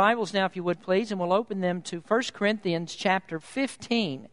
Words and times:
Bibles 0.00 0.32
now, 0.32 0.46
if 0.46 0.56
you 0.56 0.64
would 0.64 0.80
please, 0.80 1.10
and 1.10 1.20
we'll 1.20 1.30
open 1.30 1.60
them 1.60 1.82
to 1.82 2.00
1 2.00 2.22
Corinthians 2.32 2.94
chapter 2.94 3.38
15. 3.38 4.28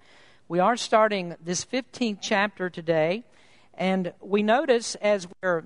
We 0.48 0.60
are 0.60 0.78
starting 0.78 1.36
this 1.44 1.66
15th 1.66 2.20
chapter 2.22 2.70
today, 2.70 3.26
and 3.74 4.14
we 4.22 4.44
notice 4.44 4.96
as 4.96 5.28
we're 5.44 5.66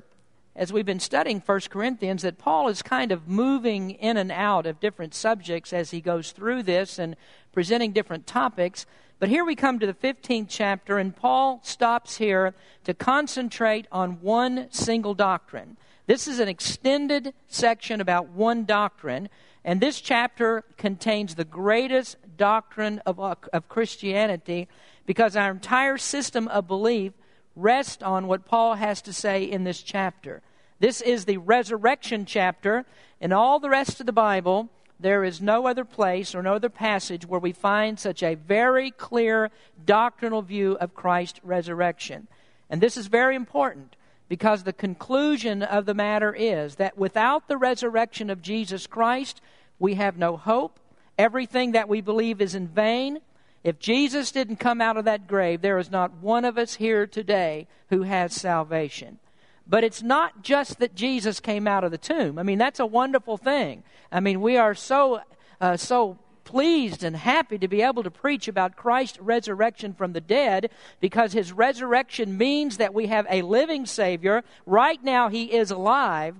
as 0.55 0.73
we've 0.73 0.87
been 0.87 0.99
studying 0.99 1.39
1 1.39 1.59
Corinthians 1.69 2.23
that 2.23 2.39
Paul 2.39 2.67
is 2.67 2.81
kind 2.81 3.11
of 3.11 3.27
moving 3.27 3.91
in 3.91 4.17
and 4.17 4.31
out 4.31 4.65
of 4.65 4.79
different 4.79 5.13
subjects 5.13 5.71
as 5.71 5.91
he 5.91 6.01
goes 6.01 6.31
through 6.31 6.63
this 6.63 6.97
and 6.97 7.15
presenting 7.53 7.91
different 7.91 8.25
topics. 8.25 8.87
But 9.19 9.29
here 9.29 9.45
we 9.45 9.55
come 9.55 9.77
to 9.77 9.85
the 9.85 9.93
15th 9.93 10.47
chapter, 10.49 10.97
and 10.97 11.15
Paul 11.15 11.59
stops 11.61 12.17
here 12.17 12.55
to 12.85 12.95
concentrate 12.95 13.85
on 13.91 14.19
one 14.21 14.67
single 14.71 15.13
doctrine. 15.13 15.77
This 16.07 16.27
is 16.27 16.39
an 16.39 16.47
extended 16.47 17.35
section 17.47 18.01
about 18.01 18.29
one 18.29 18.65
doctrine, 18.65 19.29
and 19.63 19.79
this 19.79 20.01
chapter 20.01 20.63
contains 20.77 21.35
the 21.35 21.45
greatest 21.45 22.17
doctrine 22.37 23.01
of, 23.05 23.19
of 23.19 23.69
Christianity 23.69 24.67
because 25.05 25.35
our 25.35 25.51
entire 25.51 25.97
system 25.97 26.47
of 26.47 26.67
belief 26.67 27.13
rests 27.55 28.01
on 28.01 28.27
what 28.27 28.45
Paul 28.45 28.75
has 28.75 29.01
to 29.03 29.13
say 29.13 29.43
in 29.43 29.63
this 29.63 29.83
chapter. 29.83 30.41
This 30.79 31.01
is 31.01 31.25
the 31.25 31.37
resurrection 31.37 32.25
chapter. 32.25 32.85
In 33.19 33.31
all 33.31 33.59
the 33.59 33.69
rest 33.69 33.99
of 33.99 34.07
the 34.07 34.11
Bible, 34.11 34.69
there 34.99 35.23
is 35.23 35.41
no 35.41 35.67
other 35.67 35.85
place 35.85 36.33
or 36.33 36.41
no 36.41 36.55
other 36.55 36.69
passage 36.69 37.27
where 37.27 37.39
we 37.39 37.51
find 37.51 37.99
such 37.99 38.23
a 38.23 38.35
very 38.35 38.89
clear 38.89 39.51
doctrinal 39.85 40.41
view 40.41 40.77
of 40.79 40.95
Christ's 40.95 41.39
resurrection. 41.43 42.27
And 42.69 42.81
this 42.81 42.97
is 42.97 43.07
very 43.07 43.35
important 43.35 43.95
because 44.31 44.63
the 44.63 44.71
conclusion 44.71 45.61
of 45.61 45.85
the 45.85 45.93
matter 45.93 46.33
is 46.33 46.75
that 46.75 46.97
without 46.97 47.49
the 47.49 47.57
resurrection 47.57 48.29
of 48.29 48.41
Jesus 48.41 48.87
Christ, 48.87 49.41
we 49.77 49.95
have 49.95 50.17
no 50.17 50.37
hope. 50.37 50.79
Everything 51.17 51.73
that 51.73 51.89
we 51.89 51.99
believe 51.99 52.39
is 52.39 52.55
in 52.55 52.69
vain. 52.69 53.19
If 53.65 53.77
Jesus 53.77 54.31
didn't 54.31 54.55
come 54.55 54.79
out 54.79 54.95
of 54.95 55.03
that 55.03 55.27
grave, 55.27 55.59
there 55.59 55.77
is 55.77 55.91
not 55.91 56.13
one 56.21 56.45
of 56.45 56.57
us 56.57 56.75
here 56.75 57.05
today 57.05 57.67
who 57.89 58.03
has 58.03 58.33
salvation. 58.33 59.19
But 59.67 59.83
it's 59.83 60.01
not 60.01 60.43
just 60.43 60.79
that 60.79 60.95
Jesus 60.95 61.41
came 61.41 61.67
out 61.67 61.83
of 61.83 61.91
the 61.91 61.97
tomb. 61.97 62.39
I 62.39 62.43
mean, 62.43 62.57
that's 62.57 62.79
a 62.79 62.85
wonderful 62.85 63.35
thing. 63.35 63.83
I 64.13 64.21
mean, 64.21 64.39
we 64.39 64.55
are 64.55 64.73
so 64.73 65.19
uh, 65.59 65.75
so 65.75 66.17
pleased 66.43 67.03
and 67.03 67.15
happy 67.15 67.57
to 67.57 67.67
be 67.67 67.81
able 67.81 68.03
to 68.03 68.11
preach 68.11 68.47
about 68.47 68.75
Christ's 68.75 69.19
resurrection 69.19 69.93
from 69.93 70.13
the 70.13 70.21
dead 70.21 70.69
because 70.99 71.33
his 71.33 71.51
resurrection 71.51 72.37
means 72.37 72.77
that 72.77 72.93
we 72.93 73.07
have 73.07 73.25
a 73.29 73.41
living 73.41 73.85
Savior. 73.85 74.43
Right 74.65 75.03
now, 75.03 75.29
he 75.29 75.53
is 75.53 75.71
alive. 75.71 76.35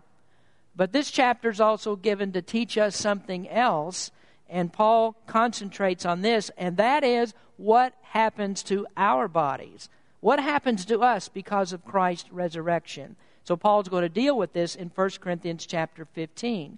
But 0.75 0.93
this 0.93 1.11
chapter 1.11 1.49
is 1.49 1.59
also 1.59 1.95
given 1.95 2.31
to 2.31 2.41
teach 2.41 2.77
us 2.77 2.95
something 2.95 3.49
else, 3.49 4.11
and 4.49 4.71
Paul 4.71 5.15
concentrates 5.27 6.05
on 6.05 6.21
this, 6.21 6.49
and 6.57 6.77
that 6.77 7.03
is 7.03 7.33
what 7.57 7.93
happens 8.01 8.63
to 8.63 8.87
our 8.95 9.27
bodies. 9.27 9.89
What 10.21 10.39
happens 10.39 10.85
to 10.85 10.99
us 10.99 11.27
because 11.27 11.73
of 11.73 11.85
Christ's 11.85 12.31
resurrection? 12.31 13.15
So 13.43 13.57
Paul's 13.57 13.89
going 13.89 14.03
to 14.03 14.09
deal 14.09 14.37
with 14.37 14.53
this 14.53 14.75
in 14.75 14.91
1 14.93 15.09
Corinthians 15.19 15.65
chapter 15.65 16.05
15. 16.05 16.77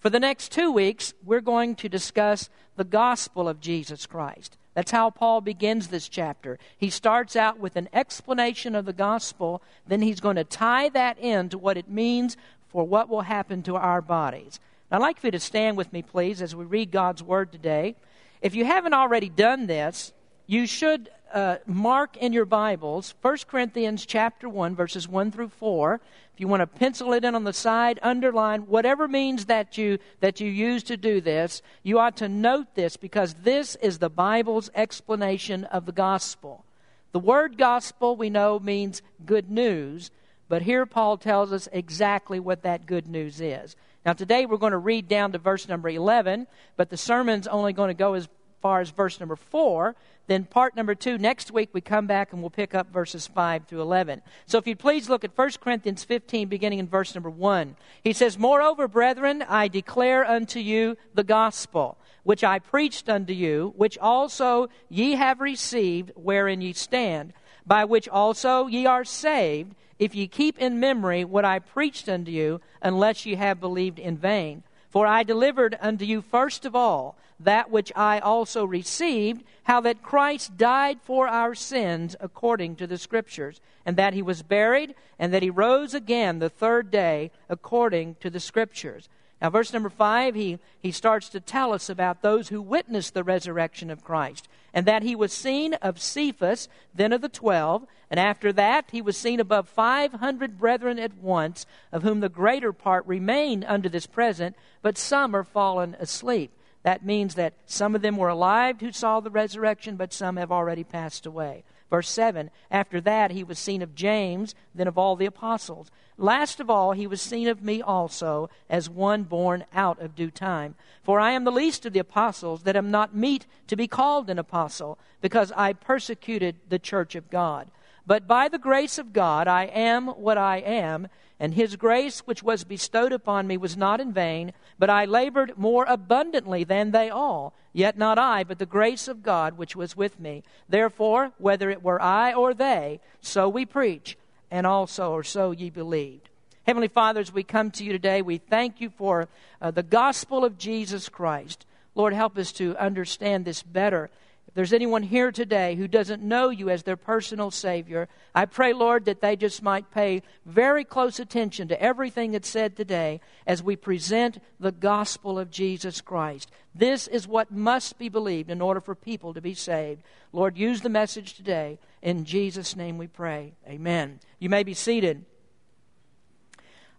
For 0.00 0.08
the 0.08 0.18
next 0.18 0.50
two 0.50 0.72
weeks, 0.72 1.12
we're 1.22 1.42
going 1.42 1.74
to 1.76 1.88
discuss 1.88 2.48
the 2.76 2.84
gospel 2.84 3.48
of 3.48 3.60
Jesus 3.60 4.06
Christ. 4.06 4.56
That's 4.72 4.92
how 4.92 5.10
Paul 5.10 5.42
begins 5.42 5.88
this 5.88 6.08
chapter. 6.08 6.58
He 6.78 6.88
starts 6.88 7.36
out 7.36 7.58
with 7.58 7.76
an 7.76 7.90
explanation 7.92 8.74
of 8.74 8.86
the 8.86 8.94
gospel, 8.94 9.62
then 9.86 10.00
he's 10.00 10.20
going 10.20 10.36
to 10.36 10.44
tie 10.44 10.88
that 10.90 11.18
in 11.18 11.50
to 11.50 11.58
what 11.58 11.76
it 11.76 11.90
means 11.90 12.38
for 12.68 12.84
what 12.84 13.10
will 13.10 13.22
happen 13.22 13.62
to 13.64 13.76
our 13.76 14.00
bodies. 14.00 14.58
Now, 14.90 14.96
I'd 14.96 15.02
like 15.02 15.20
for 15.20 15.26
you 15.26 15.32
to 15.32 15.40
stand 15.40 15.76
with 15.76 15.92
me, 15.92 16.00
please, 16.00 16.40
as 16.40 16.56
we 16.56 16.64
read 16.64 16.90
God's 16.90 17.22
word 17.22 17.52
today. 17.52 17.94
If 18.40 18.54
you 18.54 18.64
haven't 18.64 18.94
already 18.94 19.28
done 19.28 19.66
this, 19.66 20.12
you 20.50 20.66
should 20.66 21.08
uh, 21.32 21.58
mark 21.64 22.16
in 22.16 22.32
your 22.32 22.44
Bibles 22.44 23.14
1 23.22 23.38
Corinthians 23.46 24.04
chapter 24.04 24.48
1, 24.48 24.74
verses 24.74 25.06
1 25.06 25.30
through 25.30 25.50
4. 25.50 26.00
If 26.34 26.40
you 26.40 26.48
want 26.48 26.60
to 26.60 26.66
pencil 26.66 27.12
it 27.12 27.24
in 27.24 27.36
on 27.36 27.44
the 27.44 27.52
side, 27.52 28.00
underline, 28.02 28.62
whatever 28.62 29.06
means 29.06 29.44
that 29.44 29.78
you, 29.78 29.98
that 30.18 30.40
you 30.40 30.50
use 30.50 30.82
to 30.84 30.96
do 30.96 31.20
this, 31.20 31.62
you 31.84 32.00
ought 32.00 32.16
to 32.16 32.28
note 32.28 32.74
this 32.74 32.96
because 32.96 33.34
this 33.44 33.76
is 33.76 34.00
the 34.00 34.10
Bible's 34.10 34.72
explanation 34.74 35.66
of 35.66 35.86
the 35.86 35.92
gospel. 35.92 36.64
The 37.12 37.20
word 37.20 37.56
gospel, 37.56 38.16
we 38.16 38.28
know, 38.28 38.58
means 38.58 39.02
good 39.24 39.52
news, 39.52 40.10
but 40.48 40.62
here 40.62 40.84
Paul 40.84 41.16
tells 41.16 41.52
us 41.52 41.68
exactly 41.70 42.40
what 42.40 42.64
that 42.64 42.86
good 42.86 43.06
news 43.06 43.40
is. 43.40 43.76
Now, 44.04 44.14
today 44.14 44.46
we're 44.46 44.56
going 44.56 44.72
to 44.72 44.78
read 44.78 45.06
down 45.06 45.30
to 45.30 45.38
verse 45.38 45.68
number 45.68 45.90
11, 45.90 46.48
but 46.76 46.90
the 46.90 46.96
sermon's 46.96 47.46
only 47.46 47.72
going 47.72 47.90
to 47.90 47.94
go 47.94 48.14
as 48.14 48.28
far 48.60 48.80
as 48.80 48.90
verse 48.90 49.20
number 49.20 49.36
4. 49.36 49.94
Then, 50.26 50.44
part 50.44 50.76
number 50.76 50.94
two, 50.94 51.18
next 51.18 51.50
week 51.50 51.70
we 51.72 51.80
come 51.80 52.06
back 52.06 52.32
and 52.32 52.40
we'll 52.40 52.50
pick 52.50 52.72
up 52.72 52.92
verses 52.92 53.26
5 53.26 53.66
through 53.66 53.82
11. 53.82 54.22
So, 54.46 54.58
if 54.58 54.66
you'd 54.66 54.78
please 54.78 55.08
look 55.08 55.24
at 55.24 55.36
1 55.36 55.50
Corinthians 55.60 56.04
15, 56.04 56.48
beginning 56.48 56.78
in 56.78 56.86
verse 56.86 57.14
number 57.14 57.30
1. 57.30 57.74
He 58.04 58.12
says, 58.12 58.38
Moreover, 58.38 58.86
brethren, 58.86 59.42
I 59.42 59.66
declare 59.66 60.24
unto 60.24 60.60
you 60.60 60.96
the 61.14 61.24
gospel, 61.24 61.98
which 62.22 62.44
I 62.44 62.60
preached 62.60 63.08
unto 63.08 63.32
you, 63.32 63.74
which 63.76 63.98
also 63.98 64.68
ye 64.88 65.12
have 65.12 65.40
received, 65.40 66.12
wherein 66.14 66.60
ye 66.60 66.74
stand, 66.74 67.32
by 67.66 67.84
which 67.84 68.08
also 68.08 68.68
ye 68.68 68.86
are 68.86 69.04
saved, 69.04 69.74
if 69.98 70.14
ye 70.14 70.28
keep 70.28 70.58
in 70.58 70.80
memory 70.80 71.24
what 71.24 71.44
I 71.44 71.58
preached 71.58 72.08
unto 72.08 72.30
you, 72.30 72.60
unless 72.80 73.26
ye 73.26 73.34
have 73.34 73.60
believed 73.60 73.98
in 73.98 74.16
vain. 74.16 74.62
For 74.90 75.06
I 75.06 75.22
delivered 75.22 75.78
unto 75.80 76.04
you 76.04 76.20
first 76.20 76.66
of 76.66 76.74
all 76.74 77.16
that 77.38 77.70
which 77.70 77.90
I 77.96 78.18
also 78.18 78.64
received, 78.64 79.44
how 79.62 79.80
that 79.80 80.02
Christ 80.02 80.58
died 80.58 80.98
for 81.00 81.26
our 81.26 81.54
sins 81.54 82.14
according 82.20 82.76
to 82.76 82.86
the 82.86 82.98
Scriptures, 82.98 83.60
and 83.86 83.96
that 83.96 84.12
he 84.12 84.20
was 84.20 84.42
buried, 84.42 84.94
and 85.18 85.32
that 85.32 85.42
he 85.42 85.48
rose 85.48 85.94
again 85.94 86.38
the 86.38 86.50
third 86.50 86.90
day 86.90 87.30
according 87.48 88.16
to 88.20 88.28
the 88.28 88.40
Scriptures. 88.40 89.08
Now, 89.40 89.48
verse 89.48 89.72
number 89.72 89.88
five, 89.88 90.34
he, 90.34 90.58
he 90.82 90.92
starts 90.92 91.30
to 91.30 91.40
tell 91.40 91.72
us 91.72 91.88
about 91.88 92.20
those 92.20 92.48
who 92.48 92.60
witnessed 92.60 93.14
the 93.14 93.24
resurrection 93.24 93.90
of 93.90 94.04
Christ, 94.04 94.48
and 94.72 94.86
that 94.86 95.02
he 95.02 95.14
was 95.14 95.32
seen 95.32 95.74
of 95.74 96.00
Cephas, 96.00 96.68
then 96.94 97.12
of 97.12 97.20
the 97.20 97.28
twelve, 97.28 97.86
and 98.10 98.18
after 98.20 98.52
that 98.52 98.86
he 98.92 99.02
was 99.02 99.16
seen 99.16 99.40
above 99.40 99.68
five 99.68 100.12
hundred 100.14 100.58
brethren 100.58 100.98
at 100.98 101.16
once, 101.18 101.66
of 101.92 102.02
whom 102.02 102.20
the 102.20 102.28
greater 102.28 102.72
part 102.72 103.06
remain 103.06 103.64
unto 103.64 103.88
this 103.88 104.06
present, 104.06 104.56
but 104.82 104.98
some 104.98 105.34
are 105.34 105.44
fallen 105.44 105.96
asleep. 105.98 106.52
That 106.82 107.04
means 107.04 107.34
that 107.34 107.54
some 107.66 107.94
of 107.94 108.02
them 108.02 108.16
were 108.16 108.28
alive 108.28 108.80
who 108.80 108.92
saw 108.92 109.20
the 109.20 109.30
resurrection, 109.30 109.96
but 109.96 110.12
some 110.12 110.36
have 110.36 110.50
already 110.50 110.84
passed 110.84 111.26
away. 111.26 111.62
Verse 111.90 112.08
7 112.08 112.50
After 112.70 113.00
that, 113.00 113.32
he 113.32 113.44
was 113.44 113.58
seen 113.58 113.82
of 113.82 113.94
James, 113.94 114.54
then 114.74 114.86
of 114.86 114.96
all 114.96 115.16
the 115.16 115.26
apostles. 115.26 115.90
Last 116.16 116.60
of 116.60 116.70
all, 116.70 116.92
he 116.92 117.06
was 117.06 117.20
seen 117.20 117.48
of 117.48 117.62
me 117.62 117.82
also, 117.82 118.48
as 118.68 118.88
one 118.88 119.24
born 119.24 119.64
out 119.74 120.00
of 120.00 120.14
due 120.14 120.30
time. 120.30 120.76
For 121.02 121.18
I 121.18 121.32
am 121.32 121.44
the 121.44 121.50
least 121.50 121.84
of 121.84 121.92
the 121.92 121.98
apostles, 121.98 122.62
that 122.62 122.76
am 122.76 122.90
not 122.90 123.14
meet 123.14 123.46
to 123.66 123.76
be 123.76 123.88
called 123.88 124.30
an 124.30 124.38
apostle, 124.38 124.98
because 125.20 125.50
I 125.56 125.72
persecuted 125.72 126.56
the 126.68 126.78
church 126.78 127.14
of 127.14 127.28
God. 127.28 127.70
But 128.06 128.26
by 128.26 128.48
the 128.48 128.58
grace 128.58 128.98
of 128.98 129.12
God, 129.12 129.46
I 129.48 129.64
am 129.64 130.08
what 130.08 130.38
I 130.38 130.58
am 130.58 131.08
and 131.40 131.54
his 131.54 131.76
grace, 131.76 132.20
which 132.20 132.42
was 132.42 132.64
bestowed 132.64 133.12
upon 133.12 133.46
me, 133.46 133.56
was 133.56 133.74
not 133.74 133.98
in 133.98 134.12
vain, 134.12 134.52
but 134.78 134.90
I 134.90 135.06
labored 135.06 135.56
more 135.56 135.86
abundantly 135.88 136.64
than 136.64 136.90
they 136.90 137.08
all. 137.08 137.54
Yet 137.72 137.96
not 137.96 138.18
I, 138.18 138.44
but 138.44 138.58
the 138.58 138.66
grace 138.66 139.08
of 139.08 139.22
God 139.22 139.56
which 139.56 139.74
was 139.74 139.96
with 139.96 140.20
me. 140.20 140.42
Therefore, 140.68 141.32
whether 141.38 141.70
it 141.70 141.82
were 141.82 142.00
I 142.00 142.34
or 142.34 142.52
they, 142.52 143.00
so 143.22 143.48
we 143.48 143.64
preach, 143.64 144.18
and 144.50 144.66
also, 144.66 145.12
or 145.12 145.24
so 145.24 145.50
ye 145.50 145.70
believed. 145.70 146.28
Heavenly 146.66 146.88
Father, 146.88 147.20
as 147.20 147.32
we 147.32 147.42
come 147.42 147.70
to 147.70 147.84
you 147.84 147.92
today, 147.92 148.20
we 148.20 148.36
thank 148.36 148.82
you 148.82 148.90
for 148.90 149.26
uh, 149.62 149.70
the 149.70 149.82
gospel 149.82 150.44
of 150.44 150.58
Jesus 150.58 151.08
Christ. 151.08 151.64
Lord, 151.94 152.12
help 152.12 152.36
us 152.36 152.52
to 152.52 152.76
understand 152.76 153.46
this 153.46 153.62
better 153.62 154.10
if 154.50 154.54
there's 154.54 154.72
anyone 154.72 155.04
here 155.04 155.30
today 155.30 155.76
who 155.76 155.86
doesn't 155.86 156.24
know 156.24 156.50
you 156.50 156.70
as 156.70 156.82
their 156.82 156.96
personal 156.96 157.52
Savior, 157.52 158.08
I 158.34 158.46
pray, 158.46 158.72
Lord, 158.72 159.04
that 159.04 159.20
they 159.20 159.36
just 159.36 159.62
might 159.62 159.92
pay 159.92 160.24
very 160.44 160.82
close 160.82 161.20
attention 161.20 161.68
to 161.68 161.80
everything 161.80 162.32
that's 162.32 162.48
said 162.48 162.76
today 162.76 163.20
as 163.46 163.62
we 163.62 163.76
present 163.76 164.42
the 164.58 164.72
gospel 164.72 165.38
of 165.38 165.52
Jesus 165.52 166.00
Christ. 166.00 166.50
This 166.74 167.06
is 167.06 167.28
what 167.28 167.52
must 167.52 167.96
be 167.96 168.08
believed 168.08 168.50
in 168.50 168.60
order 168.60 168.80
for 168.80 168.96
people 168.96 169.34
to 169.34 169.40
be 169.40 169.54
saved. 169.54 170.02
Lord, 170.32 170.58
use 170.58 170.80
the 170.80 170.88
message 170.88 171.34
today. 171.34 171.78
In 172.02 172.24
Jesus' 172.24 172.74
name 172.74 172.98
we 172.98 173.06
pray. 173.06 173.52
Amen. 173.68 174.18
You 174.40 174.48
may 174.48 174.64
be 174.64 174.74
seated. 174.74 175.24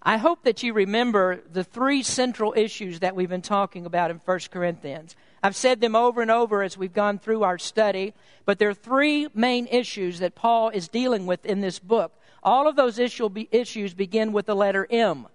I 0.02 0.16
hope 0.16 0.44
that 0.44 0.64
you 0.64 0.72
remember 0.72 1.42
the 1.52 1.66
three 1.66 2.02
central 2.02 2.54
issues 2.56 3.02
that 3.02 3.14
we've 3.14 3.28
been 3.28 3.42
talking 3.42 3.86
about 3.86 4.10
in 4.10 4.22
1 4.24 4.40
Corinthians. 4.52 5.18
I've 5.44 5.56
said 5.56 5.82
them 5.82 5.96
over 5.96 6.22
and 6.22 6.30
over 6.30 6.62
as 6.62 6.78
we've 6.78 6.94
gone 6.94 7.18
through 7.18 7.44
our 7.44 7.58
study, 7.58 8.14
but 8.46 8.60
there 8.60 8.70
are 8.70 8.76
three 8.76 9.28
main 9.34 9.68
issues 9.68 10.20
that 10.20 10.36
Paul 10.36 10.70
is 10.70 10.88
dealing 10.88 11.26
with 11.26 11.46
in 11.46 11.62
this 11.62 11.80
book. 11.80 12.12
All 12.44 12.68
of 12.68 12.76
those 12.76 13.00
issues 13.00 13.94
begin 13.94 14.34
with 14.34 14.46
the 14.46 14.56
letter 14.56 14.88
M 14.90 15.28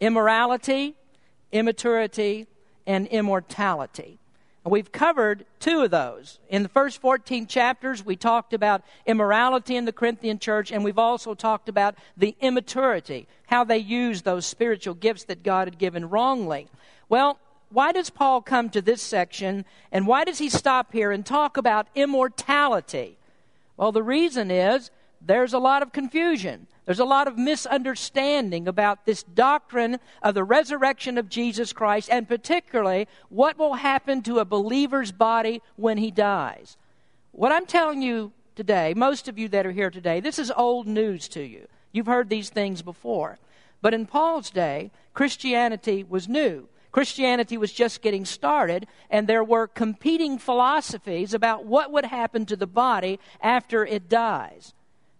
immorality, 0.00 0.94
immaturity, 1.50 2.46
and 2.86 3.06
immortality. 3.08 4.18
And 4.64 4.72
We've 4.72 4.92
covered 4.92 5.44
two 5.58 5.82
of 5.82 5.90
those. 5.90 6.38
In 6.48 6.62
the 6.62 6.68
first 6.68 7.00
14 7.00 7.46
chapters, 7.46 8.04
we 8.04 8.14
talked 8.14 8.52
about 8.52 8.82
immorality 9.06 9.76
in 9.76 9.84
the 9.84 9.92
Corinthian 9.92 10.38
church, 10.38 10.70
and 10.70 10.84
we've 10.84 10.98
also 10.98 11.34
talked 11.34 11.68
about 11.68 11.96
the 12.16 12.36
immaturity, 12.40 13.26
how 13.46 13.64
they 13.64 13.78
used 13.78 14.24
those 14.24 14.46
spiritual 14.46 14.94
gifts 14.94 15.24
that 15.24 15.42
God 15.42 15.66
had 15.66 15.78
given 15.78 16.08
wrongly. 16.08 16.68
Well, 17.08 17.38
why 17.70 17.92
does 17.92 18.10
Paul 18.10 18.40
come 18.40 18.70
to 18.70 18.80
this 18.80 19.02
section, 19.02 19.64
and 19.92 20.06
why 20.06 20.24
does 20.24 20.38
he 20.38 20.48
stop 20.48 20.92
here 20.92 21.10
and 21.10 21.24
talk 21.24 21.56
about 21.56 21.88
immortality? 21.94 23.18
Well, 23.76 23.92
the 23.92 24.02
reason 24.02 24.50
is 24.50 24.90
there's 25.20 25.52
a 25.52 25.58
lot 25.58 25.82
of 25.82 25.92
confusion. 25.92 26.66
There's 26.84 26.98
a 26.98 27.04
lot 27.04 27.28
of 27.28 27.36
misunderstanding 27.36 28.66
about 28.66 29.04
this 29.04 29.22
doctrine 29.22 29.98
of 30.22 30.34
the 30.34 30.44
resurrection 30.44 31.18
of 31.18 31.28
Jesus 31.28 31.72
Christ, 31.72 32.08
and 32.10 32.26
particularly 32.26 33.06
what 33.28 33.58
will 33.58 33.74
happen 33.74 34.22
to 34.22 34.38
a 34.38 34.44
believer's 34.44 35.12
body 35.12 35.60
when 35.76 35.98
he 35.98 36.10
dies. 36.10 36.76
What 37.32 37.52
I'm 37.52 37.66
telling 37.66 38.00
you 38.00 38.32
today, 38.56 38.94
most 38.94 39.28
of 39.28 39.38
you 39.38 39.48
that 39.48 39.66
are 39.66 39.72
here 39.72 39.90
today, 39.90 40.20
this 40.20 40.38
is 40.38 40.50
old 40.56 40.86
news 40.86 41.28
to 41.28 41.42
you. 41.42 41.68
You've 41.92 42.06
heard 42.06 42.30
these 42.30 42.48
things 42.48 42.80
before. 42.80 43.38
But 43.80 43.94
in 43.94 44.06
Paul's 44.06 44.50
day, 44.50 44.90
Christianity 45.14 46.04
was 46.08 46.28
new. 46.28 46.68
Christianity 46.90 47.56
was 47.56 47.72
just 47.72 48.02
getting 48.02 48.24
started, 48.24 48.86
and 49.10 49.26
there 49.26 49.44
were 49.44 49.66
competing 49.66 50.38
philosophies 50.38 51.34
about 51.34 51.64
what 51.64 51.92
would 51.92 52.06
happen 52.06 52.46
to 52.46 52.56
the 52.56 52.66
body 52.66 53.20
after 53.40 53.84
it 53.84 54.08
dies. 54.08 54.72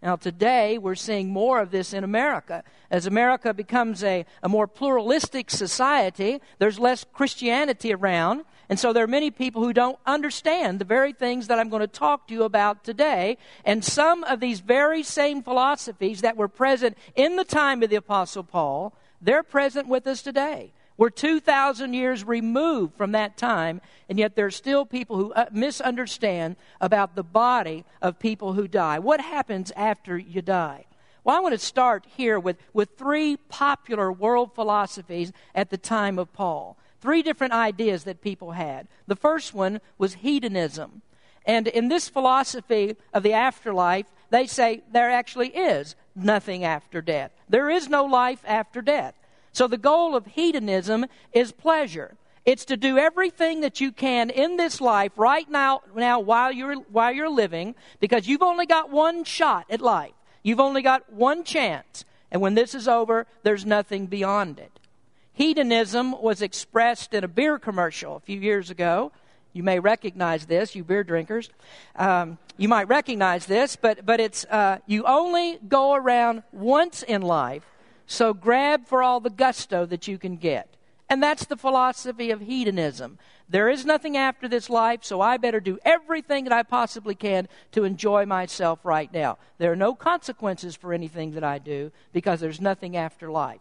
Now, 0.03 0.15
today, 0.15 0.79
we're 0.79 0.95
seeing 0.95 1.31
more 1.31 1.61
of 1.61 1.73
this 1.73 1.93
in 1.93 2.05
America. 2.05 2.63
As 2.89 3.07
America 3.07 3.53
becomes 3.53 4.05
a, 4.05 4.25
a 4.45 4.49
more 4.49 4.69
pluralistic 4.69 5.51
society, 5.51 6.41
there's 6.59 6.79
less 6.79 7.05
Christianity 7.13 7.93
around. 7.93 8.45
And 8.69 8.79
so 8.79 8.93
there 8.93 9.03
are 9.03 9.09
many 9.09 9.33
people 9.33 9.63
who 9.65 9.73
don't 9.73 9.99
understand 10.07 10.79
the 10.79 10.85
very 10.85 11.13
things 11.13 11.49
that 11.49 11.59
I'm 11.59 11.69
going 11.69 11.81
to 11.81 11.89
talk 11.89 12.29
to 12.29 12.35
you 12.35 12.45
about 12.45 12.85
today. 12.85 13.39
And 13.65 13.85
some 13.85 14.23
of 14.25 14.39
these 14.39 14.61
very 14.61 15.03
same 15.03 15.43
philosophies 15.43 16.21
that 16.21 16.37
were 16.37 16.49
present 16.49 16.97
in 17.17 17.35
the 17.35 17.45
time 17.45 17.83
of 17.83 17.91
the 17.91 17.97
Apostle 17.97 18.45
Paul, 18.45 18.95
they're 19.21 19.43
present 19.43 19.89
with 19.89 20.07
us 20.07 20.23
today. 20.23 20.73
We're 20.99 21.11
2,000 21.11 21.95
years 21.95 22.25
removed 22.25 22.97
from 22.97 23.13
that 23.13 23.37
time, 23.37 23.81
and 24.09 24.19
yet 24.19 24.35
there 24.35 24.47
are 24.47 24.51
still 24.51 24.85
people 24.85 25.17
who 25.17 25.33
uh, 25.33 25.47
misunderstand 25.53 26.57
about 26.81 27.15
the 27.15 27.23
body 27.23 27.85
of 28.03 28.19
people 28.19 28.55
who 28.55 28.67
die. 28.67 28.99
What 28.99 29.21
happens 29.21 29.71
after 29.77 30.19
you 30.19 30.43
die? 30.43 30.87
Well, 31.23 31.37
I 31.37 31.41
want 31.41 31.53
to 31.53 31.59
start 31.59 32.05
here 32.17 32.41
with, 32.41 32.57
with 32.73 32.99
three 32.99 33.37
popular 33.37 34.11
world 34.11 34.57
philosophies 34.57 35.33
at 35.55 35.71
the 35.71 35.77
time 35.77 36.19
of 36.19 36.33
Paul. 36.33 36.77
Three 37.01 37.23
different 37.23 37.53
ideas 37.53 38.03
that 38.05 38.21
people 38.21 38.53
had. 38.53 38.89
The 39.07 39.15
first 39.15 39.55
one 39.55 39.81
was 39.99 40.15
hedonism. 40.15 41.03
And 41.47 41.69
in 41.69 41.89
this 41.89 42.09
philosophy 42.09 42.97
of 43.15 43.23
the 43.23 43.35
afterlife, 43.35 44.07
they 44.31 44.47
say 44.49 44.83
there 44.91 45.11
actually 45.11 45.51
is 45.51 45.95
nothing 46.17 46.65
after 46.65 47.01
death. 47.01 47.31
There 47.49 47.71
is 47.71 47.89
no 47.89 48.05
life 48.05 48.43
after 48.45 48.83
death. 48.83 49.15
So 49.53 49.67
the 49.67 49.79
goal 49.79 50.15
of 50.15 50.27
hedonism 50.27 51.07
is 51.33 51.53
pleasure. 51.53 52.17
It's 52.45 52.65
to 52.67 52.77
do 52.77 52.97
everything 52.97 53.61
that 53.61 53.81
you 53.81 53.93
can 53.93 54.31
in 54.31 54.57
this 54.57 54.81
life 54.81 55.13
right 55.17 55.49
now, 55.51 55.83
now 55.95 56.19
while 56.21 56.51
you're 56.51 56.77
while 56.77 57.13
you're 57.13 57.29
living, 57.29 57.75
because 58.01 58.27
you've 58.27 58.43
only 58.43 58.65
got 58.65 58.91
one 58.91 59.25
shot 59.25 59.67
at 59.69 59.81
life. 59.81 60.15
You've 60.43 60.61
only 60.61 60.81
got 60.81 61.13
one 61.13 61.45
chance. 61.45 62.05
And 62.31 62.41
when 62.41 62.55
this 62.55 62.75
is 62.75 62.89
over, 62.89 63.27
there's 63.43 63.67
nothing 63.67 64.07
beyond 64.07 64.59
it. 64.59 64.73
Hedonism 65.33 66.21
was 66.21 66.43
expressed 66.43 67.15
in 67.15 67.23
a 67.23 67.29
beer 67.29 67.59
commercial 67.59 68.17
a 68.17 68.21
few 68.21 68.41
years 68.41 68.71
ago. 68.71 69.13
You 69.53 69.63
may 69.63 69.79
recognize 69.79 70.47
this, 70.47 70.75
you 70.75 70.85
beer 70.85 71.05
drinkers. 71.05 71.51
Um, 71.97 72.39
you 72.57 72.69
might 72.69 72.89
recognize 72.89 73.47
this, 73.47 73.77
but, 73.77 74.05
but 74.05 74.21
it's 74.21 74.45
uh, 74.47 74.79
you 74.87 75.05
only 75.05 75.59
go 75.69 75.95
around 75.95 76.43
once 76.53 77.03
in 77.03 77.23
life 77.23 77.63
so 78.09 78.33
grab 78.33 78.87
for 78.87 79.03
all 79.03 79.21
the 79.21 79.31
gusto 79.31 79.85
that 79.87 80.09
you 80.09 80.19
can 80.19 80.37
get. 80.37 80.75
And 81.11 81.23
that's 81.23 81.45
the 81.45 81.57
philosophy 81.57 82.31
of 82.31 82.41
hedonism. 82.41 83.19
There 83.49 83.69
is 83.69 83.85
nothing 83.85 84.17
after 84.17 84.49
this 84.49 84.69
life, 84.69 85.05
so 85.05 85.21
I 85.21 85.37
better 85.37 85.61
do 85.61 85.79
everything 85.85 86.45
that 86.45 86.53
I 86.53 86.63
possibly 86.63 87.15
can 87.15 87.49
to 87.73 87.85
enjoy 87.85 88.27
myself 88.27 88.81
right 88.83 89.13
now. 89.13 89.37
There 89.59 89.71
are 89.71 89.77
no 89.77 89.95
consequences 89.95 90.75
for 90.75 90.93
anything 90.93 91.33
that 91.33 91.45
I 91.45 91.59
do 91.59 91.93
because 92.13 92.41
there's 92.41 92.61
nothing 92.61 92.97
after 92.97 93.31
life. 93.31 93.61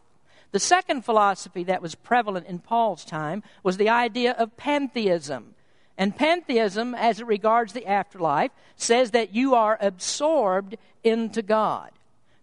The 0.52 0.60
second 0.60 1.04
philosophy 1.04 1.66
that 1.66 1.82
was 1.82 1.96
prevalent 1.96 2.48
in 2.48 2.60
Paul's 2.60 3.04
time 3.04 3.44
was 3.64 3.76
the 3.76 3.90
idea 3.90 4.32
of 4.32 4.56
pantheism. 4.58 5.56
And 5.98 6.16
pantheism, 6.16 6.96
as 6.96 7.20
it 7.20 7.28
regards 7.28 7.74
the 7.74 7.86
afterlife, 7.86 8.52
says 8.78 9.12
that 9.12 9.36
you 9.36 9.56
are 9.56 9.78
absorbed 9.82 10.78
into 11.04 11.42
God. 11.42 11.92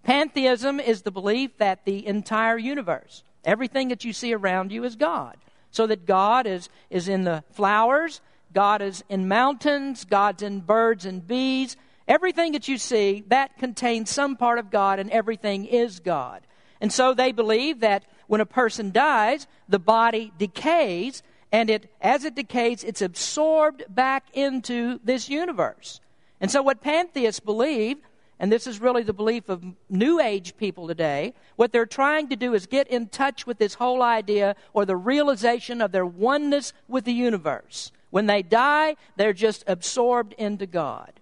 Pantheism 0.05 0.79
is 0.79 1.03
the 1.03 1.11
belief 1.11 1.57
that 1.59 1.85
the 1.85 2.07
entire 2.07 2.59
universe, 2.59 3.23
everything 3.45 3.89
that 3.89 4.05
you 4.05 4.13
see 4.13 4.33
around 4.35 4.71
you, 4.71 4.85
is 4.85 4.97
God. 4.97 5.37
So 5.71 5.87
that 5.89 6.07
God 6.07 6.47
is, 6.47 6.69
is 6.91 7.09
in 7.09 7.25
the 7.25 7.43
flowers, 7.51 8.21
God 8.53 8.81
is 8.81 9.03
in 9.09 9.27
mountains, 9.27 10.05
God's 10.05 10.43
in 10.43 10.61
birds 10.61 11.05
and 11.05 11.27
bees. 11.27 11.77
Everything 12.07 12.53
that 12.53 12.69
you 12.69 12.79
see, 12.79 13.25
that 13.29 13.59
contains 13.59 14.11
some 14.11 14.37
part 14.37 14.59
of 14.59 14.71
God, 14.71 14.99
and 14.99 15.11
everything 15.11 15.65
is 15.65 16.01
God. 16.01 16.43
And 16.81 16.93
so 16.93 17.15
they 17.15 17.33
believe 17.33 17.81
that 17.81 18.05
when 18.27 18.43
a 18.43 18.47
person 18.47 18.93
dies, 18.93 19.47
the 19.69 19.79
body 19.79 20.33
decays, 20.39 21.23
and 21.51 21.71
it, 21.71 21.91
as 22.01 22.25
it 22.25 22.35
decays, 22.35 22.85
it's 22.85 23.01
absorbed 23.01 23.85
back 23.89 24.27
into 24.35 25.01
this 25.03 25.29
universe. 25.29 26.01
And 26.41 26.51
so 26.51 26.63
what 26.63 26.83
pantheists 26.83 27.41
believe 27.41 27.99
and 28.41 28.51
this 28.51 28.67
is 28.67 28.81
really 28.81 29.03
the 29.03 29.13
belief 29.13 29.49
of 29.49 29.65
New 29.89 30.21
Age 30.21 30.57
people 30.57 30.89
today, 30.89 31.35
what 31.57 31.73
they're 31.73 31.87
trying 31.87 32.29
to 32.29 32.37
do 32.37 32.55
is 32.55 32.67
get 32.67 32.89
in 32.89 33.09
touch 33.09 33.47
with 33.47 33.59
this 33.59 33.75
whole 33.75 34.03
idea 34.03 34.57
or 34.73 34.85
the 34.85 34.97
realization 34.97 35.81
of 35.81 35.93
their 35.93 36.07
oneness 36.07 36.73
with 36.89 37.05
the 37.05 37.13
universe. 37.13 37.93
When 38.11 38.27
they 38.27 38.43
die, 38.43 38.97
they're 39.17 39.33
just 39.33 39.65
absorbed 39.67 40.35
into 40.35 40.67
God. 40.67 41.13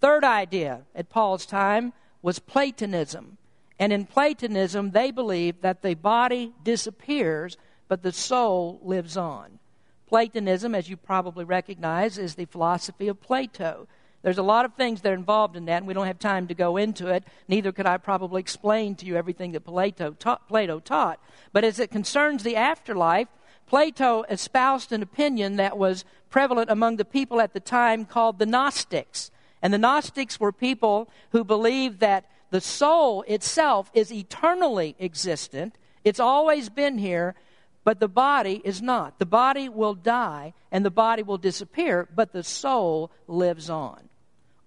Third 0.00 0.24
idea 0.24 0.82
at 0.94 1.10
Paul's 1.10 1.46
time 1.46 1.92
was 2.22 2.38
Platonism. 2.38 3.38
And 3.78 3.92
in 3.92 4.06
Platonism, 4.06 4.92
they 4.92 5.10
believe 5.10 5.60
that 5.60 5.82
the 5.82 5.94
body 5.94 6.52
disappears, 6.64 7.56
but 7.88 8.02
the 8.02 8.12
soul 8.12 8.80
lives 8.82 9.16
on. 9.16 9.58
Platonism, 10.06 10.74
as 10.74 10.88
you 10.88 10.96
probably 10.96 11.44
recognize, 11.44 12.16
is 12.16 12.34
the 12.34 12.44
philosophy 12.46 13.08
of 13.08 13.20
Plato. 13.20 13.86
There's 14.26 14.38
a 14.38 14.42
lot 14.42 14.64
of 14.64 14.74
things 14.74 15.02
that 15.02 15.12
are 15.12 15.14
involved 15.14 15.54
in 15.54 15.66
that, 15.66 15.76
and 15.76 15.86
we 15.86 15.94
don't 15.94 16.08
have 16.08 16.18
time 16.18 16.48
to 16.48 16.54
go 16.54 16.76
into 16.76 17.06
it. 17.06 17.22
Neither 17.46 17.70
could 17.70 17.86
I 17.86 17.96
probably 17.96 18.40
explain 18.40 18.96
to 18.96 19.06
you 19.06 19.14
everything 19.14 19.52
that 19.52 19.60
Plato 19.60 20.16
taught. 20.18 20.48
Plato 20.48 20.80
taught. 20.80 21.20
But 21.52 21.62
as 21.62 21.78
it 21.78 21.92
concerns 21.92 22.42
the 22.42 22.56
afterlife, 22.56 23.28
Plato 23.68 24.24
espoused 24.24 24.90
an 24.90 25.00
opinion 25.00 25.58
that 25.58 25.78
was 25.78 26.04
prevalent 26.28 26.70
among 26.70 26.96
the 26.96 27.04
people 27.04 27.40
at 27.40 27.52
the 27.52 27.60
time 27.60 28.04
called 28.04 28.40
the 28.40 28.46
Gnostics. 28.46 29.30
And 29.62 29.72
the 29.72 29.78
Gnostics 29.78 30.40
were 30.40 30.50
people 30.50 31.08
who 31.30 31.44
believed 31.44 32.00
that 32.00 32.28
the 32.50 32.60
soul 32.60 33.22
itself 33.28 33.92
is 33.94 34.12
eternally 34.12 34.96
existent, 34.98 35.78
it's 36.02 36.18
always 36.18 36.68
been 36.68 36.98
here, 36.98 37.36
but 37.84 38.00
the 38.00 38.08
body 38.08 38.60
is 38.64 38.82
not. 38.82 39.20
The 39.20 39.24
body 39.24 39.68
will 39.68 39.94
die 39.94 40.52
and 40.72 40.84
the 40.84 40.90
body 40.90 41.22
will 41.22 41.38
disappear, 41.38 42.08
but 42.12 42.32
the 42.32 42.42
soul 42.42 43.12
lives 43.28 43.70
on. 43.70 44.08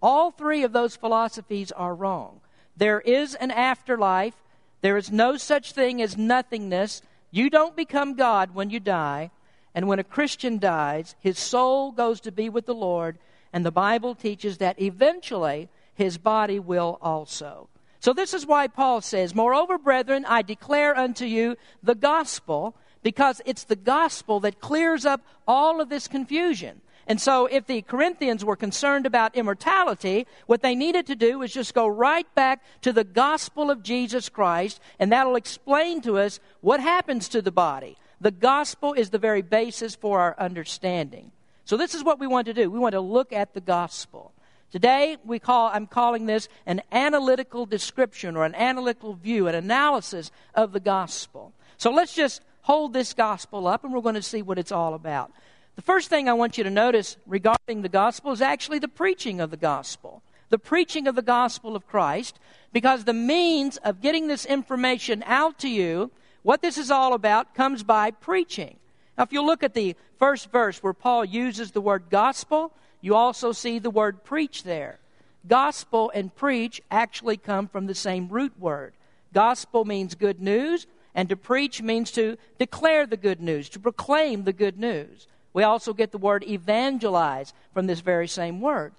All 0.02 0.32
three 0.32 0.64
of 0.64 0.72
those 0.72 0.96
philosophies 0.96 1.72
are 1.72 1.94
wrong. 1.94 2.42
There 2.78 3.02
is 3.02 3.36
an 3.36 3.52
afterlife. 3.52 4.36
There 4.82 4.98
is 4.98 5.12
no 5.12 5.38
such 5.38 5.74
thing 5.74 6.02
as 6.02 6.18
nothingness. 6.18 7.02
You 7.32 7.50
don't 7.50 7.76
become 7.76 8.16
God 8.16 8.56
when 8.56 8.70
you 8.70 8.80
die. 8.80 9.32
And 9.76 9.88
when 9.88 10.00
a 10.00 10.04
Christian 10.04 10.58
dies, 10.58 11.16
his 11.20 11.38
soul 11.38 11.92
goes 11.92 12.22
to 12.22 12.32
be 12.32 12.50
with 12.50 12.66
the 12.66 12.74
Lord. 12.74 13.18
And 13.52 13.66
the 13.66 13.72
Bible 13.72 14.16
teaches 14.16 14.58
that 14.58 14.82
eventually 14.82 15.70
his 15.94 16.18
body 16.18 16.60
will 16.60 16.98
also. 17.02 17.68
So, 18.00 18.14
this 18.14 18.34
is 18.34 18.46
why 18.46 18.68
Paul 18.68 19.02
says, 19.02 19.36
Moreover, 19.36 19.78
brethren, 19.78 20.24
I 20.26 20.42
declare 20.42 20.96
unto 20.98 21.26
you 21.26 21.58
the 21.84 21.96
gospel, 21.96 22.76
because 23.04 23.42
it's 23.46 23.66
the 23.66 23.76
gospel 23.76 24.40
that 24.42 24.62
clears 24.62 25.06
up 25.06 25.22
all 25.46 25.82
of 25.82 25.90
this 25.90 26.08
confusion. 26.08 26.80
And 27.10 27.20
so, 27.20 27.48
if 27.48 27.66
the 27.66 27.82
Corinthians 27.82 28.46
were 28.46 28.56
concerned 28.56 29.08
about 29.08 29.36
immortality, 29.36 30.28
what 30.46 30.62
they 30.62 30.76
needed 30.76 31.08
to 31.08 31.16
do 31.16 31.40
was 31.40 31.52
just 31.52 31.74
go 31.74 31.88
right 31.88 32.28
back 32.36 32.64
to 32.82 32.94
the 32.94 33.04
gospel 33.04 33.72
of 33.72 33.82
Jesus 33.82 34.30
Christ, 34.30 34.80
and 35.00 35.12
that'll 35.12 35.36
explain 35.36 36.02
to 36.02 36.20
us 36.20 36.40
what 36.62 36.80
happens 36.80 37.28
to 37.30 37.42
the 37.42 37.52
body. 37.52 37.98
The 38.22 38.30
gospel 38.30 38.94
is 38.94 39.10
the 39.10 39.18
very 39.18 39.42
basis 39.42 39.96
for 39.96 40.20
our 40.20 40.36
understanding. 40.38 41.32
So, 41.66 41.78
this 41.78 41.96
is 41.96 42.04
what 42.04 42.20
we 42.20 42.28
want 42.28 42.46
to 42.46 42.54
do. 42.54 42.70
We 42.70 42.78
want 42.78 42.94
to 42.94 43.02
look 43.02 43.34
at 43.34 43.56
the 43.56 43.62
gospel. 43.62 44.32
Today, 44.72 45.18
we 45.26 45.40
call, 45.40 45.72
I'm 45.74 45.88
calling 45.88 46.28
this 46.28 46.48
an 46.68 46.84
analytical 46.92 47.66
description 47.66 48.38
or 48.38 48.46
an 48.46 48.54
analytical 48.54 49.16
view, 49.16 49.48
an 49.48 49.56
analysis 49.56 50.30
of 50.54 50.74
the 50.74 50.80
gospel. 50.80 51.54
So 51.78 51.90
let's 51.90 52.14
just 52.14 52.44
hold 52.62 52.94
this 52.94 53.14
gospel 53.14 53.66
up 53.66 53.84
and 53.84 53.92
we're 53.92 54.02
going 54.02 54.14
to 54.14 54.22
see 54.22 54.44
what 54.44 54.60
it's 54.60 54.72
all 54.72 54.94
about. 54.94 55.32
The 55.80 55.86
first 55.86 56.10
thing 56.10 56.28
I 56.28 56.34
want 56.34 56.58
you 56.58 56.66
to 56.66 56.70
notice 56.70 57.16
regarding 57.26 57.84
the 57.84 57.88
gospel 57.88 58.34
is 58.34 58.42
actually 58.42 58.80
the 58.80 58.90
preaching 58.90 59.40
of 59.40 59.50
the 59.50 59.56
gospel. 59.56 60.22
The 60.50 60.60
preaching 60.60 61.08
of 61.08 61.16
the 61.16 61.22
gospel 61.22 61.74
of 61.74 61.88
Christ, 61.88 62.38
because 62.74 63.06
the 63.06 63.14
means 63.14 63.78
of 63.78 64.02
getting 64.02 64.28
this 64.28 64.46
information 64.46 65.24
out 65.26 65.58
to 65.60 65.70
you, 65.70 66.12
what 66.44 66.62
this 66.62 66.78
is 66.78 66.92
all 66.92 67.14
about, 67.14 67.56
comes 67.56 67.82
by 67.82 68.12
preaching. 68.12 68.76
Now, 69.18 69.24
if 69.24 69.32
you 69.32 69.42
look 69.42 69.64
at 69.64 69.74
the 69.74 69.96
first 70.18 70.52
verse 70.52 70.84
where 70.84 70.92
Paul 70.92 71.24
uses 71.24 71.72
the 71.72 71.80
word 71.80 72.10
gospel, 72.10 72.74
you 73.00 73.16
also 73.16 73.54
see 73.54 73.80
the 73.80 73.90
word 73.90 74.26
preach 74.26 74.64
there. 74.64 75.00
Gospel 75.48 76.12
and 76.14 76.36
preach 76.36 76.82
actually 76.92 77.38
come 77.38 77.70
from 77.70 77.86
the 77.86 77.96
same 77.96 78.28
root 78.28 78.52
word. 78.60 78.92
Gospel 79.34 79.86
means 79.86 80.14
good 80.14 80.42
news, 80.42 80.88
and 81.16 81.30
to 81.30 81.38
preach 81.38 81.82
means 81.82 82.12
to 82.12 82.36
declare 82.58 83.08
the 83.08 83.16
good 83.16 83.40
news, 83.40 83.70
to 83.70 83.80
proclaim 83.80 84.44
the 84.44 84.52
good 84.52 84.78
news. 84.78 85.26
We 85.54 85.64
also 85.64 85.94
get 85.94 86.12
the 86.12 86.18
word 86.18 86.44
evangelize 86.48 87.54
from 87.74 87.88
this 87.88 88.02
very 88.02 88.28
same 88.28 88.62
word. 88.62 88.94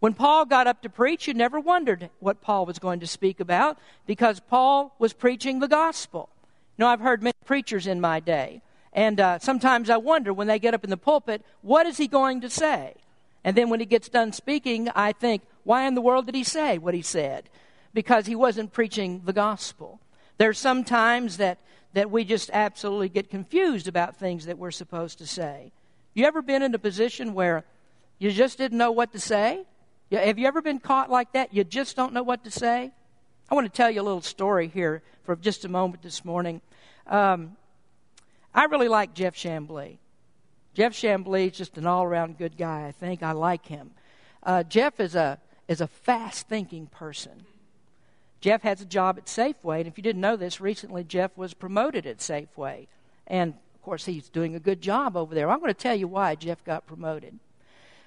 When 0.00 0.14
Paul 0.14 0.46
got 0.46 0.66
up 0.66 0.80
to 0.82 0.88
preach, 0.88 1.28
you 1.28 1.34
never 1.34 1.60
wondered 1.60 2.08
what 2.20 2.40
Paul 2.40 2.64
was 2.64 2.78
going 2.78 3.00
to 3.00 3.06
speak 3.06 3.38
about 3.38 3.78
because 4.06 4.40
Paul 4.40 4.94
was 4.98 5.12
preaching 5.12 5.58
the 5.58 5.68
gospel. 5.68 6.30
You 6.76 6.84
know, 6.84 6.88
I've 6.88 7.00
heard 7.00 7.22
many 7.22 7.34
preachers 7.44 7.86
in 7.86 8.00
my 8.00 8.18
day, 8.18 8.62
and 8.94 9.20
uh, 9.20 9.38
sometimes 9.38 9.90
I 9.90 9.98
wonder 9.98 10.32
when 10.32 10.46
they 10.46 10.58
get 10.58 10.72
up 10.72 10.84
in 10.84 10.90
the 10.90 10.96
pulpit, 10.96 11.44
what 11.60 11.86
is 11.86 11.98
he 11.98 12.08
going 12.08 12.40
to 12.40 12.48
say? 12.48 12.94
And 13.44 13.54
then 13.56 13.68
when 13.68 13.80
he 13.80 13.86
gets 13.86 14.08
done 14.08 14.32
speaking, 14.32 14.88
I 14.94 15.12
think, 15.12 15.42
why 15.64 15.86
in 15.86 15.94
the 15.94 16.00
world 16.00 16.26
did 16.26 16.34
he 16.34 16.44
say 16.44 16.78
what 16.78 16.94
he 16.94 17.02
said? 17.02 17.50
Because 17.92 18.24
he 18.24 18.34
wasn't 18.34 18.72
preaching 18.72 19.22
the 19.26 19.32
gospel. 19.34 20.00
There's 20.38 20.58
some 20.58 20.84
times 20.84 21.36
that, 21.36 21.58
that 21.92 22.10
we 22.10 22.24
just 22.24 22.48
absolutely 22.54 23.10
get 23.10 23.28
confused 23.28 23.86
about 23.86 24.16
things 24.16 24.46
that 24.46 24.58
we're 24.58 24.70
supposed 24.70 25.18
to 25.18 25.26
say. 25.26 25.72
You 26.14 26.26
ever 26.26 26.42
been 26.42 26.62
in 26.62 26.74
a 26.74 26.78
position 26.78 27.34
where 27.34 27.64
you 28.18 28.30
just 28.30 28.58
didn't 28.58 28.78
know 28.78 28.90
what 28.90 29.12
to 29.12 29.20
say? 29.20 29.64
Have 30.10 30.38
you 30.38 30.46
ever 30.46 30.60
been 30.60 30.80
caught 30.80 31.08
like 31.08 31.32
that? 31.32 31.54
You 31.54 31.62
just 31.62 31.94
don't 31.96 32.12
know 32.12 32.22
what 32.22 32.44
to 32.44 32.50
say? 32.50 32.90
I 33.50 33.54
want 33.54 33.66
to 33.66 33.76
tell 33.76 33.90
you 33.90 34.00
a 34.00 34.02
little 34.02 34.20
story 34.20 34.68
here 34.68 35.02
for 35.24 35.36
just 35.36 35.64
a 35.64 35.68
moment 35.68 36.02
this 36.02 36.24
morning. 36.24 36.60
Um, 37.06 37.56
I 38.54 38.64
really 38.64 38.88
like 38.88 39.14
Jeff 39.14 39.34
Chamblee. 39.34 39.98
Jeff 40.74 40.92
Chamblee 40.92 41.50
is 41.50 41.56
just 41.56 41.78
an 41.78 41.86
all 41.86 42.04
around 42.04 42.38
good 42.38 42.56
guy, 42.56 42.86
I 42.86 42.92
think. 42.92 43.22
I 43.22 43.32
like 43.32 43.66
him. 43.66 43.92
Uh, 44.42 44.62
Jeff 44.64 44.98
is 44.98 45.14
a, 45.14 45.38
is 45.68 45.80
a 45.80 45.86
fast 45.86 46.48
thinking 46.48 46.86
person. 46.86 47.44
Jeff 48.40 48.62
has 48.62 48.80
a 48.80 48.86
job 48.86 49.18
at 49.18 49.26
Safeway, 49.26 49.78
and 49.78 49.86
if 49.86 49.98
you 49.98 50.02
didn't 50.02 50.22
know 50.22 50.36
this, 50.36 50.60
recently 50.60 51.04
Jeff 51.04 51.36
was 51.36 51.54
promoted 51.54 52.06
at 52.06 52.18
Safeway. 52.18 52.86
And 53.26 53.54
of 53.80 53.84
course, 53.84 54.04
he's 54.04 54.28
doing 54.28 54.54
a 54.54 54.60
good 54.60 54.82
job 54.82 55.16
over 55.16 55.34
there. 55.34 55.48
I'm 55.48 55.58
going 55.58 55.72
to 55.72 55.74
tell 55.74 55.94
you 55.94 56.06
why 56.06 56.34
Jeff 56.34 56.62
got 56.66 56.86
promoted. 56.86 57.38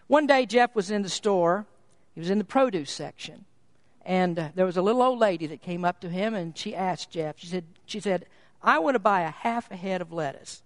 One 0.05 0.27
day, 0.27 0.45
Jeff 0.45 0.75
was 0.75 0.91
in 0.91 1.01
the 1.01 1.09
store, 1.09 1.65
he 2.13 2.19
was 2.19 2.29
in 2.29 2.37
the 2.37 2.43
produce 2.43 2.91
section. 2.91 3.45
And 4.05 4.37
uh, 4.37 4.49
there 4.53 4.67
was 4.67 4.77
a 4.77 4.83
little 4.83 5.01
old 5.01 5.17
lady 5.17 5.47
that 5.47 5.63
came 5.63 5.83
up 5.83 5.99
to 6.01 6.09
him 6.09 6.35
and 6.35 6.55
she 6.55 6.75
asked 6.75 7.09
Jeff, 7.09 7.39
she 7.39 7.47
said, 7.47 7.63
she 7.87 7.99
said, 7.99 8.27
I 8.61 8.77
want 8.77 8.93
to 8.93 8.99
buy 8.99 9.21
a 9.21 9.31
half 9.31 9.71
a 9.71 9.75
head 9.75 9.99
of 9.99 10.13
lettuce. 10.13 10.61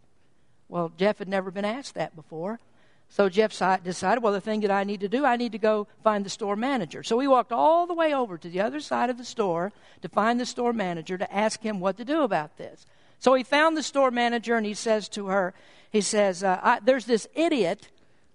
Well, 0.68 0.92
Jeff 0.98 1.20
had 1.20 1.30
never 1.30 1.52
been 1.52 1.64
asked 1.64 1.94
that 1.94 2.14
before. 2.14 2.60
So 3.08 3.30
Jeff 3.30 3.58
decided, 3.86 4.22
well, 4.22 4.34
the 4.34 4.42
thing 4.42 4.60
that 4.60 4.72
I 4.72 4.84
need 4.84 5.00
to 5.00 5.08
do, 5.08 5.24
I 5.24 5.38
need 5.38 5.54
to 5.54 5.58
go 5.58 5.88
find 6.04 6.26
the 6.26 6.30
store 6.30 6.58
manager. 6.58 7.02
So 7.02 7.18
he 7.20 7.30
walked 7.30 7.54
all 7.54 7.88
the 7.88 7.94
way 7.94 8.14
over 8.14 8.38
to 8.38 8.50
the 8.50 8.60
other 8.60 8.82
side 8.82 9.10
of 9.10 9.18
the 9.18 9.24
store 9.24 9.72
to 10.02 10.10
find 10.10 10.38
the 10.38 10.46
store 10.46 10.74
manager 10.74 11.18
to 11.18 11.34
ask 11.34 11.62
him 11.62 11.80
what 11.80 11.96
to 11.96 12.04
do 12.04 12.24
about 12.24 12.58
this. 12.58 12.86
So 13.20 13.34
he 13.34 13.44
found 13.44 13.76
the 13.76 13.84
store 13.84 14.12
manager 14.12 14.56
and 14.56 14.66
he 14.66 14.74
says 14.74 15.10
to 15.10 15.28
her, 15.28 15.54
he 15.92 16.02
says, 16.02 16.44
uh, 16.44 16.80
There's 16.84 17.06
this 17.06 17.28
idiot 17.34 17.90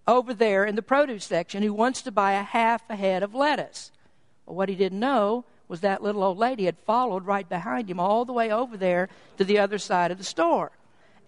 over 0.06 0.34
there 0.34 0.64
in 0.64 0.74
the 0.74 0.82
produce 0.82 1.24
section 1.24 1.62
who 1.62 1.72
wants 1.72 2.02
to 2.02 2.10
buy 2.10 2.32
a 2.32 2.42
half 2.42 2.82
a 2.90 2.96
head 2.96 3.22
of 3.22 3.34
lettuce. 3.34 3.92
Well, 4.46 4.56
what 4.56 4.68
he 4.68 4.74
didn't 4.74 5.00
know 5.00 5.44
was 5.68 5.80
that 5.80 6.02
little 6.02 6.22
old 6.22 6.38
lady 6.38 6.64
had 6.64 6.76
followed 6.78 7.24
right 7.24 7.48
behind 7.48 7.88
him 7.88 8.00
all 8.00 8.24
the 8.24 8.32
way 8.32 8.50
over 8.50 8.76
there 8.76 9.08
to 9.38 9.44
the 9.44 9.58
other 9.58 9.78
side 9.78 10.10
of 10.10 10.18
the 10.18 10.24
store. 10.24 10.72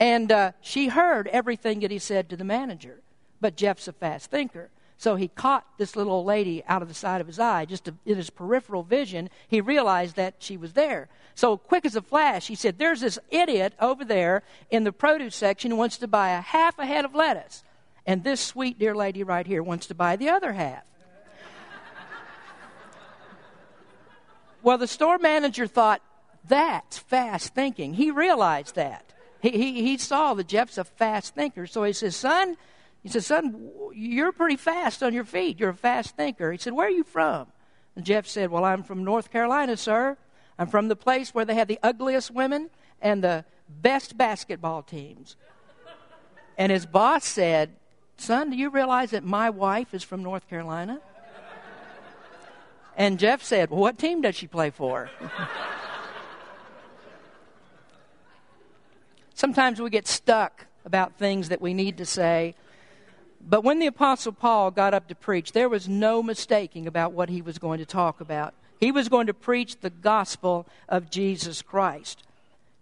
And 0.01 0.31
uh, 0.33 0.53
she 0.61 0.89
heard 0.89 1.29
everything 1.29 1.81
that 1.81 1.91
he 1.91 1.99
said 1.99 2.29
to 2.29 2.37
the 2.37 2.45
manager. 2.45 3.01
But 3.41 3.57
Jeff's 3.57 3.89
a 3.89 3.93
fast 3.93 4.31
thinker. 4.31 4.71
So 4.97 5.17
he 5.17 5.29
caught 5.29 5.67
this 5.77 5.97
little 5.97 6.13
old 6.13 6.27
lady 6.27 6.63
out 6.67 6.83
of 6.83 6.89
the 6.89 6.95
side 6.95 7.21
of 7.21 7.27
his 7.27 7.39
eye, 7.39 7.65
just 7.65 7.89
in 7.89 8.17
his 8.17 8.31
peripheral 8.31 8.83
vision. 8.83 9.29
He 9.49 9.61
realized 9.61 10.17
that 10.17 10.37
she 10.39 10.57
was 10.57 10.75
there. 10.75 11.09
So 11.35 11.57
quick 11.57 11.85
as 11.85 11.97
a 11.97 12.03
flash, 12.03 12.47
he 12.47 12.55
said, 12.55 12.79
There's 12.79 13.01
this 13.01 13.19
idiot 13.31 13.75
over 13.81 14.05
there 14.05 14.43
in 14.71 14.85
the 14.85 14.93
produce 14.93 15.35
section 15.35 15.71
who 15.71 15.77
wants 15.77 15.99
to 15.99 16.09
buy 16.09 16.31
a 16.31 16.41
half 16.41 16.79
a 16.79 16.87
head 16.87 17.05
of 17.05 17.15
lettuce. 17.15 17.65
And 18.07 18.23
this 18.23 18.41
sweet 18.41 18.79
dear 18.79 18.95
lady 18.95 19.25
right 19.25 19.47
here 19.47 19.63
wants 19.63 19.87
to 19.87 19.95
buy 19.95 20.17
the 20.17 20.29
other 20.29 20.53
half. 20.53 20.83
well, 24.63 24.79
the 24.79 24.87
store 24.87 25.19
manager 25.19 25.67
thought, 25.67 26.03
That's 26.47 26.99
fast 26.99 27.55
thinking. 27.55 27.95
He 27.95 28.11
realized 28.11 28.77
that. 28.77 29.13
He, 29.43 29.51
he, 29.51 29.83
he 29.83 29.99
saw 29.99 30.35
that 30.35 30.47
Jeff's 30.47 30.79
a 30.79 30.85
fast 30.85 31.35
thinker. 31.35 31.67
So 31.67 31.83
he 31.83 31.93
says, 31.93 32.17
Son, 32.17 32.57
he 33.05 33.11
said, 33.11 33.23
Son, 33.23 33.71
you're 33.95 34.33
pretty 34.33 34.57
fast 34.57 35.03
on 35.03 35.13
your 35.13 35.25
feet. 35.25 35.61
You're 35.61 35.71
a 35.71 35.75
fast 35.75 36.17
thinker. 36.17 36.51
He 36.51 36.59
said, 36.59 36.73
Where 36.73 36.87
are 36.87 36.91
you 36.91 37.05
from? 37.05 37.49
And 37.95 38.05
Jeff 38.05 38.27
said, 38.27 38.51
Well, 38.51 38.65
I'm 38.65 38.83
from 38.83 39.05
North 39.05 39.31
Carolina, 39.31 39.77
sir. 39.77 40.17
I'm 40.59 40.69
from 40.69 40.89
the 40.89 40.97
place 40.97 41.35
where 41.35 41.45
they 41.45 41.55
have 41.55 41.69
the 41.69 41.79
ugliest 41.83 42.31
women 42.31 42.71
and 43.03 43.23
the 43.23 43.45
best 43.69 44.17
basketball 44.17 44.83
teams. 44.83 45.37
And 46.57 46.73
his 46.73 46.87
boss 46.87 47.27
said, 47.27 47.77
Son, 48.17 48.49
do 48.49 48.57
you 48.57 48.71
realize 48.71 49.11
that 49.11 49.23
my 49.23 49.51
wife 49.51 49.93
is 49.93 50.03
from 50.03 50.23
North 50.23 50.49
Carolina? 50.49 50.99
And 52.97 53.19
Jeff 53.19 53.43
said, 53.43 53.69
Well, 53.69 53.81
what 53.81 53.99
team 53.99 54.23
does 54.23 54.35
she 54.35 54.47
play 54.47 54.71
for? 54.71 55.11
Sometimes 59.35 59.79
we 59.79 59.91
get 59.91 60.07
stuck 60.09 60.65
about 60.87 61.19
things 61.19 61.51
that 61.51 61.61
we 61.61 61.75
need 61.75 61.99
to 61.99 62.07
say 62.07 62.55
but 63.47 63.63
when 63.63 63.79
the 63.79 63.87
Apostle 63.87 64.33
Paul 64.33 64.71
got 64.71 64.95
up 64.95 65.09
to 65.09 65.15
preach, 65.15 65.53
there 65.53 65.69
was 65.69 65.89
no 65.89 66.23
mistaking 66.23 66.87
about 66.87 67.13
what 67.13 67.29
he 67.29 67.43
was 67.43 67.59
going 67.59 67.79
to 67.79 67.87
talk 67.87 68.21
about. 68.21 68.55
He 68.81 68.91
was 68.91 69.09
going 69.09 69.27
to 69.27 69.35
preach 69.35 69.81
the 69.81 69.91
gospel 69.91 70.67
of 70.89 71.11
Jesus 71.11 71.63
Christ. 71.63 72.23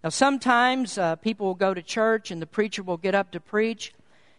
Now, 0.03 0.09
sometimes 0.09 0.97
uh, 0.97 1.15
people 1.17 1.47
will 1.47 1.55
go 1.55 1.73
to 1.73 1.81
church 1.81 2.31
and 2.31 2.41
the 2.41 2.47
preacher 2.47 2.83
will 2.83 2.97
get 2.97 3.15
up 3.15 3.31
to 3.31 3.39
preach, 3.39 3.93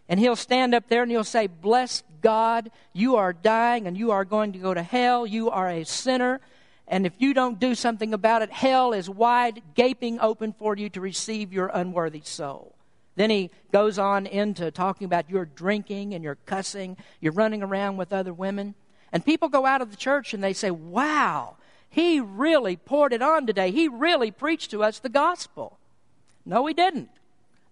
and 0.07 0.19
he'll 0.19 0.35
stand 0.35 0.75
up 0.75 0.87
there 0.89 1.01
and 1.01 1.11
he'll 1.11 1.23
say, 1.23 1.47
Bless 1.47 2.03
God, 2.21 2.69
you 2.93 3.15
are 3.15 3.33
dying 3.33 3.87
and 3.87 3.97
you 3.97 4.11
are 4.11 4.25
going 4.25 4.53
to 4.53 4.59
go 4.59 4.73
to 4.73 4.83
hell. 4.83 5.25
You 5.25 5.49
are 5.49 5.69
a 5.69 5.83
sinner. 5.83 6.39
And 6.87 7.07
if 7.07 7.13
you 7.17 7.33
don't 7.33 7.59
do 7.59 7.73
something 7.73 8.13
about 8.13 8.43
it, 8.43 8.51
hell 8.51 8.93
is 8.93 9.09
wide, 9.09 9.63
gaping 9.73 10.19
open 10.19 10.53
for 10.53 10.77
you 10.77 10.89
to 10.89 11.01
receive 11.01 11.51
your 11.51 11.71
unworthy 11.73 12.21
soul. 12.23 12.74
Then 13.15 13.29
he 13.29 13.49
goes 13.71 13.97
on 13.97 14.25
into 14.25 14.71
talking 14.71 15.05
about 15.05 15.29
your 15.29 15.45
drinking 15.45 16.13
and 16.13 16.23
your 16.23 16.35
cussing, 16.45 16.97
you're 17.21 17.31
running 17.31 17.63
around 17.63 17.97
with 17.97 18.11
other 18.11 18.33
women. 18.33 18.75
And 19.11 19.25
people 19.25 19.47
go 19.47 19.65
out 19.65 19.81
of 19.81 19.91
the 19.91 19.97
church 19.97 20.33
and 20.33 20.43
they 20.43 20.53
say, 20.53 20.71
Wow, 20.71 21.55
he 21.89 22.19
really 22.19 22.75
poured 22.75 23.13
it 23.13 23.21
on 23.21 23.47
today. 23.47 23.71
He 23.71 23.87
really 23.87 24.31
preached 24.31 24.71
to 24.71 24.83
us 24.83 24.99
the 24.99 25.09
gospel. 25.09 25.77
No, 26.45 26.65
he 26.65 26.73
didn't. 26.73 27.09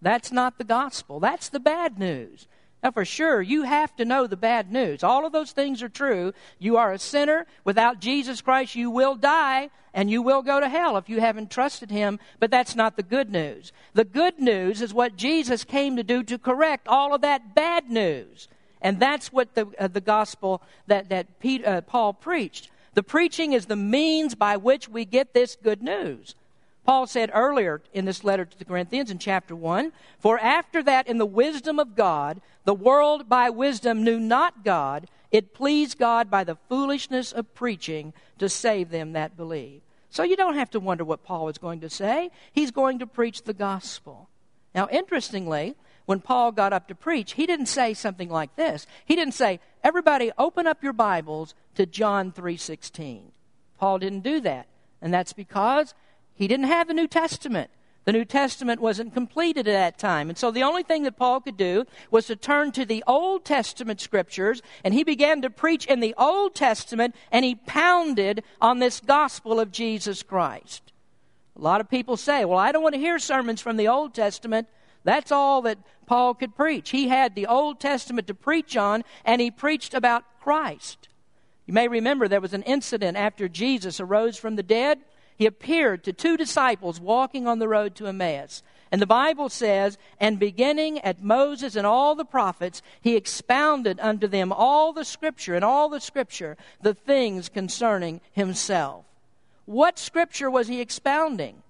That's 0.01 0.31
not 0.31 0.57
the 0.57 0.63
gospel. 0.63 1.19
That's 1.19 1.49
the 1.49 1.59
bad 1.59 1.99
news. 1.99 2.47
Now, 2.83 2.91
for 2.91 3.05
sure, 3.05 3.41
you 3.41 3.63
have 3.63 3.95
to 3.95 4.03
know 4.03 4.27
the 4.27 4.35
bad 4.35 4.69
news. 4.69 5.03
All 5.03 5.25
of 5.25 5.31
those 5.31 5.53
things 5.53 5.81
are 5.81 5.89
true. 5.89 6.33
You 6.59 6.75
are 6.75 6.91
a 6.91 6.99
sinner. 6.99 7.47
Without 7.63 8.01
Jesus 8.01 8.41
Christ, 8.41 8.75
you 8.75 8.91
will 8.91 9.15
die 9.15 9.69
and 9.93 10.11
you 10.11 10.21
will 10.21 10.41
go 10.41 10.59
to 10.59 10.67
hell 10.67 10.97
if 10.97 11.07
you 11.07 11.21
haven't 11.21 11.49
trusted 11.49 11.89
him. 11.89 12.19
But 12.39 12.51
that's 12.51 12.75
not 12.75 12.97
the 12.97 13.03
good 13.03 13.31
news. 13.31 13.71
The 13.93 14.03
good 14.03 14.37
news 14.37 14.81
is 14.81 14.93
what 14.93 15.15
Jesus 15.15 15.63
came 15.63 15.95
to 15.95 16.03
do 16.03 16.23
to 16.23 16.37
correct 16.37 16.89
all 16.89 17.15
of 17.15 17.21
that 17.21 17.55
bad 17.55 17.89
news. 17.89 18.49
And 18.81 18.99
that's 18.99 19.31
what 19.31 19.55
the, 19.55 19.67
uh, 19.79 19.87
the 19.87 20.01
gospel 20.01 20.61
that, 20.87 21.07
that 21.07 21.27
uh, 21.65 21.81
Paul 21.81 22.11
preached. 22.11 22.69
The 22.95 23.03
preaching 23.03 23.53
is 23.53 23.67
the 23.67 23.77
means 23.77 24.35
by 24.35 24.57
which 24.57 24.89
we 24.89 25.05
get 25.05 25.33
this 25.33 25.55
good 25.55 25.81
news. 25.81 26.35
Paul 26.85 27.07
said 27.07 27.31
earlier 27.33 27.81
in 27.93 28.05
this 28.05 28.23
letter 28.23 28.45
to 28.45 28.57
the 28.57 28.65
Corinthians 28.65 29.09
in 29.09 29.17
chapter 29.17 29.55
1 29.55 29.91
For 30.19 30.37
after 30.39 30.83
that, 30.83 31.07
in 31.07 31.17
the 31.17 31.25
wisdom 31.25 31.79
of 31.79 31.95
God, 31.95 32.41
the 32.65 32.73
world 32.73 33.29
by 33.29 33.49
wisdom 33.49 34.03
knew 34.03 34.19
not 34.19 34.63
God. 34.63 35.07
It 35.31 35.53
pleased 35.53 35.97
God 35.97 36.29
by 36.29 36.43
the 36.43 36.57
foolishness 36.69 37.31
of 37.31 37.53
preaching 37.55 38.13
to 38.37 38.49
save 38.49 38.89
them 38.89 39.13
that 39.13 39.37
believe. 39.37 39.81
So 40.09 40.23
you 40.23 40.35
don't 40.35 40.55
have 40.55 40.69
to 40.71 40.79
wonder 40.79 41.03
what 41.03 41.23
Paul 41.23 41.49
is 41.49 41.57
going 41.57 41.79
to 41.79 41.89
say. 41.89 42.29
He's 42.51 42.69
going 42.69 42.99
to 42.99 43.07
preach 43.07 43.43
the 43.43 43.53
gospel. 43.53 44.29
Now, 44.75 44.87
interestingly, 44.91 45.75
when 46.05 46.19
Paul 46.19 46.51
got 46.51 46.73
up 46.73 46.87
to 46.89 46.95
preach, 46.95 47.33
he 47.33 47.47
didn't 47.47 47.67
say 47.67 47.93
something 47.93 48.29
like 48.29 48.55
this. 48.55 48.85
He 49.05 49.15
didn't 49.15 49.33
say, 49.33 49.59
"Everybody, 49.83 50.31
open 50.37 50.67
up 50.67 50.83
your 50.83 50.93
Bibles 50.93 51.55
to 51.75 51.85
John 51.85 52.31
3:16." 52.31 53.31
Paul 53.79 53.99
didn't 53.99 54.21
do 54.21 54.39
that, 54.41 54.67
and 55.01 55.13
that's 55.13 55.33
because 55.33 55.93
he 56.35 56.47
didn't 56.47 56.67
have 56.67 56.87
the 56.87 56.93
New 56.93 57.07
Testament. 57.07 57.69
The 58.05 58.11
New 58.11 58.25
Testament 58.25 58.81
wasn't 58.81 59.13
completed 59.13 59.67
at 59.67 59.73
that 59.73 59.97
time. 59.97 60.27
And 60.27 60.37
so 60.37 60.51
the 60.51 60.63
only 60.63 60.83
thing 60.83 61.03
that 61.03 61.15
Paul 61.15 61.39
could 61.39 61.55
do 61.55 61.85
was 62.11 62.27
to 62.27 62.35
turn 62.35 62.73
to 62.73 62.85
the 62.85 63.03
Old 63.07 63.45
Testament 63.45 64.01
scriptures, 64.01 64.61
and 64.83 64.93
he 64.93 65.05
began 65.05 65.41
to 65.41 65.49
preach 65.49 65.85
in 65.85 66.01
the 66.01 66.13
Old 66.17 66.53
Testament, 66.53 67.15
and 67.31 67.45
he 67.45 67.55
pounded 67.55 68.43
on 68.59 68.79
this 68.79 68.99
gospel 68.99 69.59
of 69.59 69.71
Jesus 69.71 70.21
Christ. 70.21 70.91
A 71.55 71.61
lot 71.61 71.79
of 71.79 71.89
people 71.89 72.17
say, 72.17 72.43
well, 72.43 72.57
I 72.57 72.71
don't 72.71 72.83
want 72.83 72.95
to 72.95 72.99
hear 72.99 73.19
sermons 73.19 73.61
from 73.61 73.77
the 73.77 73.87
Old 73.87 74.13
Testament. 74.13 74.67
That's 75.05 75.31
all 75.31 75.61
that 75.61 75.77
Paul 76.05 76.33
could 76.33 76.55
preach. 76.55 76.89
He 76.89 77.07
had 77.07 77.35
the 77.35 77.47
Old 77.47 77.79
Testament 77.79 78.27
to 78.27 78.33
preach 78.33 78.75
on, 78.75 79.03
and 79.23 79.39
he 79.39 79.49
preached 79.49 79.93
about 79.93 80.25
Christ. 80.41 81.07
You 81.65 81.73
may 81.73 81.87
remember 81.87 82.27
there 82.27 82.41
was 82.41 82.53
an 82.53 82.63
incident 82.63 83.15
after 83.15 83.47
Jesus 83.47 84.01
arose 84.01 84.37
from 84.37 84.57
the 84.57 84.63
dead 84.63 84.99
he 85.37 85.45
appeared 85.45 86.03
to 86.03 86.13
two 86.13 86.37
disciples 86.37 86.99
walking 86.99 87.47
on 87.47 87.59
the 87.59 87.67
road 87.67 87.95
to 87.95 88.07
Emmaus. 88.07 88.63
And 88.91 89.01
the 89.01 89.07
Bible 89.07 89.49
says, 89.49 89.97
And 90.19 90.37
beginning 90.37 90.99
at 90.99 91.23
Moses 91.23 91.75
and 91.75 91.87
all 91.87 92.13
the 92.13 92.25
prophets, 92.25 92.83
he 93.01 93.15
expounded 93.15 93.99
unto 93.99 94.27
them 94.27 94.51
all 94.51 94.93
the 94.93 95.03
scripture 95.03 95.55
and 95.55 95.65
all 95.65 95.89
the 95.89 95.99
scripture, 95.99 96.57
the 96.81 96.93
things 96.93 97.49
concerning 97.49 98.21
himself. 98.33 99.05
What 99.65 99.97
scripture 99.97 100.51
was 100.51 100.67
he 100.67 100.79
expounding? 100.79 101.63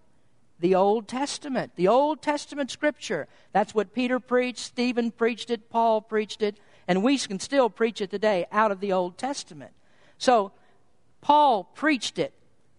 The 0.59 0.75
Old 0.75 1.07
Testament, 1.07 1.73
the 1.77 1.87
Old 1.87 2.21
Testament 2.21 2.71
scripture. 2.71 3.27
That's 3.53 3.73
what 3.73 3.93
Peter 3.93 4.19
preached, 4.19 4.59
Stephen 4.59 5.11
preached 5.11 5.49
it, 5.49 5.69
Paul 5.69 6.01
preached 6.01 6.41
it, 6.41 6.57
and 6.87 7.03
we 7.03 7.17
can 7.17 7.39
still 7.39 7.69
preach 7.69 8.01
it 8.01 8.11
today 8.11 8.47
out 8.51 8.71
of 8.71 8.81
the 8.81 8.91
Old 8.91 9.17
Testament. 9.17 9.71
So, 10.17 10.51
Paul 11.21 11.63
preached 11.63 12.19
it 12.19 12.33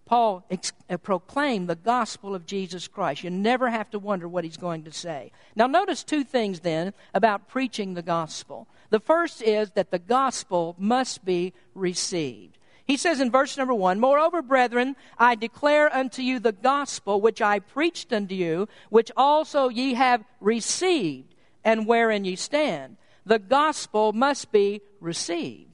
Paul 0.07 0.45
ex- 0.51 0.73
uh, 0.91 0.97
proclaimed 0.99 1.69
the 1.69 1.77
gospel 1.77 2.35
of 2.35 2.47
Jesus 2.47 2.89
Christ. 2.89 3.25
You 3.25 3.31
never 3.31 3.71
have 3.71 3.91
to 3.91 3.99
wonder 3.99 4.29
what 4.29 4.45
he's 4.45 4.57
going 4.57 4.85
to 4.85 4.93
say. 4.93 5.33
Now, 5.57 5.67
notice 5.67 6.05
two 6.05 6.25
things 6.25 6.61
then 6.61 6.93
about 7.15 7.49
preaching 7.49 7.95
the 7.95 8.03
gospel. 8.03 8.69
The 8.91 9.01
first 9.01 9.43
is 9.43 9.71
that 9.73 9.91
the 9.91 9.99
gospel 9.99 10.77
must 10.79 11.25
be 11.25 11.55
received. 11.75 12.59
He 12.87 12.99
says 12.99 13.19
in 13.19 13.31
verse 13.31 13.57
number 13.57 13.73
one, 13.73 13.99
Moreover, 13.99 14.43
brethren, 14.43 14.95
I 15.19 15.37
declare 15.37 15.95
unto 15.95 16.21
you 16.21 16.39
the 16.39 16.53
gospel 16.53 17.21
which 17.21 17.41
I 17.41 17.59
preached 17.59 18.13
unto 18.13 18.35
you, 18.35 18.69
which 18.91 19.11
also 19.17 19.69
ye 19.71 19.95
have 19.95 20.23
received, 20.41 21.35
and 21.65 21.87
wherein 21.87 22.27
ye 22.27 22.37
stand. 22.37 22.99
The 23.25 23.39
gospel 23.39 24.13
must 24.13 24.53
be 24.53 24.83
received. 25.01 25.71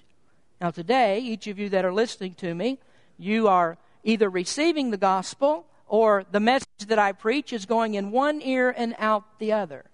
Now, 0.61 0.71
today, 0.71 1.19
each 1.19 1.49
of 1.49 1.59
you 1.59 1.69
that 1.71 1.85
are 1.85 1.93
listening 1.93 2.35
to 2.35 2.55
me, 2.55 2.79
you 3.19 3.49
are 3.49 3.77
either 4.05 4.29
receiving 4.29 4.91
the 4.91 4.97
gospel 4.97 5.67
or 5.87 6.25
the 6.31 6.41
message 6.41 6.69
that 6.87 6.99
I 6.99 7.13
preach 7.13 7.53
is 7.53 7.67
going 7.67 7.95
in 7.95 8.11
one 8.11 8.41
ear 8.43 8.73
and 8.77 8.95
out 8.99 9.39
the 9.39 9.53
other. 9.53 9.85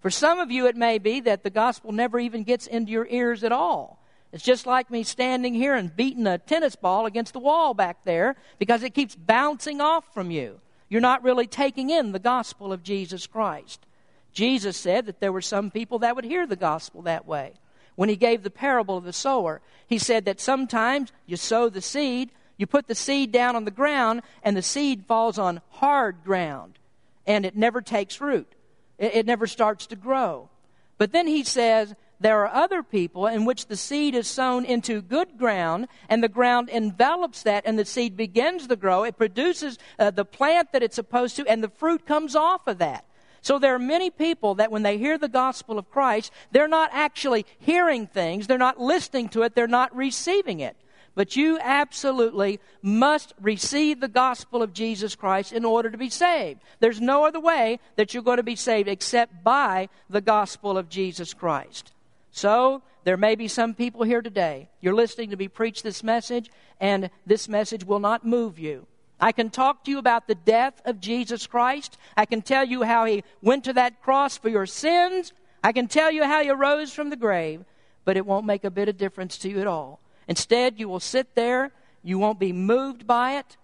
For 0.00 0.10
some 0.10 0.38
of 0.38 0.50
you, 0.50 0.66
it 0.66 0.76
may 0.76 0.98
be 0.98 1.20
that 1.20 1.44
the 1.44 1.50
gospel 1.50 1.92
never 1.92 2.18
even 2.18 2.42
gets 2.42 2.66
into 2.66 2.90
your 2.90 3.06
ears 3.08 3.44
at 3.44 3.52
all. 3.52 4.02
It's 4.32 4.44
just 4.44 4.66
like 4.66 4.90
me 4.90 5.02
standing 5.02 5.54
here 5.54 5.74
and 5.74 5.94
beating 5.94 6.26
a 6.26 6.38
tennis 6.38 6.76
ball 6.76 7.06
against 7.06 7.32
the 7.32 7.40
wall 7.40 7.74
back 7.74 8.04
there 8.04 8.36
because 8.58 8.82
it 8.82 8.94
keeps 8.94 9.14
bouncing 9.14 9.80
off 9.80 10.04
from 10.14 10.30
you. 10.30 10.60
You're 10.88 11.00
not 11.00 11.22
really 11.22 11.46
taking 11.46 11.90
in 11.90 12.12
the 12.12 12.18
gospel 12.18 12.72
of 12.72 12.82
Jesus 12.82 13.26
Christ. 13.26 13.86
Jesus 14.32 14.76
said 14.76 15.06
that 15.06 15.20
there 15.20 15.32
were 15.32 15.40
some 15.40 15.70
people 15.70 16.00
that 16.00 16.14
would 16.14 16.24
hear 16.24 16.46
the 16.46 16.56
gospel 16.56 17.02
that 17.02 17.26
way. 17.26 17.54
When 17.96 18.08
he 18.08 18.16
gave 18.16 18.42
the 18.42 18.50
parable 18.50 18.96
of 18.96 19.04
the 19.04 19.12
sower, 19.12 19.60
he 19.86 19.98
said 19.98 20.24
that 20.24 20.40
sometimes 20.40 21.12
you 21.26 21.36
sow 21.36 21.68
the 21.68 21.80
seed 21.80 22.30
you 22.60 22.66
put 22.66 22.88
the 22.88 22.94
seed 22.94 23.32
down 23.32 23.56
on 23.56 23.64
the 23.64 23.70
ground, 23.70 24.20
and 24.42 24.54
the 24.54 24.62
seed 24.62 25.06
falls 25.06 25.38
on 25.38 25.62
hard 25.70 26.22
ground, 26.22 26.78
and 27.26 27.46
it 27.46 27.56
never 27.56 27.80
takes 27.80 28.20
root. 28.20 28.54
It, 28.98 29.14
it 29.14 29.26
never 29.26 29.46
starts 29.46 29.86
to 29.86 29.96
grow. 29.96 30.50
But 30.98 31.12
then 31.12 31.26
he 31.26 31.42
says, 31.42 31.94
there 32.20 32.44
are 32.44 32.54
other 32.54 32.82
people 32.82 33.26
in 33.26 33.46
which 33.46 33.66
the 33.66 33.78
seed 33.78 34.14
is 34.14 34.28
sown 34.28 34.66
into 34.66 35.00
good 35.00 35.38
ground, 35.38 35.88
and 36.10 36.22
the 36.22 36.28
ground 36.28 36.68
envelops 36.68 37.44
that, 37.44 37.64
and 37.64 37.78
the 37.78 37.86
seed 37.86 38.14
begins 38.14 38.66
to 38.66 38.76
grow. 38.76 39.04
It 39.04 39.16
produces 39.16 39.78
uh, 39.98 40.10
the 40.10 40.26
plant 40.26 40.72
that 40.72 40.82
it's 40.82 40.96
supposed 40.96 41.36
to, 41.36 41.46
and 41.46 41.64
the 41.64 41.70
fruit 41.70 42.04
comes 42.04 42.36
off 42.36 42.66
of 42.66 42.76
that. 42.76 43.06
So 43.40 43.58
there 43.58 43.74
are 43.74 43.78
many 43.78 44.10
people 44.10 44.56
that 44.56 44.70
when 44.70 44.82
they 44.82 44.98
hear 44.98 45.16
the 45.16 45.30
gospel 45.30 45.78
of 45.78 45.90
Christ, 45.90 46.30
they're 46.52 46.68
not 46.68 46.90
actually 46.92 47.46
hearing 47.58 48.06
things, 48.06 48.46
they're 48.46 48.58
not 48.58 48.78
listening 48.78 49.30
to 49.30 49.44
it, 49.44 49.54
they're 49.54 49.66
not 49.66 49.96
receiving 49.96 50.60
it. 50.60 50.76
But 51.20 51.36
you 51.36 51.58
absolutely 51.60 52.60
must 52.80 53.34
receive 53.38 54.00
the 54.00 54.08
gospel 54.08 54.62
of 54.62 54.72
Jesus 54.72 55.14
Christ 55.14 55.52
in 55.52 55.66
order 55.66 55.90
to 55.90 55.98
be 55.98 56.08
saved. 56.08 56.62
There's 56.78 56.98
no 56.98 57.26
other 57.26 57.38
way 57.38 57.78
that 57.96 58.14
you're 58.14 58.22
going 58.22 58.38
to 58.38 58.42
be 58.42 58.56
saved 58.56 58.88
except 58.88 59.44
by 59.44 59.90
the 60.08 60.22
gospel 60.22 60.78
of 60.78 60.88
Jesus 60.88 61.34
Christ. 61.34 61.92
So, 62.30 62.80
there 63.04 63.18
may 63.18 63.34
be 63.34 63.48
some 63.48 63.74
people 63.74 64.02
here 64.02 64.22
today. 64.22 64.70
You're 64.80 64.94
listening 64.94 65.28
to 65.28 65.36
me 65.36 65.48
preach 65.48 65.82
this 65.82 66.02
message, 66.02 66.48
and 66.80 67.10
this 67.26 67.50
message 67.50 67.84
will 67.84 68.00
not 68.00 68.24
move 68.24 68.58
you. 68.58 68.86
I 69.20 69.32
can 69.32 69.50
talk 69.50 69.84
to 69.84 69.90
you 69.90 69.98
about 69.98 70.26
the 70.26 70.34
death 70.34 70.80
of 70.86 71.00
Jesus 71.00 71.46
Christ. 71.46 71.98
I 72.16 72.24
can 72.24 72.40
tell 72.40 72.64
you 72.64 72.82
how 72.82 73.04
he 73.04 73.24
went 73.42 73.64
to 73.64 73.74
that 73.74 74.00
cross 74.00 74.38
for 74.38 74.48
your 74.48 74.64
sins. 74.64 75.34
I 75.62 75.72
can 75.72 75.86
tell 75.86 76.10
you 76.10 76.24
how 76.24 76.42
he 76.42 76.48
arose 76.48 76.94
from 76.94 77.10
the 77.10 77.16
grave, 77.16 77.66
but 78.06 78.16
it 78.16 78.24
won't 78.24 78.46
make 78.46 78.64
a 78.64 78.70
bit 78.70 78.88
of 78.88 78.96
difference 78.96 79.36
to 79.36 79.50
you 79.50 79.60
at 79.60 79.66
all 79.66 80.00
Instead, 80.30 80.78
you 80.78 80.88
will 80.88 81.00
sit 81.00 81.34
there, 81.34 81.72
you 82.04 82.16
won't 82.16 82.38
be 82.38 82.52
moved 82.52 83.04
by 83.04 83.36
it. 83.36 83.56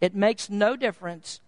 It 0.00 0.14
makes 0.14 0.48
no 0.48 0.74
difference. 0.74 1.38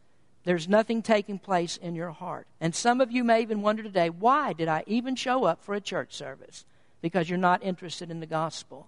There's 0.44 0.68
nothing 0.68 1.00
taking 1.00 1.38
place 1.38 1.78
in 1.78 1.94
your 1.94 2.10
heart. 2.10 2.46
And 2.60 2.74
some 2.74 3.00
of 3.00 3.10
you 3.10 3.24
may 3.24 3.40
even 3.40 3.62
wonder 3.62 3.82
today, 3.82 4.10
why 4.10 4.52
did 4.52 4.68
I 4.68 4.84
even 4.86 5.16
show 5.16 5.44
up 5.44 5.64
for 5.64 5.74
a 5.74 5.80
church 5.80 6.12
service? 6.12 6.66
Because 7.00 7.30
you're 7.30 7.38
not 7.38 7.62
interested 7.62 8.10
in 8.10 8.20
the 8.20 8.26
gospel. 8.26 8.86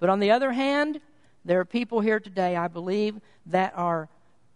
But 0.00 0.10
on 0.10 0.18
the 0.18 0.32
other 0.32 0.50
hand, 0.50 1.00
there 1.44 1.60
are 1.60 1.64
people 1.64 2.00
here 2.00 2.18
today, 2.18 2.56
I 2.56 2.66
believe, 2.66 3.20
that 3.46 3.74
are 3.76 4.08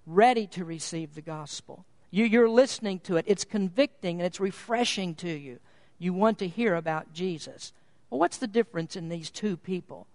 ready 0.05 0.49
to 0.49 0.65
receive 0.65 1.15
the 1.15 1.23
gospel. 1.23 1.85
You, 2.11 2.43
are 2.43 2.49
listening 2.49 2.99
to 3.05 3.19
it, 3.19 3.25
it's 3.29 3.45
convicting 3.45 4.19
and 4.19 4.27
it's 4.27 4.41
refreshing 4.41 5.15
to 5.17 5.31
you. 5.31 5.61
You 6.01 6.13
want 6.13 6.41
to 6.41 6.49
hear 6.49 6.75
about 6.75 7.13
Jesus. 7.13 7.73
Well, 8.11 8.19
what's 8.19 8.39
the 8.39 8.49
difference 8.49 8.97
in 8.97 9.11
these 9.11 9.31
two 9.31 9.57
people? 9.57 10.09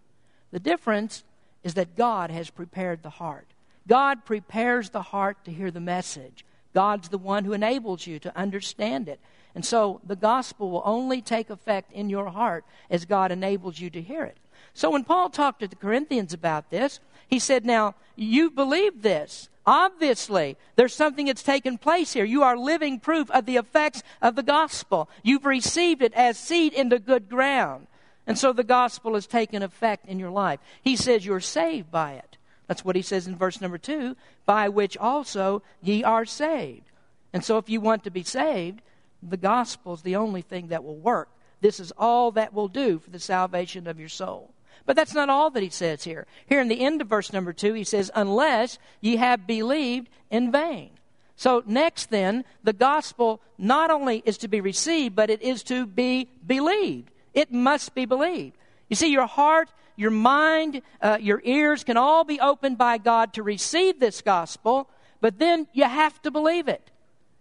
The 0.52 0.60
difference 0.60 1.24
is 1.64 1.74
that 1.76 1.96
God 1.96 2.32
has 2.32 2.50
prepared 2.50 3.04
the 3.04 3.10
heart. 3.10 3.48
God 3.88 4.26
prepares 4.26 4.90
the 4.90 5.02
heart 5.02 5.44
to 5.46 5.52
hear 5.52 5.72
the 5.72 5.80
message. 5.80 6.46
God's 6.74 7.10
the 7.10 7.18
one 7.18 7.46
who 7.46 7.54
enables 7.54 8.08
you 8.08 8.20
to 8.20 8.38
understand 8.38 9.10
it. 9.10 9.20
And 9.54 9.66
so 9.66 10.00
the 10.06 10.16
gospel 10.16 10.72
will 10.72 10.84
only 10.86 11.22
take 11.22 11.50
effect 11.50 11.92
in 11.92 12.10
your 12.10 12.30
heart 12.30 12.64
as 12.90 13.06
God 13.06 13.32
enables 13.32 13.80
you 13.80 13.90
to 13.90 14.02
hear 14.02 14.24
it. 14.24 14.38
So 14.74 14.92
when 14.92 15.04
Paul 15.04 15.30
talked 15.30 15.60
to 15.62 15.68
the 15.68 15.76
Corinthians 15.76 16.34
about 16.34 16.70
this, 16.70 17.00
he 17.28 17.40
said, 17.40 17.66
Now, 17.66 17.96
you 18.16 18.50
believe 18.50 19.02
this. 19.02 19.50
Obviously, 19.66 20.58
there's 20.76 20.96
something 20.96 21.28
that's 21.28 21.44
taken 21.44 21.78
place 21.78 22.14
here. 22.14 22.26
You 22.26 22.44
are 22.44 22.58
living 22.58 23.00
proof 23.00 23.30
of 23.32 23.46
the 23.46 23.58
effects 23.58 24.02
of 24.22 24.36
the 24.36 24.44
gospel. 24.44 25.10
You've 25.24 25.46
received 25.46 26.02
it 26.02 26.14
as 26.14 26.38
seed 26.38 26.74
into 26.74 26.98
good 26.98 27.30
ground. 27.30 27.88
And 28.28 28.38
so 28.38 28.54
the 28.54 28.64
gospel 28.64 29.16
has 29.16 29.28
taken 29.28 29.64
effect 29.64 30.08
in 30.08 30.20
your 30.20 30.30
life. 30.30 30.60
He 30.82 30.96
says 30.96 31.26
you're 31.26 31.40
saved 31.40 31.92
by 31.92 32.14
it. 32.14 32.38
That's 32.68 32.86
what 32.86 32.96
he 32.96 33.02
says 33.02 33.28
in 33.28 33.36
verse 33.36 33.60
number 33.60 33.78
two, 33.78 34.16
by 34.46 34.70
which 34.70 34.96
also 34.98 35.62
ye 35.82 36.04
are 36.04 36.26
saved. 36.26 36.90
And 37.34 37.44
so 37.44 37.58
if 37.58 37.70
you 37.70 37.82
want 37.82 38.04
to 38.04 38.12
be 38.12 38.24
saved, 38.24 38.82
the 39.22 39.38
gospel 39.38 39.94
is 39.94 40.02
the 40.02 40.16
only 40.16 40.42
thing 40.42 40.68
that 40.68 40.84
will 40.84 40.98
work. 40.98 41.30
This 41.62 41.80
is 41.80 41.92
all 41.98 42.32
that 42.32 42.54
will 42.54 42.68
do 42.68 43.00
for 43.00 43.10
the 43.10 43.20
salvation 43.20 43.88
of 43.88 44.00
your 44.00 44.10
soul. 44.10 44.54
But 44.86 44.96
that's 44.96 45.14
not 45.14 45.30
all 45.30 45.50
that 45.52 45.64
he 45.64 45.70
says 45.70 46.04
here. 46.04 46.26
Here 46.48 46.60
in 46.60 46.68
the 46.68 46.82
end 46.82 47.02
of 47.02 47.08
verse 47.08 47.32
number 47.32 47.54
two, 47.54 47.74
he 47.74 47.84
says, 47.84 48.10
unless 48.16 48.80
ye 49.00 49.18
have 49.18 49.46
believed 49.46 50.10
in 50.30 50.52
vain. 50.52 50.92
So 51.36 51.64
next 51.66 52.10
then, 52.10 52.46
the 52.64 52.74
gospel 52.74 53.42
not 53.58 53.92
only 53.92 54.24
is 54.26 54.38
to 54.40 54.48
be 54.48 54.62
received, 54.62 55.16
but 55.16 55.30
it 55.30 55.42
is 55.42 55.64
to 55.64 55.86
be 55.86 56.30
believed. 56.46 57.12
It 57.34 57.52
must 57.52 57.96
be 57.96 58.06
believed. 58.06 58.58
You 58.90 58.96
see, 58.96 59.12
your 59.12 59.28
heart, 59.28 59.70
your 59.96 60.12
mind, 60.12 60.82
uh, 61.02 61.18
your 61.22 61.42
ears 61.46 61.84
can 61.84 61.98
all 61.98 62.24
be 62.24 62.40
opened 62.40 62.78
by 62.78 62.98
God 62.98 63.34
to 63.34 63.44
receive 63.44 64.00
this 64.00 64.22
gospel, 64.22 64.90
but 65.22 65.40
then 65.40 65.68
you 65.74 65.84
have 65.84 66.22
to 66.24 66.32
believe 66.32 66.68
it. 66.68 66.92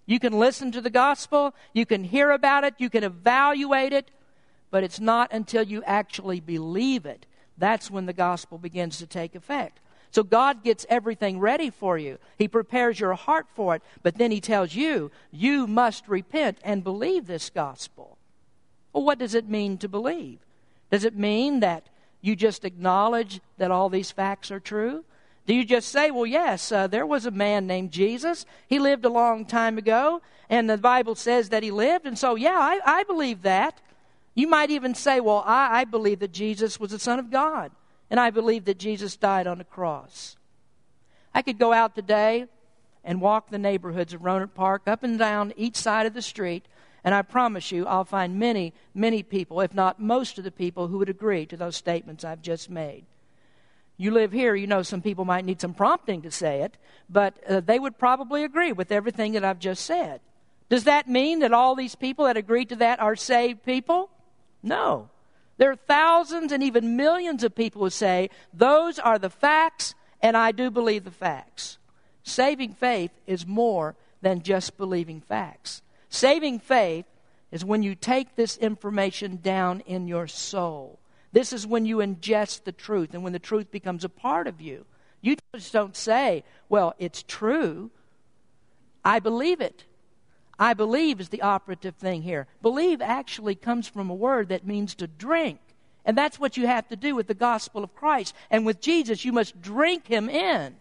You 0.07 0.21
can 0.21 0.33
listen 0.33 0.73
to 0.73 0.81
the 0.81 0.91
gospel, 0.91 1.55
you 1.73 1.87
can 1.87 2.05
hear 2.05 2.31
about 2.31 2.65
it, 2.65 2.75
you 2.79 2.91
can 2.91 3.05
evaluate 3.05 3.93
it, 3.93 4.11
but 4.71 4.85
it's 4.85 5.01
not 5.01 5.33
until 5.33 5.63
you 5.63 5.83
actually 5.85 6.41
believe 6.41 7.07
it. 7.07 7.27
That's 7.57 7.91
when 7.91 8.07
the 8.07 8.13
gospel 8.13 8.59
begins 8.59 8.99
to 8.99 9.07
take 9.07 9.35
effect. 9.35 9.81
So 10.11 10.23
God 10.25 10.65
gets 10.65 10.87
everything 10.89 11.39
ready 11.39 11.71
for 11.71 11.97
you. 11.97 12.19
He 12.37 12.49
prepares 12.49 12.99
your 12.99 13.15
heart 13.15 13.47
for 13.55 13.77
it, 13.77 13.83
but 14.03 14.17
then 14.17 14.31
He 14.31 14.41
tells 14.41 14.75
you, 14.75 15.11
you 15.31 15.67
must 15.67 16.09
repent 16.09 16.59
and 16.65 16.83
believe 16.83 17.27
this 17.27 17.51
gospel. 17.51 18.19
Well, 18.93 19.05
what 19.05 19.19
does 19.19 19.35
it 19.35 19.49
mean 19.49 19.79
to 19.79 19.89
believe? 19.89 20.39
Does 20.91 21.05
it 21.05 21.17
mean 21.17 21.61
that 21.61 21.89
you 22.21 22.37
just 22.37 22.65
acknowledge 22.65 23.41
that 23.59 23.71
all 23.71 23.89
these 23.89 24.11
facts 24.11 24.51
are 24.51 24.61
true? 24.61 25.05
Do 25.47 25.55
you 25.55 25.65
just 25.65 25.89
say, 25.89 26.11
well, 26.11 26.27
yes, 26.27 26.71
uh, 26.71 26.87
there 26.87 27.07
was 27.07 27.27
a 27.27 27.31
man 27.31 27.67
named 27.67 27.91
Jesus. 27.91 28.47
He 28.69 28.79
lived 28.79 29.05
a 29.05 29.09
long 29.09 29.45
time 29.45 29.79
ago, 29.79 30.21
and 30.49 30.69
the 30.69 30.77
Bible 30.77 31.15
says 31.15 31.49
that 31.49 31.63
he 31.63 31.71
lived, 31.71 32.07
and 32.07 32.19
so, 32.19 32.35
yeah, 32.35 32.59
I, 32.59 32.81
I 32.85 33.03
believe 33.05 33.43
that. 33.43 33.81
You 34.35 34.47
might 34.47 34.71
even 34.71 34.95
say, 34.95 35.19
well, 35.19 35.43
I, 35.47 35.81
I 35.81 35.85
believe 35.85 36.21
that 36.21 36.33
Jesus 36.33 36.79
was 36.79 36.91
the 36.93 36.99
Son 36.99 37.19
of 37.19 37.31
God, 37.31 37.73
and 38.11 38.21
I 38.21 38.31
believe 38.31 38.65
that 38.67 38.79
Jesus 38.79 39.17
died 39.17 39.47
on 39.47 39.59
the 39.59 39.65
cross. 39.65 40.37
I 41.35 41.43
could 41.43 41.59
go 41.59 41.73
out 41.73 41.95
today 41.95 42.47
and 43.03 43.21
walk 43.21 43.51
the 43.51 43.59
neighborhoods 43.59 44.13
of 44.13 44.23
Rohnert 44.23 44.55
Park 44.55 44.83
up 44.87 45.03
and 45.03 45.19
down 45.19 45.53
each 45.57 45.77
side 45.77 46.07
of 46.07 46.15
the 46.15 46.23
street, 46.23 46.67
and 47.05 47.15
I 47.15 47.23
promise 47.23 47.73
you, 47.73 47.87
I'll 47.87 48.05
find 48.05 48.39
many, 48.39 48.73
many 48.95 49.23
people, 49.23 49.61
if 49.61 49.75
not 49.75 50.01
most 50.01 50.39
of 50.39 50.45
the 50.45 50.51
people, 50.51 50.89
who 50.89 50.99
would 50.99 51.09
agree 51.09 51.47
to 51.47 51.57
those 51.57 51.77
statements 51.77 52.25
I've 52.25 52.43
just 52.43 52.69
made. 52.69 53.05
You 53.97 54.11
live 54.11 54.33
here, 54.33 54.55
you 54.55 54.67
know 54.67 54.83
some 54.83 55.03
people 55.03 55.25
might 55.25 55.45
need 55.45 55.61
some 55.61 55.75
prompting 55.75 56.23
to 56.23 56.31
say 56.31 56.63
it, 56.63 56.77
but 57.09 57.35
uh, 57.49 57.61
they 57.61 57.79
would 57.79 57.99
probably 57.99 58.45
agree 58.45 58.73
with 58.73 58.93
everything 58.93 59.33
that 59.33 59.45
I've 59.45 59.59
just 59.59 59.85
said. 59.85 60.21
Does 60.71 60.85
that 60.85 61.09
mean 61.09 61.41
that 61.41 61.53
all 61.53 61.75
these 61.75 61.95
people 61.95 62.25
that 62.27 62.37
agree 62.37 62.65
to 62.67 62.77
that 62.77 63.01
are 63.01 63.17
saved 63.17 63.65
people? 63.65 64.09
No. 64.63 65.11
There 65.59 65.71
are 65.71 65.77
thousands 65.77 66.53
and 66.53 66.63
even 66.63 66.97
millions 66.97 67.45
of 67.45 67.55
people 67.55 67.83
who 67.83 67.91
say, 67.91 68.31
those 68.55 68.99
are 68.99 69.19
the 69.19 69.29
facts, 69.29 69.95
and 70.23 70.37
I 70.37 70.53
do 70.53 70.71
believe 70.71 71.05
the 71.05 71.11
facts. 71.11 71.77
Saving 72.23 72.73
faith 72.73 73.11
is 73.27 73.47
more 73.47 73.97
than 74.23 74.43
just 74.43 74.79
believing 74.79 75.21
facts. 75.21 75.83
Saving 76.11 76.59
faith 76.59 77.07
is 77.51 77.65
when 77.65 77.83
you 77.83 77.95
take 77.95 78.37
this 78.37 78.59
information 78.59 79.39
down 79.43 79.81
in 79.81 80.07
your 80.07 80.27
soul 80.27 81.01
this 81.33 81.53
is 81.53 81.67
when 81.67 81.87
you 81.87 81.99
ingest 81.99 82.65
the 82.65 82.73
truth 82.73 83.15
and 83.15 83.23
when 83.23 83.33
the 83.33 83.39
truth 83.39 83.71
becomes 83.71 84.05
a 84.05 84.09
part 84.09 84.47
of 84.47 84.61
you. 84.61 84.85
You 85.21 85.37
just 85.55 85.73
don't 85.73 85.97
say, 85.97 86.45
well, 86.69 86.95
it's 86.99 87.23
true. 87.23 87.91
I 89.05 89.21
believe 89.21 89.61
it. 89.61 89.85
I 90.59 90.75
believe 90.75 91.21
is 91.21 91.29
the 91.29 91.43
operative 91.43 91.95
thing 91.97 92.23
here. 92.23 92.47
Believe 92.63 93.01
actually 93.01 93.55
comes 93.55 93.89
from 93.89 94.11
a 94.11 94.15
word 94.15 94.49
that 94.49 94.67
means 94.67 94.95
to 94.97 95.07
drink. 95.07 95.61
And 96.05 96.19
that's 96.19 96.41
what 96.41 96.57
you 96.57 96.67
have 96.67 96.89
to 96.89 96.97
do 96.97 97.15
with 97.15 97.29
the 97.29 97.35
gospel 97.35 97.85
of 97.85 97.95
Christ. 97.95 98.35
And 98.51 98.67
with 98.67 98.81
Jesus, 98.81 99.25
you 99.25 99.33
must 99.33 99.61
drink 99.61 100.07
him 100.07 100.29
in. 100.29 100.77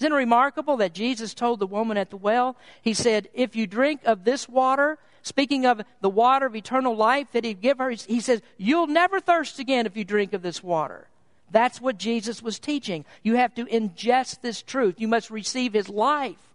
Isn't 0.00 0.12
it 0.12 0.16
remarkable 0.16 0.78
that 0.78 0.94
Jesus 0.94 1.34
told 1.34 1.60
the 1.60 1.66
woman 1.66 1.98
at 1.98 2.08
the 2.08 2.16
well, 2.16 2.56
He 2.80 2.94
said, 2.94 3.28
If 3.34 3.54
you 3.54 3.66
drink 3.66 4.00
of 4.06 4.24
this 4.24 4.48
water, 4.48 4.98
speaking 5.20 5.66
of 5.66 5.82
the 6.00 6.08
water 6.08 6.46
of 6.46 6.56
eternal 6.56 6.96
life 6.96 7.32
that 7.32 7.44
He'd 7.44 7.60
give 7.60 7.78
her, 7.78 7.90
He 7.90 8.20
says, 8.20 8.40
You'll 8.56 8.86
never 8.86 9.20
thirst 9.20 9.58
again 9.58 9.84
if 9.84 9.98
you 9.98 10.04
drink 10.04 10.32
of 10.32 10.40
this 10.40 10.62
water. 10.62 11.06
That's 11.50 11.82
what 11.82 11.98
Jesus 11.98 12.42
was 12.42 12.58
teaching. 12.58 13.04
You 13.22 13.36
have 13.36 13.54
to 13.56 13.66
ingest 13.66 14.40
this 14.40 14.62
truth, 14.62 14.94
you 14.98 15.08
must 15.08 15.30
receive 15.30 15.74
His 15.74 15.90
life. 15.90 16.48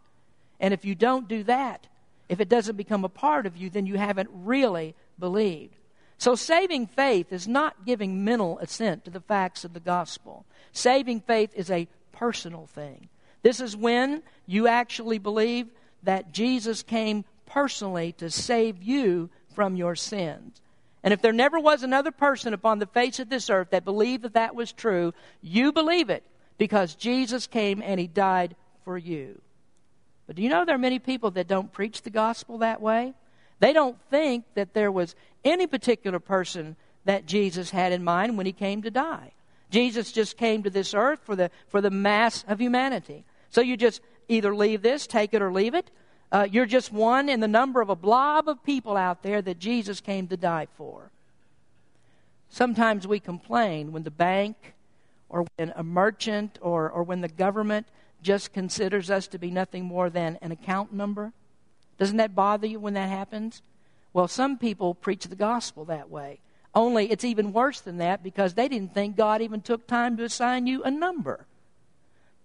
And 0.60 0.74
if 0.74 0.84
you 0.84 0.96
don't 0.96 1.28
do 1.28 1.44
that, 1.44 1.86
if 2.28 2.40
it 2.40 2.50
doesn't 2.50 2.78
become 2.78 3.06
a 3.06 3.10
part 3.10 3.46
of 3.46 3.56
you, 3.56 3.70
then 3.70 3.86
you 3.86 3.98
haven't 3.98 4.30
really 4.34 4.96
believed. 5.20 5.76
So, 6.18 6.34
saving 6.34 6.88
faith 6.88 7.32
is 7.32 7.48
not 7.48 7.86
giving 7.86 8.24
mental 8.24 8.58
assent 8.60 9.06
to 9.06 9.12
the 9.12 9.20
facts 9.20 9.66
of 9.66 9.74
the 9.74 9.80
gospel. 9.80 10.46
Saving 10.72 11.20
faith 11.20 11.52
is 11.56 11.70
a 11.70 11.88
personal 12.14 12.66
thing. 12.66 13.10
This 13.46 13.60
is 13.60 13.78
when 13.78 14.24
you 14.48 14.68
actually 14.68 15.20
believe 15.20 15.68
that 16.02 16.32
Jesus 16.32 16.82
came 16.82 17.26
personally 17.46 18.12
to 18.14 18.32
save 18.32 18.82
you 18.82 19.30
from 19.54 19.76
your 19.76 19.96
sins. 19.96 20.60
And 21.04 21.14
if 21.14 21.22
there 21.22 21.32
never 21.32 21.60
was 21.60 21.84
another 21.84 22.10
person 22.10 22.56
upon 22.56 22.80
the 22.80 22.88
face 22.88 23.20
of 23.20 23.30
this 23.30 23.52
earth 23.52 23.70
that 23.70 23.86
believed 23.86 24.24
that 24.24 24.34
that 24.34 24.56
was 24.56 24.72
true, 24.72 25.14
you 25.44 25.72
believe 25.72 26.10
it 26.10 26.24
because 26.58 26.96
Jesus 26.96 27.46
came 27.46 27.84
and 27.84 28.00
he 28.00 28.08
died 28.08 28.56
for 28.84 28.98
you. 28.98 29.40
But 30.26 30.38
do 30.38 30.42
you 30.42 30.50
know 30.50 30.66
there 30.66 30.74
are 30.74 30.80
many 30.80 30.98
people 30.98 31.30
that 31.30 31.48
don't 31.48 31.72
preach 31.72 32.02
the 32.02 32.10
gospel 32.10 32.58
that 32.58 32.82
way? 32.82 33.14
They 33.60 33.74
don't 33.74 34.02
think 34.10 34.46
that 34.56 34.74
there 34.74 34.92
was 34.92 35.14
any 35.44 35.68
particular 35.68 36.20
person 36.20 36.78
that 37.04 37.28
Jesus 37.28 37.70
had 37.70 37.92
in 37.92 38.04
mind 38.04 38.38
when 38.38 38.48
he 38.48 38.54
came 38.54 38.82
to 38.82 38.90
die. 38.90 39.34
Jesus 39.70 40.12
just 40.12 40.36
came 40.36 40.64
to 40.64 40.72
this 40.72 40.96
earth 40.96 41.20
for 41.24 41.36
the, 41.36 41.52
for 41.68 41.80
the 41.80 41.92
mass 41.92 42.44
of 42.48 42.60
humanity. 42.60 43.24
So 43.56 43.62
you 43.62 43.78
just 43.78 44.02
either 44.28 44.54
leave 44.54 44.82
this, 44.82 45.08
take 45.08 45.34
it, 45.34 45.42
or 45.42 45.50
leave 45.50 45.76
it. 45.76 45.90
Uh, 46.30 46.46
you're 46.52 46.66
just 46.66 46.92
one 46.92 47.30
in 47.30 47.40
the 47.40 47.48
number 47.48 47.80
of 47.80 47.88
a 47.88 47.96
blob 47.96 48.50
of 48.50 48.62
people 48.66 48.98
out 48.98 49.24
there 49.24 49.42
that 49.42 49.60
Jesus 49.60 50.02
came 50.02 50.28
to 50.28 50.36
die 50.36 50.68
for. 50.76 51.10
Sometimes 52.50 53.08
we 53.08 53.22
complain 53.22 53.94
when 53.94 54.04
the 54.04 54.12
bank 54.12 54.74
or 55.30 55.46
when 55.56 55.72
a 55.78 55.84
merchant 55.84 56.60
or, 56.62 56.90
or 56.90 57.04
when 57.04 57.22
the 57.22 57.30
government 57.30 57.88
just 58.22 58.52
considers 58.52 59.10
us 59.10 59.26
to 59.28 59.40
be 59.40 59.50
nothing 59.52 59.86
more 59.86 60.10
than 60.10 60.38
an 60.42 60.52
account 60.52 60.92
number. 60.92 61.32
Doesn't 61.98 62.18
that 62.18 62.36
bother 62.36 62.68
you 62.68 62.82
when 62.82 62.96
that 62.96 63.08
happens? 63.08 63.62
Well, 64.12 64.28
some 64.28 64.58
people 64.58 64.94
preach 64.94 65.30
the 65.30 65.36
gospel 65.38 65.86
that 65.86 66.10
way. 66.10 66.40
Only 66.74 67.10
it's 67.10 67.24
even 67.24 67.54
worse 67.54 67.80
than 67.80 68.00
that 68.00 68.22
because 68.22 68.56
they 68.56 68.68
didn't 68.68 68.94
think 68.94 69.16
God 69.16 69.42
even 69.42 69.62
took 69.62 69.88
time 69.88 70.18
to 70.18 70.26
assign 70.26 70.68
you 70.68 70.84
a 70.84 70.92
number. 70.92 71.46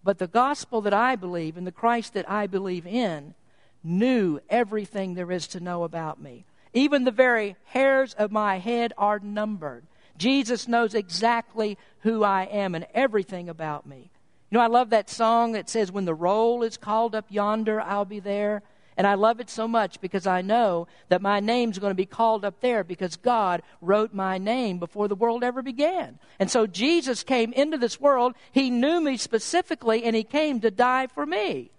But 0.02 0.18
the 0.18 0.26
gospel 0.26 0.80
that 0.82 0.94
I 0.94 1.16
believe 1.16 1.56
and 1.56 1.66
the 1.66 1.72
Christ 1.72 2.14
that 2.14 2.30
I 2.30 2.46
believe 2.46 2.86
in 2.86 3.34
knew 3.82 4.40
everything 4.48 5.14
there 5.14 5.30
is 5.30 5.46
to 5.48 5.60
know 5.60 5.84
about 5.84 6.20
me. 6.20 6.44
Even 6.72 7.04
the 7.04 7.10
very 7.10 7.56
hairs 7.64 8.14
of 8.14 8.30
my 8.30 8.58
head 8.58 8.92
are 8.96 9.18
numbered. 9.18 9.84
Jesus 10.16 10.68
knows 10.68 10.94
exactly 10.94 11.78
who 12.00 12.22
I 12.22 12.44
am 12.44 12.74
and 12.74 12.86
everything 12.94 13.48
about 13.48 13.86
me. 13.86 14.10
You 14.50 14.58
know, 14.58 14.64
I 14.64 14.68
love 14.68 14.90
that 14.90 15.08
song 15.08 15.52
that 15.52 15.70
says, 15.70 15.92
When 15.92 16.04
the 16.04 16.14
roll 16.14 16.62
is 16.62 16.76
called 16.76 17.14
up 17.14 17.26
yonder, 17.28 17.80
I'll 17.80 18.04
be 18.04 18.20
there. 18.20 18.62
And 19.00 19.06
I 19.06 19.14
love 19.14 19.40
it 19.40 19.48
so 19.48 19.66
much 19.66 19.98
because 20.02 20.26
I 20.26 20.42
know 20.42 20.86
that 21.08 21.22
my 21.22 21.40
name's 21.40 21.78
going 21.78 21.90
to 21.90 21.94
be 21.94 22.04
called 22.04 22.44
up 22.44 22.60
there 22.60 22.84
because 22.84 23.16
God 23.16 23.62
wrote 23.80 24.12
my 24.12 24.36
name 24.36 24.78
before 24.78 25.08
the 25.08 25.14
world 25.14 25.42
ever 25.42 25.62
began. 25.62 26.18
And 26.38 26.50
so 26.50 26.66
Jesus 26.66 27.22
came 27.22 27.54
into 27.54 27.78
this 27.78 27.98
world. 27.98 28.34
He 28.52 28.68
knew 28.68 29.00
me 29.00 29.16
specifically 29.16 30.04
and 30.04 30.14
he 30.14 30.22
came 30.22 30.60
to 30.60 30.70
die 30.70 31.06
for 31.06 31.24
me. 31.24 31.70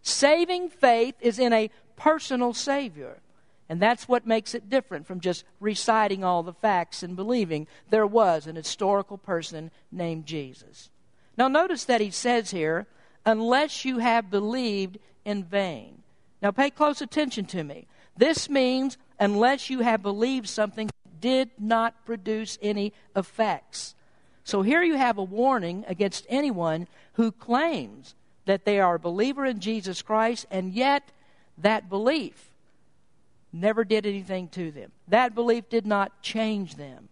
Saving 0.00 0.70
faith 0.70 1.14
is 1.20 1.38
in 1.38 1.52
a 1.52 1.68
personal 1.96 2.54
Savior. 2.54 3.20
And 3.68 3.78
that's 3.78 4.08
what 4.08 4.26
makes 4.26 4.54
it 4.54 4.70
different 4.70 5.06
from 5.06 5.20
just 5.20 5.44
reciting 5.60 6.24
all 6.24 6.42
the 6.42 6.54
facts 6.54 7.02
and 7.02 7.14
believing 7.14 7.66
there 7.90 8.06
was 8.06 8.46
an 8.46 8.56
historical 8.56 9.18
person 9.18 9.70
named 9.90 10.24
Jesus. 10.24 10.88
Now, 11.36 11.48
notice 11.48 11.84
that 11.84 12.00
he 12.00 12.10
says 12.10 12.50
here, 12.50 12.86
unless 13.26 13.84
you 13.84 13.98
have 13.98 14.30
believed 14.30 14.96
in 15.22 15.44
vain. 15.44 16.01
Now, 16.42 16.50
pay 16.50 16.70
close 16.70 17.00
attention 17.00 17.46
to 17.46 17.62
me. 17.62 17.86
This 18.16 18.50
means 18.50 18.98
unless 19.18 19.70
you 19.70 19.80
have 19.80 20.02
believed 20.02 20.48
something 20.48 20.90
did 21.20 21.50
not 21.58 22.04
produce 22.04 22.58
any 22.60 22.92
effects. 23.14 23.94
So 24.44 24.62
here 24.62 24.82
you 24.82 24.96
have 24.96 25.18
a 25.18 25.22
warning 25.22 25.84
against 25.86 26.26
anyone 26.28 26.88
who 27.14 27.30
claims 27.30 28.16
that 28.44 28.64
they 28.64 28.80
are 28.80 28.96
a 28.96 29.00
believer 29.00 29.46
in 29.46 29.60
Jesus 29.60 30.02
Christ 30.02 30.46
and 30.50 30.72
yet 30.72 31.12
that 31.58 31.88
belief 31.88 32.50
never 33.52 33.84
did 33.84 34.04
anything 34.04 34.48
to 34.48 34.72
them. 34.72 34.90
That 35.06 35.34
belief 35.34 35.68
did 35.68 35.86
not 35.86 36.22
change 36.22 36.74
them. 36.74 37.08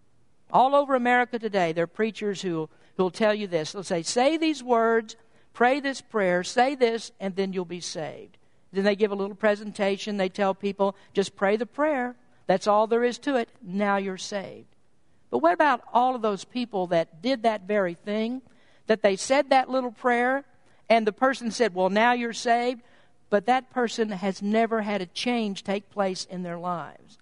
All 0.52 0.74
over 0.74 0.96
America 0.96 1.38
today, 1.38 1.72
there 1.72 1.84
are 1.84 1.86
preachers 1.86 2.42
who 2.42 2.68
will 2.96 3.10
tell 3.10 3.34
you 3.34 3.46
this. 3.46 3.72
They'll 3.72 3.84
say, 3.84 4.02
Say 4.02 4.36
these 4.36 4.62
words, 4.62 5.14
pray 5.52 5.78
this 5.78 6.00
prayer, 6.00 6.42
say 6.42 6.74
this, 6.74 7.12
and 7.20 7.36
then 7.36 7.52
you'll 7.52 7.64
be 7.64 7.80
saved. 7.80 8.36
Then 8.72 8.84
they 8.84 8.96
give 8.96 9.12
a 9.12 9.16
little 9.16 9.36
presentation. 9.36 10.16
They 10.16 10.28
tell 10.28 10.54
people, 10.54 10.96
just 11.12 11.36
pray 11.36 11.56
the 11.56 11.66
prayer. 11.66 12.14
That's 12.46 12.66
all 12.66 12.86
there 12.86 13.04
is 13.04 13.18
to 13.20 13.36
it. 13.36 13.48
Now 13.62 13.96
you're 13.96 14.16
saved. 14.16 14.66
But 15.30 15.38
what 15.38 15.54
about 15.54 15.82
all 15.92 16.14
of 16.14 16.22
those 16.22 16.44
people 16.44 16.88
that 16.88 17.22
did 17.22 17.44
that 17.44 17.62
very 17.62 17.94
thing? 17.94 18.42
That 18.86 19.02
they 19.02 19.16
said 19.16 19.50
that 19.50 19.70
little 19.70 19.92
prayer, 19.92 20.44
and 20.88 21.06
the 21.06 21.12
person 21.12 21.52
said, 21.52 21.74
Well, 21.74 21.90
now 21.90 22.12
you're 22.12 22.32
saved, 22.32 22.82
but 23.28 23.46
that 23.46 23.70
person 23.70 24.10
has 24.10 24.42
never 24.42 24.82
had 24.82 25.00
a 25.00 25.06
change 25.06 25.62
take 25.62 25.88
place 25.90 26.24
in 26.24 26.42
their 26.42 26.58
lives. 26.58 27.18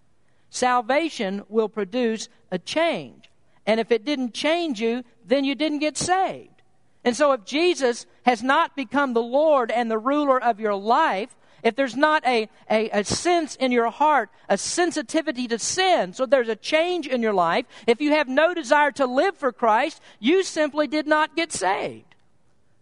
Salvation 0.51 1.43
will 1.49 1.69
produce 1.69 2.31
a 2.51 2.59
change. 2.59 3.31
And 3.67 3.79
if 3.79 3.93
it 3.93 4.07
didn't 4.07 4.33
change 4.33 4.81
you, 4.81 5.05
then 5.27 5.45
you 5.45 5.55
didn't 5.55 5.81
get 5.81 5.99
saved. 5.99 6.63
And 7.05 7.15
so 7.15 7.33
if 7.33 7.45
Jesus 7.45 8.07
has 8.25 8.43
not 8.43 8.75
become 8.75 9.13
the 9.13 9.23
Lord 9.23 9.71
and 9.71 9.91
the 9.91 9.99
ruler 9.99 10.43
of 10.43 10.59
your 10.59 10.75
life, 10.75 11.37
if 11.63 11.77
there's 11.77 11.97
not 11.97 12.25
a, 12.27 12.49
a, 12.71 12.91
a, 12.91 13.05
sense 13.05 13.57
in 13.57 13.73
your 13.73 13.91
heart, 13.91 14.31
a 14.49 14.57
sensitivity 14.57 15.49
to 15.49 15.59
sin, 15.59 16.13
so 16.13 16.27
there's 16.27 16.49
a 16.49 16.57
change 16.57 17.07
in 17.07 17.23
your 17.23 17.33
life, 17.33 17.67
if 17.87 18.01
you 18.01 18.13
have 18.13 18.29
no 18.29 18.55
desire 18.55 18.93
to 18.93 19.07
live 19.07 19.37
for 19.37 19.53
Christ, 19.53 20.01
you 20.21 20.43
simply 20.43 20.87
did 20.87 21.07
not 21.07 21.37
get 21.37 21.53
saved. 21.53 22.15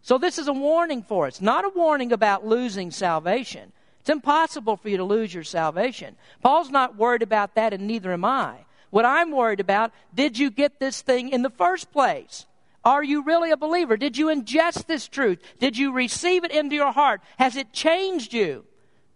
So 0.03 0.19
this 0.19 0.39
is 0.39 0.49
a 0.49 0.53
warning 0.53 1.03
for 1.03 1.27
us, 1.27 1.41
not 1.41 1.65
a 1.65 1.73
warning 1.75 2.13
about 2.13 2.47
losing 2.47 2.91
salvation. 2.91 3.73
It's 4.01 4.11
impossible 4.11 4.77
for 4.77 4.89
you 4.89 4.99
to 4.99 5.05
lose 5.05 5.35
your 5.35 5.43
salvation. 5.43 6.15
Paul's 6.43 6.71
not 6.71 6.97
worried 6.97 7.23
about 7.23 7.57
that, 7.57 7.73
and 7.73 7.89
neither 7.89 8.13
am 8.13 8.25
I. 8.25 8.67
What 8.91 9.05
I'm 9.05 9.33
worried 9.33 9.59
about, 9.59 9.93
did 10.15 10.39
you 10.39 10.51
get 10.51 10.79
this 10.79 11.03
thing 11.03 11.31
in 11.31 11.43
the 11.43 11.51
first 11.51 11.91
place? 11.91 12.47
Are 12.87 13.03
you 13.03 13.25
really 13.25 13.51
a 13.51 13.57
believer? 13.57 13.97
Did 13.97 14.17
you 14.17 14.27
ingest 14.27 14.87
this 14.87 15.09
truth? 15.09 15.41
Did 15.59 15.77
you 15.77 15.93
receive 15.93 16.45
it 16.45 16.53
into 16.53 16.77
your 16.77 16.93
heart? 16.93 17.21
Has 17.37 17.57
it 17.57 17.73
changed 17.73 18.33
you? 18.33 18.65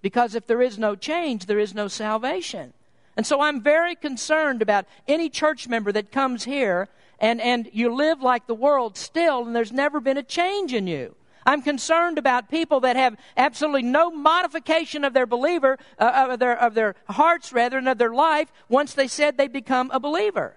Because 0.02 0.34
if 0.34 0.48
there 0.48 0.60
is 0.60 0.76
no 0.76 0.96
change, 0.96 1.46
there 1.46 1.60
is 1.60 1.72
no 1.72 1.86
salvation. 1.86 2.72
And 3.16 3.24
so 3.24 3.40
I'm 3.40 3.62
very 3.62 3.94
concerned 3.94 4.60
about 4.60 4.86
any 5.06 5.28
church 5.28 5.68
member 5.68 5.92
that 5.92 6.10
comes 6.10 6.42
here 6.42 6.88
and, 7.20 7.40
and 7.40 7.70
you 7.72 7.94
live 7.94 8.20
like 8.20 8.48
the 8.48 8.56
world 8.56 8.96
still, 8.96 9.46
and 9.46 9.54
there's 9.54 9.70
never 9.70 10.00
been 10.00 10.16
a 10.16 10.22
change 10.24 10.74
in 10.74 10.88
you. 10.88 11.14
I'm 11.46 11.62
concerned 11.62 12.18
about 12.18 12.50
people 12.50 12.80
that 12.80 12.96
have 12.96 13.16
absolutely 13.36 13.82
no 13.82 14.10
modification 14.10 15.04
of 15.04 15.12
their 15.12 15.26
believer, 15.26 15.78
uh, 15.96 16.28
of, 16.30 16.40
their, 16.40 16.58
of 16.58 16.74
their 16.74 16.96
hearts 17.08 17.52
rather, 17.52 17.78
and 17.78 17.88
of 17.88 17.98
their 17.98 18.12
life 18.12 18.50
once 18.68 18.94
they 18.94 19.06
said 19.06 19.36
they 19.36 19.46
become 19.46 19.92
a 19.92 20.00
believer. 20.00 20.56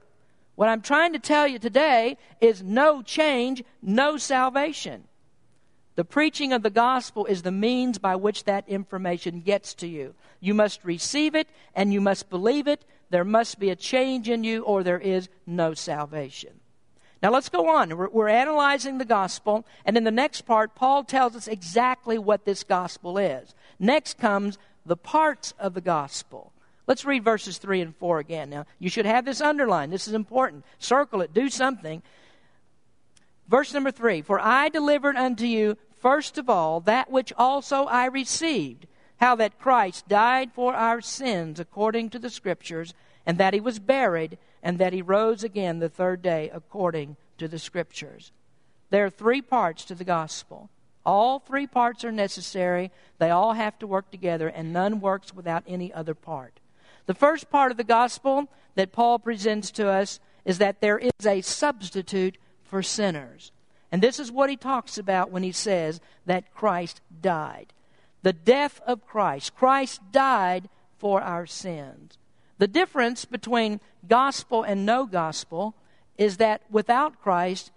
What 0.55 0.69
I'm 0.69 0.81
trying 0.81 1.13
to 1.13 1.19
tell 1.19 1.47
you 1.47 1.57
today 1.57 2.17
is 2.39 2.61
no 2.61 3.01
change, 3.01 3.63
no 3.81 4.17
salvation. 4.17 5.05
The 5.95 6.05
preaching 6.05 6.53
of 6.53 6.63
the 6.63 6.69
gospel 6.69 7.25
is 7.25 7.41
the 7.41 7.51
means 7.51 7.97
by 7.97 8.15
which 8.15 8.45
that 8.45 8.67
information 8.67 9.41
gets 9.41 9.73
to 9.75 9.87
you. 9.87 10.15
You 10.39 10.53
must 10.53 10.83
receive 10.83 11.35
it 11.35 11.47
and 11.75 11.93
you 11.93 12.01
must 12.01 12.29
believe 12.29 12.67
it. 12.67 12.83
There 13.09 13.23
must 13.23 13.59
be 13.59 13.69
a 13.69 13.75
change 13.75 14.29
in 14.29 14.43
you 14.43 14.63
or 14.63 14.83
there 14.83 14.99
is 14.99 15.29
no 15.45 15.73
salvation. 15.73 16.59
Now 17.21 17.31
let's 17.31 17.49
go 17.49 17.69
on. 17.69 17.95
We're, 17.95 18.09
we're, 18.09 18.27
analyzing 18.27 18.97
the 18.97 19.05
gospel, 19.05 19.65
and 19.85 19.95
in 19.95 20.03
the 20.03 20.11
next 20.11 20.41
part, 20.41 20.75
Paul 20.75 21.05
tells 21.05 21.37
us 21.37 21.47
exactly 21.47 22.17
what 22.17 22.43
this 22.43 22.63
gospel 22.63 23.17
is. 23.17 23.55
Next 23.79 24.17
comes 24.17 24.57
the 24.85 24.97
parts 24.97 25.53
of 25.57 25.73
the 25.73 25.81
gospel. 25.81 26.51
Let's 26.85 27.05
read 27.05 27.23
verses 27.23 27.57
3 27.57 27.81
and 27.81 27.95
4 27.95 28.19
again. 28.19 28.49
Now, 28.49 28.65
you 28.77 28.89
should 28.89 29.05
have 29.05 29.25
this 29.25 29.41
underlined. 29.41 29.93
This 29.93 30.07
is 30.07 30.13
important. 30.13 30.65
Circle 30.79 31.21
it, 31.21 31.33
do 31.33 31.49
something. 31.49 32.01
Verse 33.47 33.73
number 33.73 33.91
3 33.91 34.21
For 34.21 34.39
I 34.39 34.69
delivered 34.69 35.15
unto 35.15 35.45
you, 35.45 35.77
first 36.01 36.37
of 36.37 36.49
all, 36.49 36.81
that 36.81 37.09
which 37.09 37.31
also 37.37 37.85
I 37.85 38.05
received, 38.05 38.87
how 39.17 39.35
that 39.35 39.59
Christ 39.59 40.07
died 40.07 40.51
for 40.53 40.73
our 40.73 40.99
sins 40.99 41.59
according 41.59 42.09
to 42.11 42.19
the 42.19 42.29
Scriptures, 42.29 42.93
and 43.25 43.37
that 43.37 43.53
he 43.53 43.61
was 43.61 43.79
buried 43.79 44.37
and 44.61 44.79
that 44.79 44.93
he 44.93 45.01
rose 45.01 45.43
again 45.43 45.79
the 45.79 45.89
third 45.89 46.21
day 46.21 46.49
according 46.53 47.15
to 47.37 47.47
the 47.47 47.59
Scriptures. 47.59 48.31
There 48.89 49.05
are 49.05 49.09
three 49.09 49.41
parts 49.41 49.85
to 49.85 49.95
the 49.95 50.03
gospel. 50.03 50.69
All 51.05 51.39
three 51.39 51.67
parts 51.67 52.05
are 52.05 52.11
necessary. 52.11 52.91
They 53.17 53.29
all 53.29 53.53
have 53.53 53.77
to 53.79 53.87
work 53.87 54.11
together, 54.11 54.47
and 54.47 54.71
none 54.71 55.01
works 55.01 55.33
without 55.33 55.63
any 55.67 55.91
other 55.91 56.13
part. 56.13 56.59
The 57.05 57.13
first 57.13 57.49
part 57.49 57.71
of 57.71 57.77
the 57.77 57.83
gospel 57.83 58.49
that 58.75 58.91
Paul 58.91 59.19
presents 59.19 59.71
to 59.71 59.89
us 59.89 60.19
is 60.45 60.57
that 60.57 60.81
there 60.81 60.97
is 60.97 61.25
a 61.25 61.41
substitute 61.41 62.37
for 62.63 62.81
sinners. 62.81 63.51
And 63.91 64.01
this 64.01 64.19
is 64.19 64.31
what 64.31 64.49
he 64.49 64.57
talks 64.57 64.97
about 64.97 65.31
when 65.31 65.43
he 65.43 65.51
says 65.51 66.01
that 66.25 66.53
Christ 66.53 67.01
died. 67.21 67.73
The 68.23 68.33
death 68.33 68.81
of 68.87 69.05
Christ. 69.05 69.55
Christ 69.55 70.01
died 70.11 70.69
for 70.97 71.21
our 71.21 71.45
sins. 71.45 72.17
The 72.57 72.67
difference 72.67 73.25
between 73.25 73.81
gospel 74.07 74.63
and 74.63 74.85
no 74.85 75.05
gospel 75.05 75.75
is 76.17 76.37
that 76.37 76.61
without 76.71 77.21
Christ, 77.21 77.71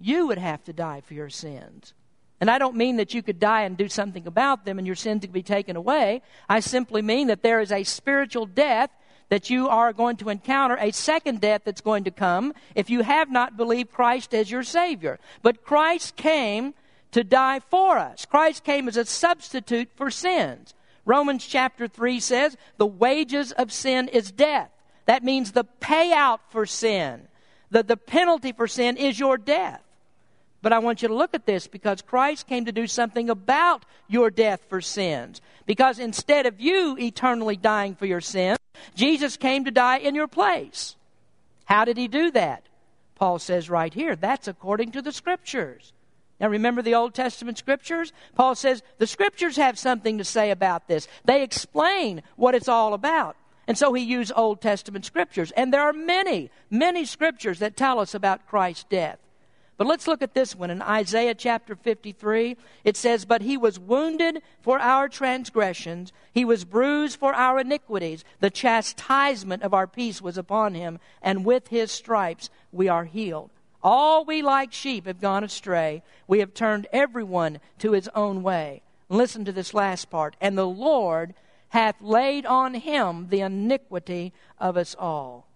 you 0.00 0.26
would 0.26 0.38
have 0.38 0.64
to 0.64 0.72
die 0.72 1.02
for 1.02 1.14
your 1.14 1.28
sins. 1.28 1.92
And 2.40 2.50
I 2.50 2.58
don't 2.58 2.76
mean 2.76 2.96
that 2.96 3.12
you 3.12 3.22
could 3.22 3.38
die 3.38 3.62
and 3.62 3.76
do 3.76 3.88
something 3.88 4.26
about 4.26 4.64
them 4.64 4.78
and 4.78 4.86
your 4.86 4.96
sins 4.96 5.20
could 5.20 5.32
be 5.32 5.42
taken 5.42 5.76
away. 5.76 6.22
I 6.48 6.60
simply 6.60 7.02
mean 7.02 7.26
that 7.26 7.42
there 7.42 7.60
is 7.60 7.70
a 7.70 7.84
spiritual 7.84 8.46
death 8.46 8.90
that 9.28 9.50
you 9.50 9.68
are 9.68 9.92
going 9.92 10.16
to 10.16 10.28
encounter, 10.28 10.76
a 10.80 10.90
second 10.90 11.40
death 11.40 11.62
that's 11.64 11.80
going 11.80 12.04
to 12.04 12.10
come 12.10 12.52
if 12.74 12.90
you 12.90 13.02
have 13.02 13.30
not 13.30 13.56
believed 13.56 13.92
Christ 13.92 14.34
as 14.34 14.50
your 14.50 14.62
Savior. 14.62 15.20
But 15.42 15.64
Christ 15.64 16.16
came 16.16 16.74
to 17.12 17.22
die 17.22 17.60
for 17.60 17.98
us. 17.98 18.24
Christ 18.24 18.64
came 18.64 18.88
as 18.88 18.96
a 18.96 19.04
substitute 19.04 19.90
for 19.94 20.10
sins. 20.10 20.74
Romans 21.04 21.46
chapter 21.46 21.88
3 21.88 22.20
says, 22.20 22.56
the 22.76 22.86
wages 22.86 23.52
of 23.52 23.72
sin 23.72 24.08
is 24.08 24.32
death. 24.32 24.70
That 25.06 25.24
means 25.24 25.52
the 25.52 25.64
payout 25.80 26.40
for 26.50 26.66
sin. 26.66 27.28
The, 27.70 27.82
the 27.82 27.96
penalty 27.96 28.52
for 28.52 28.66
sin 28.66 28.96
is 28.96 29.18
your 29.18 29.38
death. 29.38 29.82
But 30.62 30.72
I 30.72 30.78
want 30.78 31.02
you 31.02 31.08
to 31.08 31.14
look 31.14 31.34
at 31.34 31.46
this 31.46 31.66
because 31.66 32.02
Christ 32.02 32.46
came 32.46 32.66
to 32.66 32.72
do 32.72 32.86
something 32.86 33.30
about 33.30 33.84
your 34.08 34.30
death 34.30 34.60
for 34.68 34.80
sins. 34.80 35.40
Because 35.66 35.98
instead 35.98 36.46
of 36.46 36.60
you 36.60 36.96
eternally 36.98 37.56
dying 37.56 37.94
for 37.94 38.06
your 38.06 38.20
sins, 38.20 38.58
Jesus 38.94 39.36
came 39.36 39.64
to 39.64 39.70
die 39.70 39.98
in 39.98 40.14
your 40.14 40.28
place. 40.28 40.96
How 41.64 41.84
did 41.84 41.96
he 41.96 42.08
do 42.08 42.30
that? 42.32 42.64
Paul 43.14 43.38
says 43.38 43.70
right 43.70 43.92
here, 43.92 44.16
that's 44.16 44.48
according 44.48 44.92
to 44.92 45.02
the 45.02 45.12
Scriptures. 45.12 45.92
Now 46.40 46.48
remember 46.48 46.80
the 46.80 46.94
Old 46.94 47.14
Testament 47.14 47.58
scriptures? 47.58 48.14
Paul 48.34 48.54
says 48.54 48.82
the 48.96 49.06
scriptures 49.06 49.56
have 49.56 49.78
something 49.78 50.16
to 50.18 50.24
say 50.24 50.50
about 50.50 50.88
this. 50.88 51.06
They 51.24 51.42
explain 51.42 52.22
what 52.36 52.54
it's 52.54 52.68
all 52.68 52.94
about. 52.94 53.36
And 53.66 53.76
so 53.76 53.92
he 53.92 54.02
used 54.02 54.32
Old 54.34 54.62
Testament 54.62 55.04
scriptures. 55.04 55.52
And 55.52 55.72
there 55.72 55.82
are 55.82 55.92
many, 55.92 56.50
many 56.70 57.04
scriptures 57.04 57.58
that 57.58 57.76
tell 57.76 58.00
us 58.00 58.14
about 58.14 58.46
Christ's 58.46 58.84
death. 58.84 59.18
But 59.80 59.86
let's 59.86 60.06
look 60.06 60.20
at 60.20 60.34
this 60.34 60.54
one. 60.54 60.68
In 60.68 60.82
Isaiah 60.82 61.34
chapter 61.34 61.74
53, 61.74 62.58
it 62.84 62.98
says, 62.98 63.24
But 63.24 63.40
he 63.40 63.56
was 63.56 63.78
wounded 63.78 64.42
for 64.60 64.78
our 64.78 65.08
transgressions, 65.08 66.12
he 66.34 66.44
was 66.44 66.66
bruised 66.66 67.18
for 67.18 67.32
our 67.32 67.58
iniquities. 67.58 68.22
The 68.40 68.50
chastisement 68.50 69.62
of 69.62 69.72
our 69.72 69.86
peace 69.86 70.20
was 70.20 70.36
upon 70.36 70.74
him, 70.74 70.98
and 71.22 71.46
with 71.46 71.68
his 71.68 71.90
stripes 71.90 72.50
we 72.70 72.88
are 72.88 73.06
healed. 73.06 73.48
All 73.82 74.26
we 74.26 74.42
like 74.42 74.74
sheep 74.74 75.06
have 75.06 75.18
gone 75.18 75.44
astray. 75.44 76.02
We 76.28 76.40
have 76.40 76.52
turned 76.52 76.86
everyone 76.92 77.58
to 77.78 77.92
his 77.92 78.10
own 78.14 78.42
way. 78.42 78.82
Listen 79.08 79.46
to 79.46 79.52
this 79.52 79.72
last 79.72 80.10
part. 80.10 80.36
And 80.42 80.58
the 80.58 80.68
Lord 80.68 81.32
hath 81.70 82.02
laid 82.02 82.44
on 82.44 82.74
him 82.74 83.28
the 83.30 83.40
iniquity 83.40 84.34
of 84.58 84.76
us 84.76 84.94
all. 84.98 85.46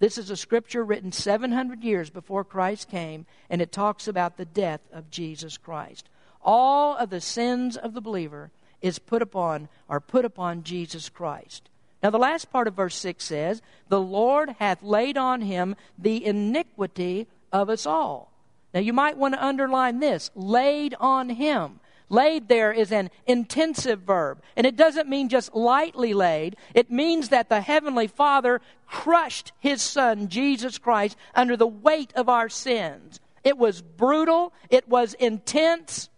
This 0.00 0.16
is 0.16 0.30
a 0.30 0.36
scripture 0.36 0.82
written 0.82 1.12
700 1.12 1.84
years 1.84 2.08
before 2.08 2.42
Christ 2.42 2.88
came, 2.90 3.26
and 3.50 3.60
it 3.60 3.70
talks 3.70 4.08
about 4.08 4.38
the 4.38 4.46
death 4.46 4.80
of 4.92 5.10
Jesus 5.10 5.58
Christ. 5.58 6.08
All 6.42 6.96
of 6.96 7.10
the 7.10 7.20
sins 7.20 7.76
of 7.76 7.92
the 7.92 8.00
believer 8.00 8.50
is 8.80 8.98
put 8.98 9.20
upon, 9.20 9.68
are 9.90 10.00
put 10.00 10.24
upon 10.24 10.64
Jesus 10.64 11.10
Christ. 11.10 11.68
Now, 12.02 12.08
the 12.08 12.18
last 12.18 12.50
part 12.50 12.66
of 12.66 12.74
verse 12.74 12.94
6 12.96 13.22
says, 13.22 13.60
The 13.88 14.00
Lord 14.00 14.56
hath 14.58 14.82
laid 14.82 15.18
on 15.18 15.42
him 15.42 15.76
the 15.98 16.24
iniquity 16.24 17.26
of 17.52 17.68
us 17.68 17.84
all. 17.84 18.32
Now, 18.72 18.80
you 18.80 18.94
might 18.94 19.18
want 19.18 19.34
to 19.34 19.44
underline 19.44 20.00
this 20.00 20.30
laid 20.34 20.94
on 20.98 21.28
him. 21.28 21.78
Laid 22.10 22.48
there 22.48 22.72
is 22.72 22.90
an 22.90 23.08
intensive 23.26 24.00
verb. 24.00 24.42
And 24.56 24.66
it 24.66 24.76
doesn't 24.76 25.08
mean 25.08 25.28
just 25.28 25.54
lightly 25.54 26.12
laid. 26.12 26.56
It 26.74 26.90
means 26.90 27.28
that 27.28 27.48
the 27.48 27.60
Heavenly 27.60 28.08
Father 28.08 28.60
crushed 28.86 29.52
His 29.60 29.80
Son, 29.80 30.28
Jesus 30.28 30.76
Christ, 30.76 31.16
under 31.34 31.56
the 31.56 31.68
weight 31.68 32.12
of 32.16 32.28
our 32.28 32.48
sins. 32.48 33.20
It 33.44 33.56
was 33.56 33.80
brutal. 33.80 34.52
It 34.68 34.88
was 34.88 35.14
intense. 35.14 36.10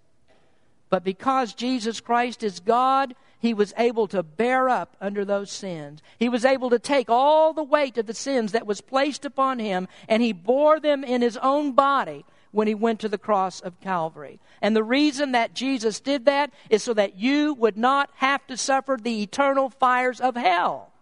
But 0.89 1.05
because 1.05 1.53
Jesus 1.53 2.01
Christ 2.01 2.43
is 2.43 2.59
God, 2.59 3.15
he 3.39 3.53
was 3.53 3.75
able 3.77 4.09
to 4.09 4.23
bear 4.23 4.71
up 4.71 4.97
under 4.99 5.27
those 5.27 5.51
sins. 5.51 6.01
He 6.19 6.31
was 6.31 6.45
able 6.47 6.71
to 6.71 6.79
take 6.79 7.11
all 7.11 7.53
the 7.53 7.63
weight 7.63 7.99
of 7.99 8.07
the 8.07 8.15
sins 8.15 8.53
that 8.53 8.67
was 8.67 8.81
placed 8.81 9.27
upon 9.27 9.59
him, 9.59 9.89
and 10.09 10.23
he 10.23 10.33
bore 10.33 10.81
them 10.81 11.05
in 11.05 11.21
his 11.21 11.37
own 11.37 11.73
body 11.73 12.25
when 12.53 12.69
he 12.69 12.75
went 12.75 13.01
to 13.01 13.09
the 13.09 13.19
cross 13.19 13.61
of 13.61 13.81
Calvary. 13.81 14.39
And 14.61 14.77
the 14.77 14.85
reason 14.85 15.33
that 15.33 15.55
Jesus 15.55 15.99
did 15.99 16.27
that 16.27 16.53
is 16.71 16.83
so 16.83 16.95
that 16.95 17.17
you 17.17 17.55
would 17.55 17.77
not 17.77 18.11
have 18.17 18.47
to 18.47 18.57
suffer 18.57 18.97
the 19.01 19.23
eternal 19.23 19.71
fires 19.71 20.21
of 20.21 20.37
hell. 20.37 20.93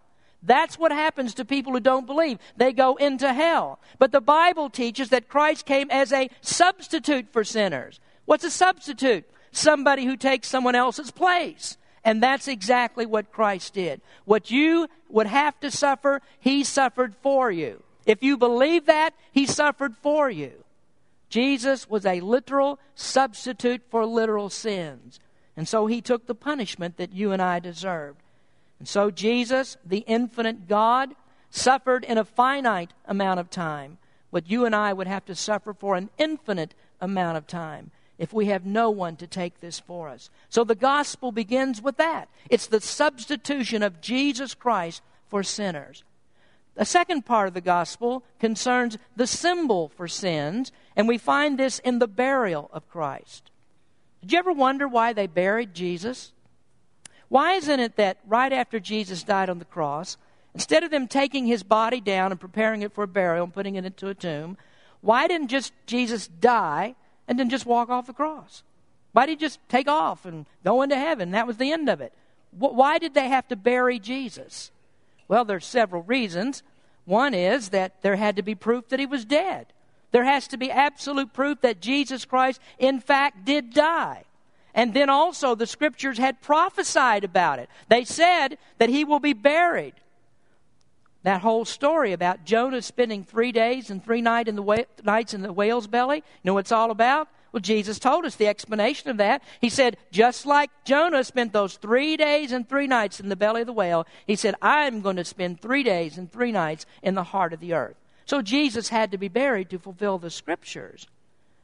That's 0.43 0.79
what 0.79 0.91
happens 0.91 1.35
to 1.35 1.45
people 1.45 1.73
who 1.73 1.79
don't 1.79 2.07
believe. 2.07 2.39
They 2.57 2.73
go 2.73 2.95
into 2.95 3.31
hell. 3.31 3.79
But 3.99 4.11
the 4.11 4.21
Bible 4.21 4.69
teaches 4.69 5.09
that 5.09 5.29
Christ 5.29 5.65
came 5.65 5.91
as 5.91 6.11
a 6.11 6.29
substitute 6.41 7.27
for 7.31 7.43
sinners. 7.43 7.99
What's 8.25 8.43
a 8.43 8.49
substitute? 8.49 9.29
Somebody 9.51 10.05
who 10.05 10.17
takes 10.17 10.47
someone 10.47 10.75
else's 10.75 11.11
place. 11.11 11.77
And 12.03 12.23
that's 12.23 12.47
exactly 12.47 13.05
what 13.05 13.31
Christ 13.31 13.75
did. 13.75 14.01
What 14.25 14.49
you 14.49 14.87
would 15.09 15.27
have 15.27 15.59
to 15.59 15.69
suffer, 15.69 16.21
He 16.39 16.63
suffered 16.63 17.15
for 17.21 17.51
you. 17.51 17.83
If 18.07 18.23
you 18.23 18.37
believe 18.37 18.87
that, 18.87 19.13
He 19.31 19.45
suffered 19.45 19.95
for 19.97 20.29
you. 20.29 20.63
Jesus 21.31 21.89
was 21.89 22.05
a 22.05 22.19
literal 22.19 22.77
substitute 22.93 23.81
for 23.89 24.05
literal 24.05 24.49
sins. 24.49 25.19
And 25.55 25.67
so 25.67 25.87
He 25.87 26.01
took 26.01 26.27
the 26.27 26.35
punishment 26.35 26.97
that 26.97 27.13
you 27.13 27.31
and 27.31 27.41
I 27.41 27.59
deserved. 27.59 28.19
And 28.79 28.87
so 28.87 29.09
Jesus, 29.09 29.77
the 29.85 29.99
infinite 29.99 30.67
God, 30.67 31.15
suffered 31.49 32.03
in 32.03 32.17
a 32.17 32.25
finite 32.25 32.91
amount 33.05 33.39
of 33.39 33.49
time 33.49 33.97
what 34.29 34.49
you 34.49 34.65
and 34.65 34.75
I 34.75 34.91
would 34.91 35.07
have 35.07 35.25
to 35.25 35.35
suffer 35.35 35.73
for 35.73 35.95
an 35.95 36.09
infinite 36.17 36.73
amount 36.99 37.37
of 37.37 37.47
time 37.47 37.91
if 38.17 38.33
we 38.33 38.47
have 38.47 38.65
no 38.65 38.89
one 38.89 39.15
to 39.15 39.27
take 39.27 39.59
this 39.59 39.79
for 39.79 40.09
us. 40.09 40.29
So 40.49 40.63
the 40.63 40.75
gospel 40.75 41.31
begins 41.31 41.81
with 41.81 41.97
that. 41.97 42.27
It's 42.49 42.67
the 42.67 42.81
substitution 42.81 43.83
of 43.83 44.01
Jesus 44.01 44.53
Christ 44.53 45.01
for 45.29 45.43
sinners. 45.43 46.03
The 46.75 46.85
second 46.85 47.25
part 47.25 47.47
of 47.47 47.53
the 47.53 47.61
gospel 47.61 48.23
concerns 48.39 48.97
the 49.15 49.27
symbol 49.27 49.89
for 49.89 50.07
sins, 50.07 50.71
and 50.95 51.07
we 51.07 51.17
find 51.17 51.57
this 51.57 51.79
in 51.79 51.99
the 51.99 52.07
burial 52.07 52.69
of 52.73 52.89
Christ. 52.89 53.51
Did 54.21 54.31
you 54.31 54.39
ever 54.39 54.53
wonder 54.53 54.87
why 54.87 55.13
they 55.13 55.27
buried 55.27 55.73
Jesus? 55.73 56.31
Why 57.27 57.53
isn't 57.53 57.79
it 57.79 57.95
that 57.97 58.19
right 58.25 58.53
after 58.53 58.79
Jesus 58.79 59.23
died 59.23 59.49
on 59.49 59.59
the 59.59 59.65
cross, 59.65 60.17
instead 60.53 60.83
of 60.83 60.91
them 60.91 61.07
taking 61.07 61.45
his 61.45 61.63
body 61.63 61.99
down 61.99 62.31
and 62.31 62.39
preparing 62.39 62.81
it 62.81 62.93
for 62.93 63.03
a 63.03 63.07
burial 63.07 63.45
and 63.45 63.53
putting 63.53 63.75
it 63.75 63.85
into 63.85 64.07
a 64.07 64.13
tomb, 64.13 64.57
why 65.01 65.27
didn't 65.27 65.47
just 65.47 65.73
Jesus 65.87 66.27
die 66.27 66.95
and 67.27 67.39
then 67.39 67.49
just 67.49 67.65
walk 67.65 67.89
off 67.89 68.07
the 68.07 68.13
cross? 68.13 68.63
Why 69.13 69.25
did 69.25 69.39
he 69.39 69.45
just 69.45 69.59
take 69.67 69.87
off 69.87 70.25
and 70.25 70.45
go 70.63 70.81
into 70.81 70.95
heaven? 70.95 71.31
That 71.31 71.47
was 71.47 71.57
the 71.57 71.71
end 71.71 71.89
of 71.89 71.99
it. 71.99 72.13
Why 72.51 72.97
did 72.97 73.13
they 73.13 73.29
have 73.29 73.47
to 73.49 73.55
bury 73.55 73.99
Jesus? 73.99 74.71
Well, 75.31 75.45
there's 75.45 75.65
several 75.65 76.03
reasons. 76.03 76.61
One 77.05 77.33
is 77.33 77.69
that 77.69 78.01
there 78.01 78.17
had 78.17 78.35
to 78.35 78.41
be 78.41 78.53
proof 78.53 78.89
that 78.89 78.99
he 78.99 79.05
was 79.05 79.23
dead. 79.23 79.67
There 80.11 80.25
has 80.25 80.45
to 80.49 80.57
be 80.57 80.69
absolute 80.69 81.31
proof 81.31 81.61
that 81.61 81.79
Jesus 81.79 82.25
Christ, 82.25 82.59
in 82.77 82.99
fact, 82.99 83.45
did 83.45 83.73
die. 83.73 84.25
And 84.73 84.93
then 84.93 85.09
also, 85.09 85.55
the 85.55 85.65
scriptures 85.65 86.17
had 86.17 86.41
prophesied 86.41 87.23
about 87.23 87.59
it. 87.59 87.69
They 87.87 88.03
said 88.03 88.57
that 88.77 88.89
he 88.89 89.05
will 89.05 89.21
be 89.21 89.31
buried. 89.31 89.93
That 91.23 91.39
whole 91.39 91.63
story 91.63 92.11
about 92.11 92.43
Jonah 92.43 92.81
spending 92.81 93.23
three 93.23 93.53
days 93.53 93.89
and 93.89 94.03
three 94.03 94.21
night 94.21 94.49
in 94.49 94.57
the 94.57 94.63
wh- 94.63 95.05
nights 95.05 95.33
in 95.33 95.43
the 95.43 95.53
whale's 95.53 95.87
belly, 95.87 96.17
you 96.17 96.23
know 96.43 96.55
what 96.55 96.65
it's 96.65 96.73
all 96.73 96.91
about? 96.91 97.29
Well, 97.51 97.61
Jesus 97.61 97.99
told 97.99 98.25
us 98.25 98.35
the 98.35 98.47
explanation 98.47 99.09
of 99.09 99.17
that. 99.17 99.43
He 99.59 99.69
said, 99.69 99.97
just 100.11 100.45
like 100.45 100.69
Jonah 100.85 101.23
spent 101.23 101.51
those 101.51 101.75
three 101.75 102.15
days 102.15 102.51
and 102.51 102.67
three 102.67 102.87
nights 102.87 103.19
in 103.19 103.29
the 103.29 103.35
belly 103.35 103.61
of 103.61 103.67
the 103.67 103.73
whale, 103.73 104.07
he 104.25 104.37
said, 104.37 104.55
I'm 104.61 105.01
going 105.01 105.17
to 105.17 105.25
spend 105.25 105.59
three 105.59 105.83
days 105.83 106.17
and 106.17 106.31
three 106.31 106.51
nights 106.51 106.85
in 107.03 107.15
the 107.15 107.23
heart 107.23 107.51
of 107.51 107.59
the 107.59 107.73
earth. 107.73 107.97
So 108.25 108.41
Jesus 108.41 108.89
had 108.89 109.11
to 109.11 109.17
be 109.17 109.27
buried 109.27 109.69
to 109.71 109.79
fulfill 109.79 110.17
the 110.17 110.29
scriptures. 110.29 111.07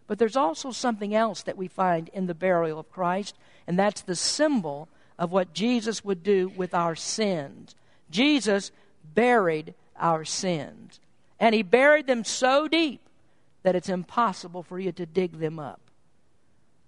But 0.08 0.20
there's 0.20 0.36
also 0.36 0.72
something 0.72 1.16
else 1.16 1.44
that 1.44 1.58
we 1.58 1.68
find 1.68 2.10
in 2.10 2.28
the 2.28 2.34
burial 2.34 2.80
of 2.80 2.92
Christ, 2.92 3.36
and 3.66 3.80
that's 3.80 4.02
the 4.02 4.16
symbol 4.16 4.90
of 5.18 5.32
what 5.32 5.54
Jesus 5.54 6.04
would 6.04 6.24
do 6.24 6.50
with 6.50 6.74
our 6.74 6.96
sins. 6.96 7.76
Jesus 8.10 8.72
buried 9.14 9.74
our 9.98 10.26
sins. 10.26 11.00
And 11.40 11.56
he 11.56 11.62
buried 11.62 12.08
them 12.08 12.24
so 12.24 12.68
deep 12.68 13.02
that 13.68 13.76
it's 13.76 13.90
impossible 13.90 14.64
for 14.64 14.80
you 14.80 14.94
to 14.94 15.06
dig 15.06 15.40
them 15.40 15.60
up. 15.60 15.82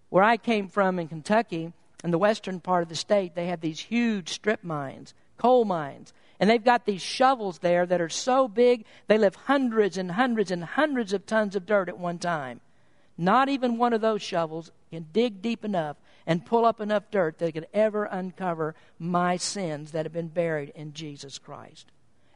Where 0.08 0.24
I 0.24 0.38
came 0.38 0.70
from 0.70 0.98
in 0.98 1.10
Kentucky, 1.10 1.74
in 2.06 2.12
the 2.12 2.18
western 2.18 2.62
part 2.62 2.84
of 2.84 2.88
the 2.88 2.96
state, 2.96 3.36
they 3.36 3.48
have 3.48 3.60
these 3.60 3.82
huge 3.82 4.30
strip 4.30 4.64
mines, 4.64 5.14
coal 5.38 5.66
mines. 5.66 6.14
And 6.40 6.50
they've 6.50 6.64
got 6.64 6.86
these 6.86 7.02
shovels 7.02 7.60
there 7.60 7.86
that 7.86 8.00
are 8.00 8.08
so 8.08 8.48
big, 8.48 8.86
they 9.08 9.18
lift 9.18 9.36
hundreds 9.36 9.98
and 9.98 10.12
hundreds 10.12 10.52
and 10.52 10.64
hundreds 10.64 11.12
of 11.12 11.26
tons 11.26 11.54
of 11.54 11.66
dirt 11.66 11.90
at 11.90 12.00
one 12.00 12.18
time. 12.18 12.62
Not 13.18 13.50
even 13.50 13.78
one 13.78 13.92
of 13.92 14.00
those 14.00 14.22
shovels 14.22 14.72
can 14.90 15.08
dig 15.12 15.42
deep 15.42 15.66
enough 15.66 15.98
and 16.26 16.46
pull 16.46 16.64
up 16.64 16.80
enough 16.80 17.12
dirt 17.12 17.40
that 17.40 17.56
could 17.56 17.68
ever 17.74 18.06
uncover 18.06 18.74
my 18.98 19.36
sins 19.36 19.92
that 19.92 20.06
have 20.06 20.14
been 20.14 20.30
buried 20.30 20.72
in 20.76 20.94
Jesus 20.94 21.40
Christ. 21.40 21.88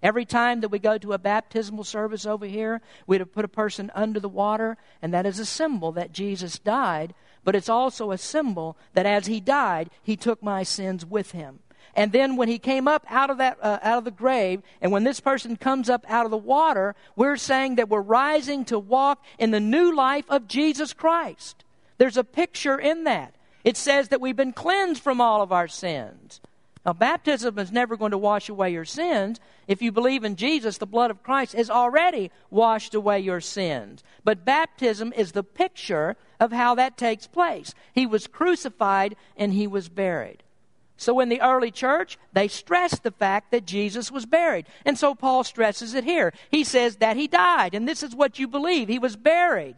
Every 0.04 0.26
time 0.26 0.60
that 0.60 0.70
we 0.70 0.80
go 0.80 0.98
to 0.98 1.14
a 1.14 1.18
baptismal 1.18 1.86
service 1.86 2.26
over 2.26 2.46
here, 2.46 2.82
we'd 3.08 3.22
have 3.22 3.32
put 3.32 3.46
a 3.46 3.48
person 3.48 3.90
under 3.96 4.20
the 4.20 4.28
water, 4.28 4.78
and 5.02 5.14
that 5.14 5.26
is 5.26 5.40
a 5.40 5.46
symbol 5.46 5.94
that 5.94 6.12
Jesus 6.12 6.60
died, 6.60 7.14
but 7.46 7.56
it's 7.56 7.70
also 7.70 8.12
a 8.12 8.18
symbol 8.18 8.76
that 8.94 9.06
as 9.06 9.28
he 9.28 9.40
died, 9.40 9.90
he 10.04 10.18
took 10.18 10.44
my 10.44 10.62
sins 10.62 11.06
with 11.06 11.32
him. 11.32 11.60
And 11.96 12.12
then 12.12 12.36
when 12.36 12.50
he 12.50 12.60
came 12.60 12.86
up 12.86 13.06
out 13.10 13.30
of 13.30 13.38
that 13.38 13.58
uh, 13.62 13.80
out 13.82 14.00
of 14.00 14.04
the 14.04 14.12
grave, 14.12 14.62
and 14.82 14.92
when 14.92 15.06
this 15.06 15.20
person 15.20 15.56
comes 15.56 15.90
up 15.90 16.06
out 16.10 16.26
of 16.26 16.32
the 16.32 16.38
water, 16.38 16.96
we're 17.16 17.38
saying 17.38 17.76
that 17.76 17.88
we're 17.88 18.02
rising 18.02 18.66
to 18.66 18.80
walk 18.80 19.24
in 19.40 19.52
the 19.52 19.60
new 19.60 19.96
life 19.96 20.26
of 20.28 20.48
Jesus 20.48 20.92
Christ. 20.92 21.64
There's 21.98 22.18
a 22.18 22.24
picture 22.24 22.78
in 22.78 23.06
that. 23.06 23.36
It 23.64 23.78
says 23.78 24.10
that 24.10 24.20
we've 24.20 24.36
been 24.36 24.54
cleansed 24.54 25.02
from 25.02 25.22
all 25.22 25.42
of 25.42 25.52
our 25.52 25.68
sins. 25.68 26.42
Now, 26.86 26.92
baptism 26.94 27.58
is 27.60 27.72
never 27.72 27.96
going 27.96 28.12
to 28.12 28.18
wash 28.18 28.50
away 28.50 28.72
your 28.72 28.84
sins. 28.84 29.40
If 29.68 29.82
you 29.82 29.92
believe 29.92 30.26
in 30.26 30.36
Jesus, 30.36 30.78
the 30.78 30.86
blood 30.86 31.12
of 31.12 31.24
Christ 31.24 31.54
has 31.54 31.70
already 31.70 32.30
washed 32.50 32.94
away 32.94 33.22
your 33.22 33.40
sins. 33.40 34.04
But 34.26 34.44
baptism 34.44 35.14
is 35.16 35.32
the 35.32 35.44
picture 35.44 36.18
of 36.42 36.52
how 36.52 36.76
that 36.76 36.98
takes 36.98 37.26
place. 37.26 37.74
He 37.94 38.06
was 38.06 38.28
crucified 38.28 39.16
and 39.38 39.54
he 39.54 39.66
was 39.66 39.88
buried. 39.88 40.44
So 40.98 41.20
in 41.22 41.30
the 41.30 41.42
early 41.42 41.72
church, 41.72 42.18
they 42.34 42.48
stressed 42.48 43.04
the 43.04 43.12
fact 43.12 43.52
that 43.52 43.66
Jesus 43.66 44.12
was 44.12 44.26
buried. 44.26 44.66
And 44.86 44.98
so 44.98 45.16
Paul 45.16 45.44
stresses 45.44 45.94
it 45.94 46.04
here. 46.04 46.34
He 46.52 46.64
says 46.64 46.98
that 46.98 47.18
he 47.18 47.28
died, 47.28 47.74
and 47.74 47.88
this 47.88 48.04
is 48.04 48.16
what 48.16 48.40
you 48.40 48.48
believe. 48.48 48.90
He 48.90 49.00
was 49.00 49.16
buried. 49.16 49.76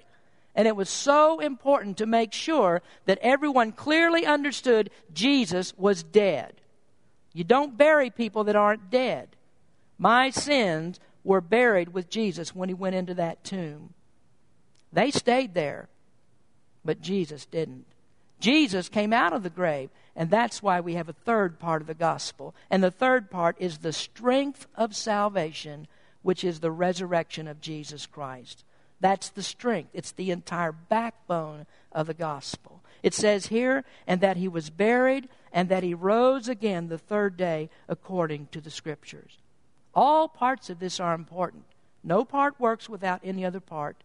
And 0.56 0.68
it 0.68 0.76
was 0.76 0.90
so 0.90 1.40
important 1.40 1.98
to 1.98 2.06
make 2.06 2.34
sure 2.34 2.82
that 3.06 3.20
everyone 3.22 3.72
clearly 3.72 4.26
understood 4.26 4.90
Jesus 5.14 5.74
was 5.78 6.04
dead. 6.04 6.55
You 7.36 7.44
don't 7.44 7.78
bury 7.78 8.10
people 8.10 8.46
that 8.46 8.56
aren't 8.56 8.90
dead. 8.90 9.28
My 9.98 10.30
sins 10.30 11.02
were 11.22 11.42
buried 11.42 11.90
with 11.90 12.10
Jesus 12.10 12.56
when 12.56 12.70
he 12.70 12.74
went 12.74 12.96
into 12.96 13.14
that 13.16 13.44
tomb. 13.44 13.94
They 14.94 15.12
stayed 15.12 15.54
there, 15.54 15.90
but 16.86 17.02
Jesus 17.02 17.46
didn't. 17.46 17.88
Jesus 18.40 18.88
came 18.88 19.12
out 19.12 19.34
of 19.34 19.44
the 19.44 19.50
grave, 19.50 19.90
and 20.16 20.30
that's 20.30 20.64
why 20.64 20.80
we 20.80 20.94
have 20.94 21.10
a 21.10 21.14
third 21.14 21.60
part 21.60 21.82
of 21.82 21.88
the 21.88 21.94
gospel. 21.94 22.56
And 22.72 22.82
the 22.82 22.90
third 22.90 23.30
part 23.30 23.58
is 23.60 23.80
the 23.80 23.92
strength 23.92 24.66
of 24.74 24.96
salvation, 24.96 25.88
which 26.22 26.46
is 26.46 26.62
the 26.62 26.72
resurrection 26.72 27.50
of 27.50 27.60
Jesus 27.60 28.06
Christ. 28.06 28.64
That's 29.02 29.28
the 29.28 29.44
strength, 29.44 29.90
it's 29.94 30.14
the 30.14 30.32
entire 30.32 30.72
backbone 30.72 31.66
of 31.92 32.08
the 32.08 32.14
gospel. 32.14 32.82
It 33.06 33.14
says 33.14 33.46
here, 33.46 33.86
and 34.08 34.20
that 34.22 34.36
he 34.36 34.48
was 34.48 34.72
buried, 34.72 35.30
and 35.54 35.70
that 35.70 35.84
he 35.84 35.94
rose 35.94 36.48
again 36.50 36.88
the 36.88 36.98
third 36.98 37.38
day 37.38 37.70
according 37.88 38.48
to 38.48 38.60
the 38.60 38.72
Scriptures. 38.72 39.38
All 39.94 40.28
parts 40.28 40.72
of 40.72 40.80
this 40.80 41.00
are 41.00 41.14
important. 41.14 41.66
No 42.04 42.26
part 42.26 42.60
works 42.60 42.90
without 42.90 43.22
any 43.24 43.46
other 43.46 43.60
part. 43.60 43.98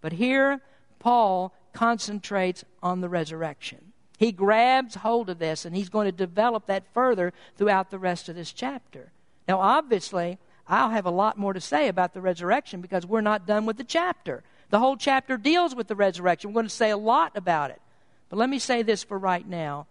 But 0.00 0.14
here, 0.14 0.62
Paul 0.98 1.52
concentrates 1.74 2.64
on 2.82 3.02
the 3.02 3.10
resurrection. 3.10 3.92
He 4.16 4.32
grabs 4.32 4.94
hold 4.94 5.28
of 5.28 5.38
this, 5.38 5.66
and 5.66 5.76
he's 5.76 5.90
going 5.90 6.06
to 6.06 6.26
develop 6.26 6.64
that 6.64 6.94
further 6.94 7.34
throughout 7.58 7.90
the 7.90 7.98
rest 7.98 8.30
of 8.30 8.36
this 8.36 8.54
chapter. 8.54 9.12
Now, 9.46 9.60
obviously, 9.60 10.38
I'll 10.66 10.88
have 10.88 11.04
a 11.04 11.10
lot 11.10 11.36
more 11.36 11.52
to 11.52 11.60
say 11.60 11.88
about 11.88 12.14
the 12.14 12.22
resurrection 12.22 12.80
because 12.80 13.04
we're 13.04 13.20
not 13.20 13.46
done 13.46 13.66
with 13.66 13.76
the 13.76 13.84
chapter. 13.84 14.44
The 14.70 14.78
whole 14.78 14.96
chapter 14.96 15.36
deals 15.36 15.74
with 15.74 15.88
the 15.88 15.94
resurrection. 15.94 16.48
We're 16.50 16.62
going 16.62 16.68
to 16.68 16.74
say 16.74 16.88
a 16.88 16.96
lot 16.96 17.32
about 17.36 17.70
it. 17.70 17.82
But 18.28 18.38
let 18.38 18.48
me 18.48 18.58
say 18.58 18.82
this 18.82 19.04
for 19.04 19.18
right 19.18 19.46
now 19.46 19.86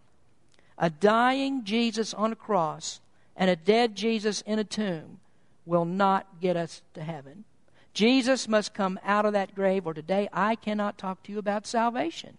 a 0.78 0.89
dying 0.89 1.63
Jesus 1.63 2.13
on 2.13 2.32
a 2.32 2.36
cross 2.36 3.00
and 3.36 3.50
a 3.50 3.56
dead 3.56 3.95
Jesus 3.95 4.41
in 4.41 4.60
a 4.60 4.63
tomb 4.63 5.19
will 5.65 5.86
not 5.86 6.41
get 6.41 6.58
us 6.58 6.82
to 6.93 7.04
heaven. 7.04 7.45
Jesus 7.93 8.48
must 8.48 8.74
come 8.74 9.00
out 9.06 9.26
of 9.26 9.34
that 9.34 9.56
grave, 9.56 9.88
or 9.88 9.93
today 9.93 10.28
I 10.34 10.56
cannot 10.56 10.98
talk 10.98 11.24
to 11.24 11.32
you 11.32 11.39
about 11.39 11.65
salvation. 11.65 12.38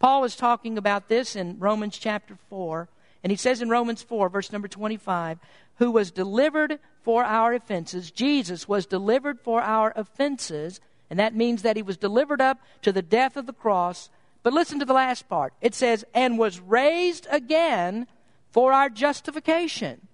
Paul 0.00 0.24
is 0.24 0.34
talking 0.34 0.76
about 0.76 1.08
this 1.08 1.36
in 1.36 1.60
Romans 1.60 1.96
chapter 1.96 2.36
4, 2.50 2.88
and 3.22 3.30
he 3.30 3.36
says 3.36 3.62
in 3.62 3.68
Romans 3.68 4.02
4, 4.02 4.28
verse 4.28 4.50
number 4.50 4.66
25, 4.66 5.38
who 5.76 5.90
was 5.92 6.10
delivered 6.10 6.80
for 7.02 7.24
our 7.24 7.54
offenses. 7.54 8.10
Jesus 8.10 8.68
was 8.68 8.84
delivered 8.84 9.40
for 9.40 9.62
our 9.62 9.92
offenses, 9.94 10.80
and 11.08 11.18
that 11.20 11.36
means 11.36 11.62
that 11.62 11.76
he 11.76 11.82
was 11.82 11.96
delivered 11.96 12.40
up 12.40 12.58
to 12.82 12.92
the 12.92 13.02
death 13.02 13.36
of 13.36 13.46
the 13.46 13.52
cross 13.52 14.10
but 14.44 14.52
listen 14.52 14.78
to 14.78 14.84
the 14.84 14.92
last 14.92 15.28
part. 15.28 15.54
It 15.60 15.74
says, 15.74 16.04
and 16.14 16.38
was 16.38 16.60
raised 16.60 17.26
again 17.30 18.06
for 18.52 18.72
our 18.72 18.88
justification. 18.88 20.06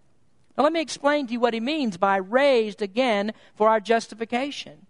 Now, 0.56 0.64
let 0.64 0.72
me 0.72 0.80
explain 0.80 1.26
to 1.26 1.34
you 1.34 1.40
what 1.40 1.52
he 1.52 1.60
means 1.60 1.98
by 1.98 2.16
raised 2.16 2.80
again 2.80 3.32
for 3.56 3.68
our 3.68 3.80
justification. 3.80 4.86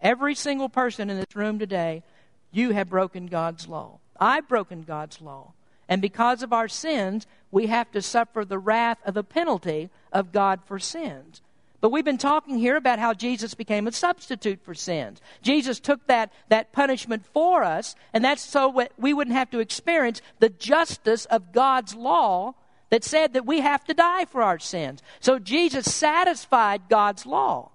Every 0.00 0.34
single 0.34 0.68
person 0.68 1.10
in 1.10 1.18
this 1.18 1.36
room 1.36 1.58
today, 1.58 2.02
you 2.50 2.70
have 2.72 2.88
broken 2.88 3.26
God's 3.26 3.68
law. 3.68 3.98
I've 4.18 4.48
broken 4.48 4.82
God's 4.82 5.20
law. 5.20 5.52
And 5.88 6.00
because 6.00 6.42
of 6.42 6.52
our 6.52 6.68
sins, 6.68 7.26
we 7.50 7.66
have 7.66 7.90
to 7.92 8.00
suffer 8.00 8.44
the 8.44 8.58
wrath 8.58 8.98
of 9.04 9.14
the 9.14 9.24
penalty 9.24 9.90
of 10.12 10.32
God 10.32 10.60
for 10.64 10.78
sins. 10.78 11.42
But 11.80 11.90
we've 11.90 12.04
been 12.04 12.18
talking 12.18 12.58
here 12.58 12.76
about 12.76 12.98
how 12.98 13.14
Jesus 13.14 13.54
became 13.54 13.86
a 13.86 13.92
substitute 13.92 14.60
for 14.62 14.74
sins. 14.74 15.20
Jesus 15.40 15.80
took 15.80 16.06
that, 16.08 16.32
that 16.48 16.72
punishment 16.72 17.24
for 17.32 17.62
us, 17.62 17.94
and 18.12 18.22
that's 18.22 18.42
so 18.42 18.86
we 18.98 19.14
wouldn't 19.14 19.36
have 19.36 19.50
to 19.50 19.60
experience 19.60 20.20
the 20.40 20.50
justice 20.50 21.24
of 21.26 21.52
God's 21.52 21.94
law 21.94 22.54
that 22.90 23.04
said 23.04 23.32
that 23.32 23.46
we 23.46 23.60
have 23.60 23.84
to 23.84 23.94
die 23.94 24.26
for 24.26 24.42
our 24.42 24.58
sins. 24.58 25.02
So 25.20 25.38
Jesus 25.38 25.92
satisfied 25.92 26.82
God's 26.88 27.24
law. 27.24 27.70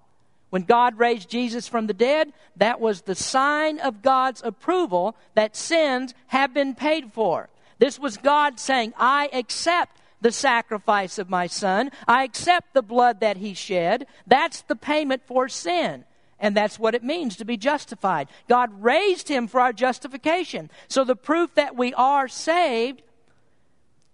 When 0.50 0.62
God 0.62 0.98
raised 0.98 1.28
Jesus 1.28 1.66
from 1.66 1.88
the 1.88 1.94
dead, 1.94 2.32
that 2.56 2.80
was 2.80 3.02
the 3.02 3.16
sign 3.16 3.80
of 3.80 4.02
God's 4.02 4.42
approval 4.44 5.16
that 5.34 5.56
sins 5.56 6.14
have 6.28 6.54
been 6.54 6.74
paid 6.74 7.12
for. 7.12 7.48
This 7.78 7.98
was 7.98 8.16
God 8.16 8.60
saying, 8.60 8.94
I 8.96 9.28
accept 9.32 10.00
the 10.20 10.32
sacrifice 10.32 11.18
of 11.18 11.30
my 11.30 11.46
son. 11.46 11.90
I 12.06 12.24
accept 12.24 12.74
the 12.74 12.82
blood 12.82 13.20
that 13.20 13.36
he 13.36 13.54
shed. 13.54 14.06
That's 14.26 14.62
the 14.62 14.76
payment 14.76 15.22
for 15.26 15.48
sin. 15.48 16.04
And 16.38 16.56
that's 16.56 16.78
what 16.78 16.94
it 16.94 17.02
means 17.02 17.36
to 17.36 17.44
be 17.44 17.56
justified. 17.56 18.28
God 18.48 18.82
raised 18.82 19.28
him 19.28 19.46
for 19.46 19.60
our 19.60 19.72
justification. 19.72 20.70
So 20.88 21.04
the 21.04 21.16
proof 21.16 21.54
that 21.54 21.76
we 21.76 21.94
are 21.94 22.28
saved 22.28 23.02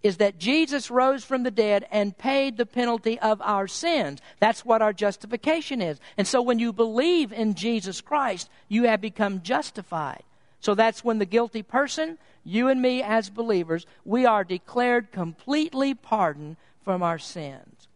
is 0.03 0.17
that 0.17 0.39
Jesus 0.39 0.91
rose 0.91 1.25
from 1.25 1.43
the 1.43 1.51
dead 1.51 1.87
and 1.91 2.17
paid 2.17 2.57
the 2.57 2.67
penalty 2.67 3.19
of 3.21 3.41
our 3.41 3.69
sins. 3.69 4.21
That's 4.41 4.65
what 4.65 4.83
our 4.83 4.93
justification 4.93 5.81
is. 5.81 6.01
And 6.17 6.27
so 6.27 6.43
when 6.43 6.59
you 6.59 6.73
believe 6.73 7.33
in 7.33 7.55
Jesus 7.55 8.01
Christ, 8.01 8.49
you 8.69 8.85
have 8.85 9.01
become 9.01 9.43
justified. 9.43 10.23
So 10.61 10.75
that's 10.75 11.05
when 11.05 11.19
the 11.19 11.27
guilty 11.27 11.63
person, 11.63 12.19
you 12.45 12.69
and 12.69 12.81
me 12.83 13.03
as 13.03 13.31
believers, 13.31 13.87
we 14.05 14.27
are 14.27 14.45
declared 14.45 15.13
completely 15.13 15.95
pardoned 15.95 16.57
from 16.85 17.03
our 17.03 17.19
sins. 17.19 17.89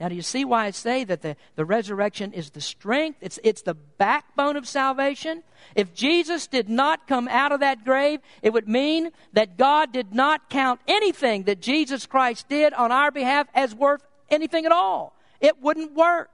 Now, 0.00 0.08
do 0.08 0.16
you 0.16 0.22
see 0.22 0.44
why 0.44 0.66
I 0.66 0.70
say 0.72 1.04
that 1.04 1.22
the, 1.22 1.36
the 1.54 1.64
resurrection 1.64 2.32
is 2.32 2.50
the 2.50 2.60
strength? 2.60 3.18
It's, 3.20 3.38
it's 3.44 3.62
the 3.62 3.74
backbone 3.74 4.56
of 4.56 4.66
salvation. 4.66 5.44
If 5.76 5.94
Jesus 5.94 6.48
did 6.48 6.68
not 6.68 7.06
come 7.06 7.28
out 7.28 7.52
of 7.52 7.60
that 7.60 7.84
grave, 7.84 8.20
it 8.42 8.52
would 8.52 8.68
mean 8.68 9.10
that 9.32 9.56
God 9.56 9.92
did 9.92 10.12
not 10.12 10.50
count 10.50 10.80
anything 10.88 11.44
that 11.44 11.60
Jesus 11.60 12.06
Christ 12.06 12.48
did 12.48 12.74
on 12.74 12.90
our 12.90 13.12
behalf 13.12 13.46
as 13.54 13.74
worth 13.74 14.02
anything 14.28 14.66
at 14.66 14.72
all. 14.72 15.16
It 15.40 15.62
wouldn't 15.62 15.94
work. 15.94 16.30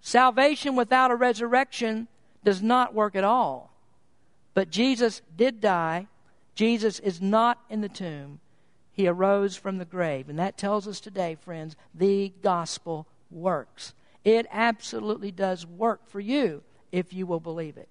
Salvation 0.00 0.74
without 0.74 1.10
a 1.12 1.16
resurrection 1.16 2.08
does 2.44 2.62
not 2.62 2.94
work 2.94 3.14
at 3.14 3.24
all. 3.24 3.70
But 4.54 4.70
Jesus 4.70 5.22
did 5.36 5.60
die. 5.60 6.08
Jesus 6.56 6.98
is 6.98 7.20
not 7.20 7.60
in 7.70 7.82
the 7.82 7.88
tomb. 7.88 8.40
He 8.90 9.06
arose 9.06 9.56
from 9.56 9.76
the 9.76 9.84
grave. 9.84 10.28
And 10.28 10.38
that 10.38 10.56
tells 10.56 10.88
us 10.88 11.00
today, 11.00 11.36
friends, 11.36 11.76
the 11.94 12.32
gospel 12.42 13.06
works. 13.30 13.92
It 14.24 14.46
absolutely 14.50 15.30
does 15.30 15.66
work 15.66 16.08
for 16.08 16.18
you 16.18 16.62
if 16.90 17.12
you 17.12 17.26
will 17.26 17.40
believe 17.40 17.76
it. 17.76 17.90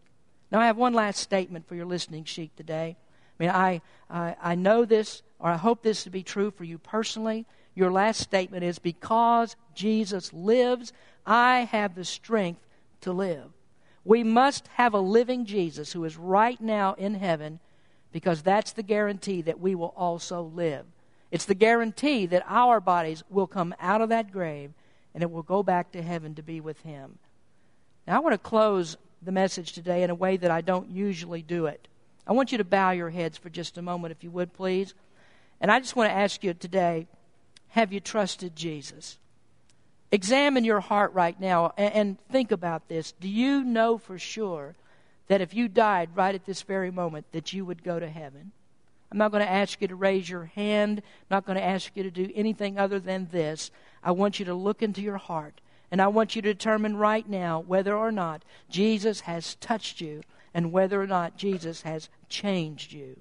Now, 0.52 0.60
I 0.60 0.66
have 0.66 0.78
one 0.78 0.94
last 0.94 1.20
statement 1.20 1.68
for 1.68 1.76
your 1.76 1.86
listening 1.86 2.24
sheet 2.24 2.58
today. 2.58 2.98
I 3.40 3.44
mean, 3.44 3.52
I, 3.52 3.82
I, 4.10 4.36
I 4.42 4.56
know 4.56 4.84
this, 4.84 5.22
or 5.38 5.50
I 5.50 5.58
hope 5.58 5.84
this 5.84 6.04
to 6.04 6.10
be 6.10 6.24
true 6.24 6.50
for 6.50 6.64
you 6.64 6.80
personally. 6.80 7.46
Your 7.76 7.92
last 7.92 8.20
statement 8.20 8.64
is 8.64 8.80
because 8.80 9.56
Jesus 9.76 10.34
lives, 10.34 10.92
I 11.26 11.62
have 11.72 11.94
the 11.94 12.06
strength 12.06 12.62
to 13.02 13.12
live. 13.12 13.52
We 14.04 14.24
must 14.24 14.68
have 14.70 14.94
a 14.94 15.00
living 15.00 15.46
Jesus 15.46 15.94
who 15.94 16.04
is 16.04 16.18
right 16.18 16.60
now 16.60 16.94
in 16.94 17.16
heaven 17.16 17.60
because 18.16 18.44
that's 18.44 18.72
the 18.72 18.82
guarantee 18.82 19.42
that 19.42 19.60
we 19.60 19.76
will 19.76 19.94
also 19.98 20.42
live. 20.42 20.86
It's 21.32 21.44
the 21.44 21.54
guarantee 21.54 22.26
that 22.28 22.46
our 22.48 22.80
bodies 22.80 23.26
will 23.30 23.46
come 23.46 23.76
out 23.78 24.00
of 24.00 24.08
that 24.08 24.32
grave 24.32 24.72
and 25.14 25.22
it 25.22 25.30
will 25.30 25.44
go 25.44 25.64
back 25.64 25.92
to 25.92 26.02
heaven 26.02 26.34
to 26.36 26.42
be 26.42 26.62
with 26.62 26.80
Him. 26.84 27.20
Now, 28.08 28.16
I 28.16 28.20
want 28.20 28.32
to 28.32 28.38
close 28.38 28.96
the 29.22 29.34
message 29.34 29.74
today 29.74 30.02
in 30.02 30.10
a 30.10 30.16
way 30.16 30.38
that 30.38 30.50
I 30.50 30.62
don't 30.62 30.90
usually 30.92 31.42
do 31.42 31.66
it. 31.66 31.90
I 32.26 32.32
want 32.32 32.54
you 32.54 32.58
to 32.58 32.64
bow 32.64 32.92
your 32.92 33.10
heads 33.10 33.38
for 33.38 33.50
just 33.50 33.78
a 33.78 33.82
moment, 33.82 34.14
if 34.14 34.24
you 34.24 34.32
would, 34.32 34.54
please. 34.54 34.94
And 35.60 35.70
I 35.70 35.82
just 35.82 35.98
want 35.98 36.10
to 36.10 36.16
ask 36.16 36.42
you 36.42 36.54
today 36.54 37.08
have 37.68 37.92
you 37.92 38.00
trusted 38.00 38.56
Jesus? 38.56 39.18
Examine 40.14 40.64
your 40.64 40.80
heart 40.80 41.12
right 41.12 41.38
now 41.38 41.74
and, 41.76 42.18
think 42.32 42.54
about 42.54 42.88
this. 42.88 43.12
Do 43.12 43.28
you 43.28 43.62
know 43.62 43.98
for 43.98 44.18
sure 44.18 44.74
that 45.28 45.42
if 45.42 45.54
you 45.54 45.68
died 45.68 46.10
right 46.16 46.36
at 46.36 46.46
this 46.46 46.62
very 46.62 46.92
moment, 46.92 47.26
that 47.32 47.54
you 47.54 47.66
would 47.66 47.84
go 47.84 48.00
to 48.00 48.10
heaven? 48.10 48.52
I'm 49.12 49.18
not 49.18 49.32
going 49.32 49.46
to 49.46 49.52
ask 49.52 49.82
you 49.82 49.88
to 49.88 49.96
raise 49.96 50.30
your 50.30 50.46
hand. 50.46 51.00
I'm 51.00 51.36
not 51.36 51.46
going 51.46 51.58
to 51.58 51.64
ask 51.64 51.96
you 51.96 52.04
to 52.04 52.12
do 52.12 52.30
anything 52.36 52.78
other 52.78 53.00
than 53.00 53.30
this. 53.32 53.72
I 54.04 54.12
want 54.12 54.40
you 54.40 54.46
to 54.46 54.54
look 54.54 54.82
into 54.82 55.02
your 55.02 55.18
heart. 55.18 55.62
And 55.92 56.02
I 56.02 56.08
want 56.08 56.36
you 56.36 56.42
to 56.42 56.54
determine 56.54 56.98
right 56.98 57.28
now 57.30 57.64
whether 57.66 57.96
or 57.96 58.12
not 58.12 58.44
Jesus 58.70 59.22
has 59.22 59.56
touched 59.56 60.02
you 60.02 60.22
and 60.54 60.72
whether 60.72 61.02
or 61.02 61.08
not 61.08 61.38
Jesus 61.38 61.84
has 61.84 62.10
changed 62.28 62.92
you. 62.92 63.18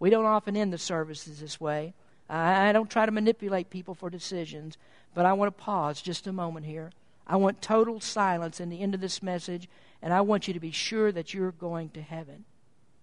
We 0.00 0.10
don't 0.10 0.24
often 0.24 0.56
end 0.56 0.72
the 0.72 0.78
services 0.78 1.40
this 1.40 1.60
way. 1.60 1.94
I 2.28 2.72
don't 2.72 2.90
try 2.90 3.06
to 3.06 3.12
manipulate 3.12 3.70
people 3.70 3.94
for 3.94 4.08
decisions, 4.08 4.78
but 5.14 5.26
I 5.26 5.34
want 5.34 5.56
to 5.56 5.62
pause 5.62 6.00
just 6.00 6.26
a 6.26 6.32
moment 6.32 6.66
here. 6.66 6.90
I 7.26 7.36
want 7.36 7.62
total 7.62 8.00
silence 8.00 8.60
in 8.60 8.70
the 8.70 8.80
end 8.80 8.94
of 8.94 9.00
this 9.00 9.22
message, 9.22 9.68
and 10.04 10.12
I 10.12 10.20
want 10.20 10.46
you 10.46 10.52
to 10.52 10.60
be 10.60 10.70
sure 10.70 11.10
that 11.10 11.32
you're 11.32 11.50
going 11.50 11.88
to 11.90 12.02
heaven. 12.02 12.44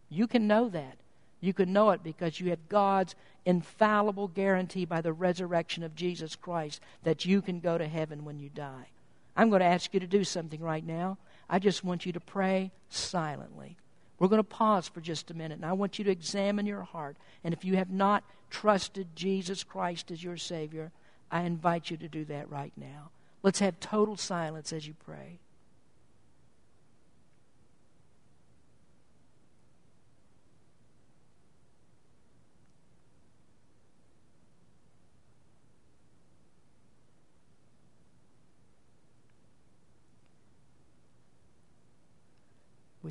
You 0.07 0.27
can 0.27 0.47
know 0.47 0.69
that. 0.69 0.97
You 1.41 1.51
can 1.51 1.73
know 1.73 1.89
it 1.89 2.03
because 2.03 2.39
you 2.39 2.51
have 2.51 2.69
God's 2.69 3.15
infallible 3.43 4.27
guarantee 4.27 4.85
by 4.85 5.01
the 5.01 5.11
resurrection 5.11 5.81
of 5.81 5.95
Jesus 5.95 6.35
Christ 6.35 6.79
that 7.01 7.25
you 7.25 7.41
can 7.41 7.59
go 7.59 7.79
to 7.79 7.87
heaven 7.87 8.23
when 8.23 8.39
you 8.39 8.49
die. 8.49 8.89
I'm 9.35 9.49
going 9.49 9.61
to 9.61 9.65
ask 9.65 9.91
you 9.95 9.99
to 9.99 10.05
do 10.05 10.23
something 10.23 10.61
right 10.61 10.85
now. 10.85 11.17
I 11.49 11.57
just 11.57 11.83
want 11.83 12.05
you 12.05 12.13
to 12.13 12.19
pray 12.19 12.69
silently. 12.89 13.77
We're 14.19 14.27
going 14.27 14.37
to 14.37 14.43
pause 14.43 14.87
for 14.87 15.01
just 15.01 15.31
a 15.31 15.33
minute, 15.33 15.55
and 15.55 15.65
I 15.65 15.73
want 15.73 15.97
you 15.97 16.05
to 16.05 16.11
examine 16.11 16.67
your 16.67 16.83
heart. 16.83 17.17
And 17.43 17.51
if 17.51 17.65
you 17.65 17.77
have 17.77 17.89
not 17.89 18.23
trusted 18.51 19.07
Jesus 19.15 19.63
Christ 19.63 20.11
as 20.11 20.23
your 20.23 20.37
Savior, 20.37 20.91
I 21.31 21.41
invite 21.41 21.89
you 21.89 21.97
to 21.97 22.07
do 22.07 22.25
that 22.25 22.51
right 22.51 22.73
now. 22.77 23.09
Let's 23.41 23.59
have 23.59 23.79
total 23.79 24.17
silence 24.17 24.71
as 24.71 24.85
you 24.85 24.93
pray. 25.03 25.39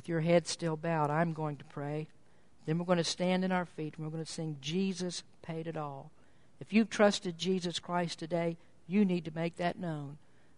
your 0.11 0.21
head 0.21 0.45
still 0.45 0.75
bowed, 0.75 1.09
I'm 1.09 1.33
going 1.33 1.55
to 1.55 1.63
pray. 1.65 2.07
Then 2.65 2.77
we're 2.77 2.85
going 2.85 2.97
to 2.97 3.03
stand 3.03 3.43
in 3.43 3.51
our 3.51 3.65
feet 3.65 3.95
and 3.95 4.05
we're 4.05 4.11
going 4.11 4.23
to 4.23 4.31
sing, 4.31 4.57
Jesus 4.61 5.23
paid 5.41 5.65
it 5.65 5.77
all. 5.77 6.11
If 6.59 6.73
you've 6.73 6.89
trusted 6.89 7.37
Jesus 7.37 7.79
Christ 7.79 8.19
today, 8.19 8.57
you 8.87 9.05
need 9.05 9.25
to 9.25 9.33
make 9.33 9.55
that 9.55 9.79
known. 9.79 10.17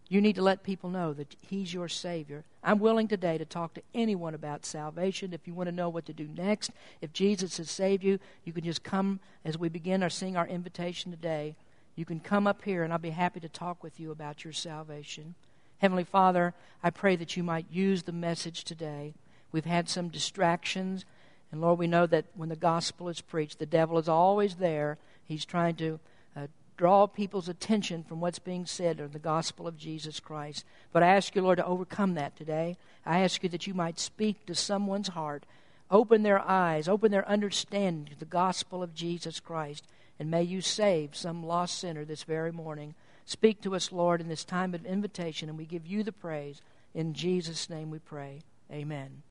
You 0.09 0.19
need 0.19 0.35
to 0.35 0.41
let 0.41 0.63
people 0.63 0.89
know 0.89 1.13
that 1.13 1.35
He's 1.41 1.73
your 1.73 1.87
Savior. 1.87 2.43
I'm 2.63 2.79
willing 2.79 3.07
today 3.07 3.37
to 3.37 3.45
talk 3.45 3.73
to 3.75 3.83
anyone 3.93 4.33
about 4.33 4.65
salvation. 4.65 5.33
If 5.33 5.47
you 5.47 5.53
want 5.53 5.69
to 5.69 5.75
know 5.75 5.87
what 5.87 6.05
to 6.07 6.13
do 6.13 6.27
next, 6.27 6.71
if 6.99 7.13
Jesus 7.13 7.57
has 7.57 7.69
saved 7.71 8.03
you, 8.03 8.19
you 8.43 8.51
can 8.51 8.63
just 8.63 8.83
come 8.83 9.21
as 9.45 9.57
we 9.57 9.69
begin 9.69 10.03
our 10.03 10.09
sing 10.09 10.35
our 10.35 10.47
invitation 10.47 11.11
today. 11.11 11.55
You 11.95 12.05
can 12.05 12.19
come 12.19 12.47
up 12.47 12.63
here, 12.63 12.83
and 12.83 12.91
I'll 12.91 12.99
be 12.99 13.11
happy 13.11 13.39
to 13.39 13.49
talk 13.49 13.81
with 13.83 13.99
you 13.99 14.11
about 14.11 14.43
your 14.43 14.53
salvation. 14.53 15.35
Heavenly 15.77 16.03
Father, 16.03 16.53
I 16.83 16.89
pray 16.89 17.15
that 17.15 17.37
you 17.37 17.43
might 17.43 17.65
use 17.71 18.03
the 18.03 18.11
message 18.11 18.63
today 18.63 19.13
We've 19.53 19.63
had 19.63 19.87
some 19.87 20.09
distractions. 20.09 21.05
And 21.51 21.61
Lord, 21.61 21.79
we 21.79 21.87
know 21.87 22.05
that 22.07 22.25
when 22.35 22.49
the 22.49 22.55
gospel 22.57 23.07
is 23.07 23.21
preached, 23.21 23.59
the 23.59 23.65
devil 23.65 23.97
is 23.97 24.09
always 24.09 24.55
there. 24.55 24.97
He's 25.23 25.45
trying 25.45 25.75
to 25.75 25.99
uh, 26.35 26.47
draw 26.75 27.05
people's 27.05 27.47
attention 27.47 28.03
from 28.03 28.19
what's 28.19 28.39
being 28.39 28.65
said 28.65 28.99
of 28.99 29.13
the 29.13 29.19
gospel 29.19 29.67
of 29.67 29.77
Jesus 29.77 30.19
Christ. 30.19 30.65
But 30.91 31.03
I 31.03 31.15
ask 31.15 31.35
you, 31.35 31.41
Lord, 31.41 31.59
to 31.59 31.65
overcome 31.65 32.15
that 32.15 32.35
today. 32.35 32.77
I 33.05 33.19
ask 33.19 33.43
you 33.43 33.49
that 33.49 33.67
you 33.67 33.73
might 33.73 33.99
speak 33.99 34.45
to 34.47 34.55
someone's 34.55 35.09
heart, 35.09 35.45
open 35.91 36.23
their 36.23 36.39
eyes, 36.39 36.89
open 36.89 37.11
their 37.11 37.27
understanding 37.29 38.05
to 38.05 38.19
the 38.19 38.25
gospel 38.25 38.81
of 38.81 38.95
Jesus 38.95 39.39
Christ. 39.39 39.85
And 40.19 40.31
may 40.31 40.43
you 40.43 40.61
save 40.61 41.15
some 41.15 41.45
lost 41.45 41.77
sinner 41.77 42.05
this 42.05 42.23
very 42.23 42.51
morning. 42.51 42.95
Speak 43.25 43.61
to 43.61 43.75
us, 43.75 43.91
Lord, 43.91 44.19
in 44.19 44.27
this 44.27 44.43
time 44.43 44.73
of 44.73 44.85
invitation, 44.85 45.49
and 45.49 45.57
we 45.57 45.65
give 45.65 45.85
you 45.85 46.03
the 46.03 46.11
praise. 46.11 46.61
In 46.93 47.13
Jesus' 47.13 47.69
name 47.69 47.89
we 47.89 47.99
pray. 47.99 48.41
Amen. 48.71 49.23